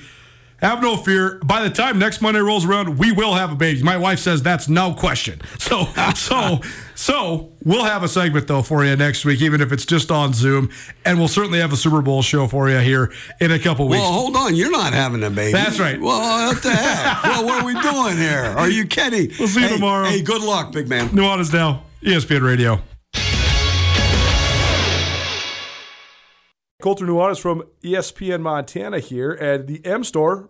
Have 0.66 0.82
no 0.82 0.98
fear. 0.98 1.38
By 1.46 1.62
the 1.62 1.70
time 1.70 2.00
next 2.00 2.22
Monday 2.24 2.40
rolls 2.40 2.66
around, 2.66 2.98
we 2.98 3.12
will 3.12 3.36
have 3.36 3.52
a 3.52 3.56
baby. 3.56 3.84
My 3.84 3.98
wife 3.98 4.18
says 4.18 4.42
that's 4.42 4.68
no 4.68 4.94
question. 4.96 5.40
So, 5.66 5.86
so, 6.16 6.62
so 6.96 7.54
we'll 7.64 7.86
have 7.86 8.02
a 8.04 8.08
segment 8.08 8.48
though 8.48 8.62
for 8.64 8.84
you 8.86 8.96
next 8.96 9.26
week, 9.26 9.42
even 9.42 9.62
if 9.62 9.72
it's 9.72 9.86
just 9.86 10.10
on 10.12 10.34
Zoom, 10.34 10.70
and 11.06 11.18
we'll 11.20 11.28
certainly 11.28 11.60
have 11.60 11.72
a 11.74 11.76
Super 11.78 12.02
Bowl 12.02 12.22
show 12.24 12.48
for 12.48 12.70
you 12.70 12.78
here 12.80 13.12
in 13.40 13.52
a 13.52 13.60
couple 13.60 13.88
weeks. 13.88 14.02
Well, 14.02 14.12
hold 14.12 14.36
on, 14.36 14.56
you're 14.56 14.72
not 14.72 14.94
having 14.94 15.24
a 15.24 15.30
baby. 15.30 15.52
That's 15.54 15.80
right. 15.80 16.00
Well, 16.00 16.48
what 16.48 16.62
the 16.64 16.72
heck? 16.72 17.24
well, 17.24 17.46
what 17.46 17.62
are 17.64 17.66
we 17.66 17.74
doing 17.82 18.18
here? 18.18 18.44
Are 18.58 18.70
you 18.70 18.86
kidding? 18.86 19.32
We'll 19.40 19.48
see 19.48 19.62
you 19.62 19.68
Hey- 19.68 19.76
tomorrow. 19.76 20.06
Hey, 20.08 20.22
good 20.22 20.42
luck, 20.42 20.72
big 20.72 20.88
man. 20.88 21.10
Nuanez 21.10 21.52
now, 21.54 21.84
ESPN 22.02 22.42
Radio. 22.42 22.80
Colter 26.82 27.06
Nuanez 27.06 27.40
from 27.40 27.64
ESPN 27.84 28.42
Montana 28.42 29.00
here, 29.00 29.32
at 29.32 29.66
the 29.68 29.84
M 29.86 30.04
Store 30.04 30.50